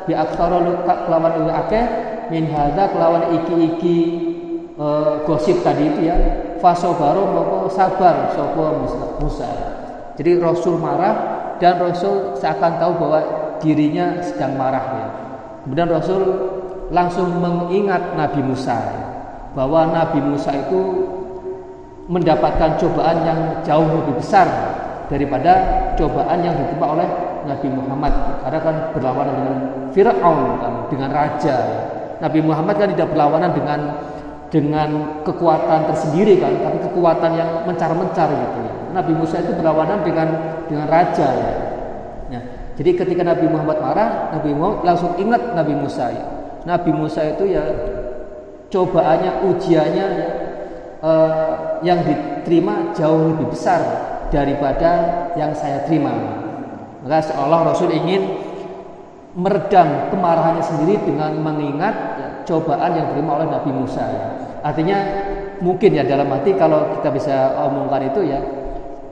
bi 0.09 0.17
aktsara 0.17 0.65
kelawan 1.05 1.37
luwih 1.37 1.53
akeh 1.53 1.85
min 2.33 2.49
hadza 2.49 2.97
kelawan 2.97 3.29
iki-iki 3.37 3.99
e, 4.81 4.87
gosip 5.29 5.61
tadi 5.61 5.93
itu 5.93 6.09
ya 6.09 6.17
fasobaro 6.65 7.29
moko 7.29 7.69
sabar 7.69 8.33
sapa 8.33 8.65
Musa. 9.21 9.49
Jadi 10.17 10.41
Rasul 10.41 10.81
marah 10.81 11.57
dan 11.61 11.77
Rasul 11.77 12.41
seakan 12.41 12.81
tahu 12.81 12.93
bahwa 13.05 13.21
dirinya 13.61 14.25
sedang 14.25 14.57
marah 14.57 14.85
ya. 14.97 15.30
Kemudian 15.65 15.89
Rasul 15.93 16.23
langsung 16.91 17.39
mengingat 17.39 18.17
Nabi 18.17 18.41
Musa 18.43 18.77
bahwa 19.55 19.91
Nabi 19.91 20.19
Musa 20.25 20.51
itu 20.55 20.81
mendapatkan 22.11 22.75
cobaan 22.81 23.23
yang 23.23 23.41
jauh 23.63 23.87
lebih 23.87 24.19
besar 24.19 24.47
daripada 25.07 25.53
cobaan 25.95 26.43
yang 26.43 26.55
diterima 26.59 26.87
oleh 26.99 27.09
Nabi 27.47 27.69
Muhammad 27.71 28.13
karena 28.47 28.61
kan 28.63 28.77
berlawanan 28.95 29.35
dengan 29.35 29.59
Fir'aun 29.91 30.39
kan 30.59 30.73
dengan 30.91 31.11
raja 31.11 31.57
Nabi 32.21 32.39
Muhammad 32.45 32.75
kan 32.77 32.89
tidak 32.93 33.09
berlawanan 33.15 33.51
dengan 33.57 33.81
dengan 34.51 34.89
kekuatan 35.23 35.89
tersendiri 35.89 36.43
kan 36.43 36.53
tapi 36.59 36.79
kekuatan 36.91 37.31
yang 37.39 37.51
mencar-mencar 37.65 38.29
gitu 38.29 38.59
ya. 38.67 38.73
Nabi 38.91 39.13
Musa 39.15 39.39
itu 39.39 39.55
berlawanan 39.55 40.03
dengan 40.03 40.29
dengan 40.67 40.87
raja 40.91 41.27
ya. 41.31 41.51
Jadi 42.79 42.91
ketika 42.97 43.23
Nabi 43.27 43.47
Muhammad 43.51 43.79
marah, 43.83 44.11
Nabi 44.35 44.51
Muhammad 44.55 44.87
langsung 44.87 45.13
ingat 45.19 45.43
Nabi 45.53 45.75
Musa. 45.75 46.07
Ya. 46.13 46.25
Nabi 46.69 46.91
Musa 46.93 47.21
itu 47.25 47.45
ya 47.51 47.65
cobaannya, 48.71 49.33
ujiannya 49.51 50.09
eh, 51.03 51.53
yang 51.83 52.01
diterima 52.05 52.95
jauh 52.95 53.35
lebih 53.35 53.51
besar 53.53 53.81
daripada 54.31 54.91
yang 55.35 55.51
saya 55.57 55.83
terima. 55.89 56.13
Maka 57.01 57.33
seolah 57.33 57.73
Rasul 57.73 57.91
ingin 57.97 58.39
meredam 59.35 60.11
kemarahannya 60.11 60.63
sendiri 60.63 61.01
dengan 61.07 61.39
mengingat 61.41 61.95
ya, 62.19 62.29
cobaan 62.47 62.95
yang 62.95 63.11
diterima 63.13 63.41
oleh 63.41 63.49
Nabi 63.51 63.71
Musa. 63.73 64.05
Ya. 64.05 64.25
Artinya 64.61 64.99
mungkin 65.65 65.97
ya 65.97 66.05
dalam 66.05 66.29
hati 66.33 66.57
kalau 66.57 67.01
kita 67.01 67.09
bisa 67.13 67.37
omongkan 67.69 68.09
itu 68.13 68.21
ya 68.29 68.41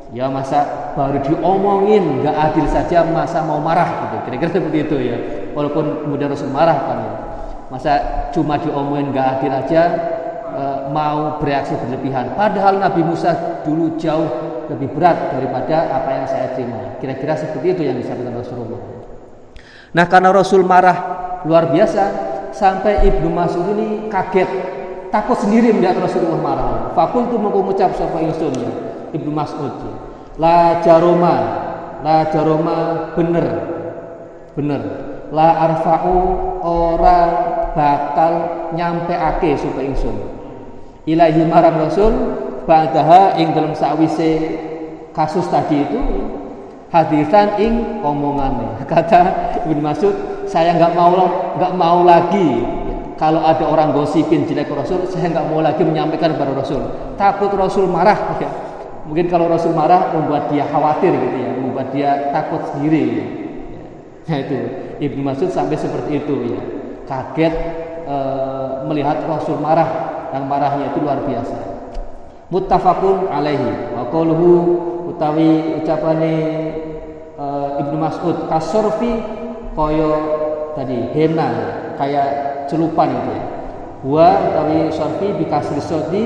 Ya 0.08 0.24
masa 0.32 0.92
baru 0.96 1.20
diomongin 1.20 2.24
nggak 2.24 2.32
adil 2.32 2.64
saja 2.72 3.04
masa 3.04 3.44
mau 3.44 3.60
marah 3.60 4.08
gitu. 4.08 4.16
Kira-kira 4.24 4.50
seperti 4.56 4.78
itu 4.88 4.96
ya. 4.96 5.16
Walaupun 5.52 6.08
kemudian 6.08 6.32
Rasul 6.32 6.48
marah 6.48 6.78
kan 6.88 6.98
ya. 7.04 7.14
Masa 7.68 7.92
cuma 8.32 8.56
diomongin 8.56 9.12
nggak 9.12 9.26
adil 9.36 9.52
aja 9.52 9.82
e, 10.48 10.62
mau 10.88 11.36
bereaksi 11.36 11.76
berlebihan. 11.76 12.32
Padahal 12.32 12.80
Nabi 12.80 13.04
Musa 13.04 13.60
dulu 13.68 14.00
jauh 14.00 14.28
lebih 14.72 14.96
berat 14.96 15.36
daripada 15.36 15.92
apa 15.92 16.10
yang 16.16 16.24
saya 16.24 16.56
terima. 16.56 16.96
Kira-kira 17.04 17.36
seperti 17.36 17.76
itu 17.76 17.82
yang 17.84 18.00
disampaikan 18.00 18.32
Rasulullah. 18.32 18.80
Nah 19.92 20.04
karena 20.08 20.32
Rasul 20.32 20.64
marah 20.64 20.96
luar 21.44 21.68
biasa. 21.68 22.26
Sampai 22.48 23.04
Ibnu 23.04 23.28
Mas'ud 23.28 23.76
ini 23.76 24.08
kaget. 24.08 24.48
Takut 25.12 25.36
sendiri 25.36 25.68
melihat 25.70 26.00
Rasulullah 26.00 26.40
marah. 26.40 26.68
Fakultu 26.96 27.36
mengucap 27.36 27.92
sapa 27.92 28.18
ingsun 28.24 28.87
Ibnu 29.12 29.30
Mas'ud. 29.32 29.74
La 30.38 30.80
jaroma 30.84 31.36
la 32.02 32.28
jaroma 32.30 32.76
bener. 33.14 33.46
Bener. 34.54 34.82
La 35.28 35.48
arfa'u 35.68 36.16
ora 36.64 37.20
bakal 37.76 38.32
nyampe 38.72 39.12
ake 39.12 39.58
supaya 39.60 39.86
ingsun. 39.92 40.16
Ilahi 41.04 41.44
marang 41.44 41.88
rasul 41.88 42.12
ba'daha 42.64 43.36
ing 43.40 43.52
dalam 43.56 43.72
sakwise 43.72 44.60
kasus 45.16 45.48
tadi 45.48 45.80
itu 45.84 46.00
hadisan 46.92 47.56
ing 47.60 48.00
omongannya 48.00 48.80
kata 48.92 49.20
Ibnu 49.68 49.80
Mas'ud 49.80 50.14
saya 50.48 50.76
nggak 50.76 50.92
mau 50.96 51.12
nggak 51.56 51.72
mau 51.76 52.04
lagi 52.04 52.64
kalau 53.18 53.42
ada 53.42 53.66
orang 53.66 53.90
gosipin 53.92 54.46
jelek 54.46 54.70
Rasul 54.70 55.02
saya 55.10 55.26
nggak 55.28 55.46
mau 55.50 55.58
lagi 55.58 55.82
menyampaikan 55.82 56.38
kepada 56.38 56.54
Rasul. 56.54 56.86
Takut 57.18 57.50
Rasul 57.52 57.90
marah. 57.90 58.16
Ya 58.38 58.67
Mungkin 59.08 59.32
kalau 59.32 59.48
Rasul 59.48 59.72
marah 59.72 60.12
membuat 60.12 60.52
dia 60.52 60.68
khawatir 60.68 61.16
gitu 61.16 61.36
ya, 61.40 61.50
membuat 61.56 61.88
dia 61.96 62.28
takut 62.28 62.60
sendiri. 62.76 63.04
Ya. 63.16 63.26
Nah 64.28 64.38
itu 64.44 64.58
Ibnu 65.00 65.24
Mas'ud 65.24 65.48
sampai 65.48 65.80
seperti 65.80 66.20
itu 66.20 66.52
ya, 66.52 66.60
kaget 67.08 67.54
e, 68.04 68.16
melihat 68.84 69.24
Rasul 69.24 69.56
marah, 69.64 69.88
yang 70.36 70.44
marahnya 70.44 70.92
itu 70.92 71.00
luar 71.00 71.24
biasa. 71.24 71.56
Muttafaqun 72.52 73.32
alaihi 73.32 73.96
wa 73.96 74.12
qauluhu 74.12 74.48
utawi 75.16 75.80
ucapane 75.80 76.34
e, 77.32 77.46
Ibnu 77.80 77.96
Mas'ud 77.96 78.44
kasorfi 78.52 79.24
koyo 79.72 80.12
tadi 80.76 81.16
hena 81.16 81.48
kayak 81.96 82.28
celupan 82.68 83.08
itu 83.08 83.30
ya. 83.32 83.44
Wa 84.04 84.28
utawi 84.52 84.92
sorfi 84.92 85.32
bikasri 85.32 85.80
sodi 85.80 86.24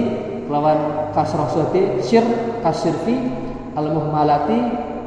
lawan 0.52 1.08
kasroh 1.16 1.48
soti 1.48 2.04
sir 2.04 2.20
kasirfi 2.60 3.16
al 3.72 3.88
muhmalati 3.88 4.60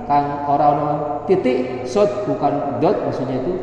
kang 0.10 0.50
orang 0.50 1.22
titik 1.30 1.86
sot 1.86 2.10
bukan 2.26 2.82
dot 2.82 2.98
maksudnya 3.06 3.38
itu. 3.46 3.54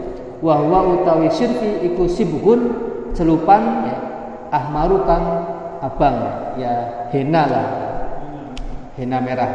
Wahwa 0.42 0.98
utawi 0.98 1.30
sirfi 1.30 1.86
iku 1.86 2.06
sibukun 2.10 2.74
celupan 3.14 3.86
ya 3.86 3.96
ahmaru 4.50 5.06
kang 5.06 5.22
abang 5.82 6.18
ya 6.58 7.06
henna 7.10 7.42
lah. 7.46 7.68
Henna 8.98 9.18
merah. 9.22 9.50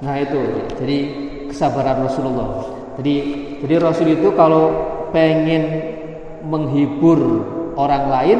Nah 0.00 0.16
itu 0.20 0.40
jadi 0.80 0.98
kesabaran 1.52 2.08
Rasulullah. 2.08 2.72
Jadi 3.00 3.14
jadi 3.64 3.74
Rasul 3.84 4.16
itu 4.16 4.32
kalau 4.32 4.72
pengen 5.12 5.64
menghibur 6.48 7.20
orang 7.76 8.04
lain 8.08 8.38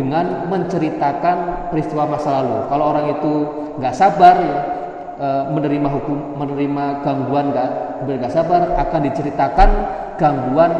dengan 0.00 0.48
menceritakan 0.48 1.68
peristiwa 1.68 2.08
masa 2.08 2.40
lalu. 2.40 2.64
Kalau 2.72 2.84
orang 2.88 3.06
itu 3.12 3.32
nggak 3.76 3.92
sabar 3.92 4.34
ya, 4.40 4.58
e, 5.20 5.28
menerima 5.52 5.88
hukum, 5.92 6.40
menerima 6.40 7.04
gangguan 7.04 7.52
nggak 7.52 7.68
nggak 8.08 8.32
sabar, 8.32 8.80
akan 8.80 9.00
diceritakan 9.12 9.68
gangguan 10.16 10.72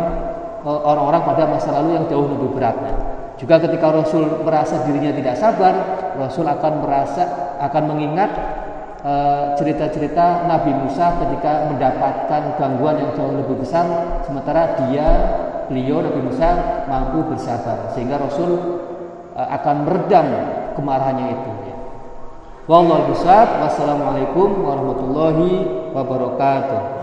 e, 0.65 0.71
orang-orang 0.73 1.21
pada 1.29 1.45
masa 1.53 1.69
lalu 1.77 2.01
yang 2.01 2.09
jauh 2.09 2.25
lebih 2.33 2.49
beratnya. 2.57 2.97
Juga 3.37 3.61
ketika 3.61 3.93
Rasul 3.93 4.45
merasa 4.45 4.85
dirinya 4.89 5.13
tidak 5.13 5.37
sabar, 5.37 5.75
Rasul 6.17 6.49
akan 6.49 6.73
merasa 6.81 7.53
akan 7.61 7.83
mengingat 7.93 8.33
e, 9.05 9.13
cerita-cerita 9.61 10.49
Nabi 10.49 10.73
Musa 10.81 11.13
ketika 11.21 11.69
mendapatkan 11.69 12.57
gangguan 12.57 12.97
yang 12.97 13.13
jauh 13.13 13.37
lebih 13.37 13.61
besar, 13.61 13.85
sementara 14.25 14.81
dia 14.89 15.09
beliau 15.71 16.03
Nabi 16.03 16.21
Musa 16.27 16.51
mampu 16.91 17.23
bersabar 17.31 17.95
sehingga 17.95 18.19
Rasul 18.19 18.51
uh, 18.59 18.80
akan 19.49 19.77
meredam 19.89 20.27
kemarahannya 20.77 21.27
itu 21.33 21.51
ya. 21.65 21.77
Wallahu 22.69 23.17
Wassalamualaikum 23.65 24.63
warahmatullahi 24.63 25.51
wabarakatuh. 25.97 27.00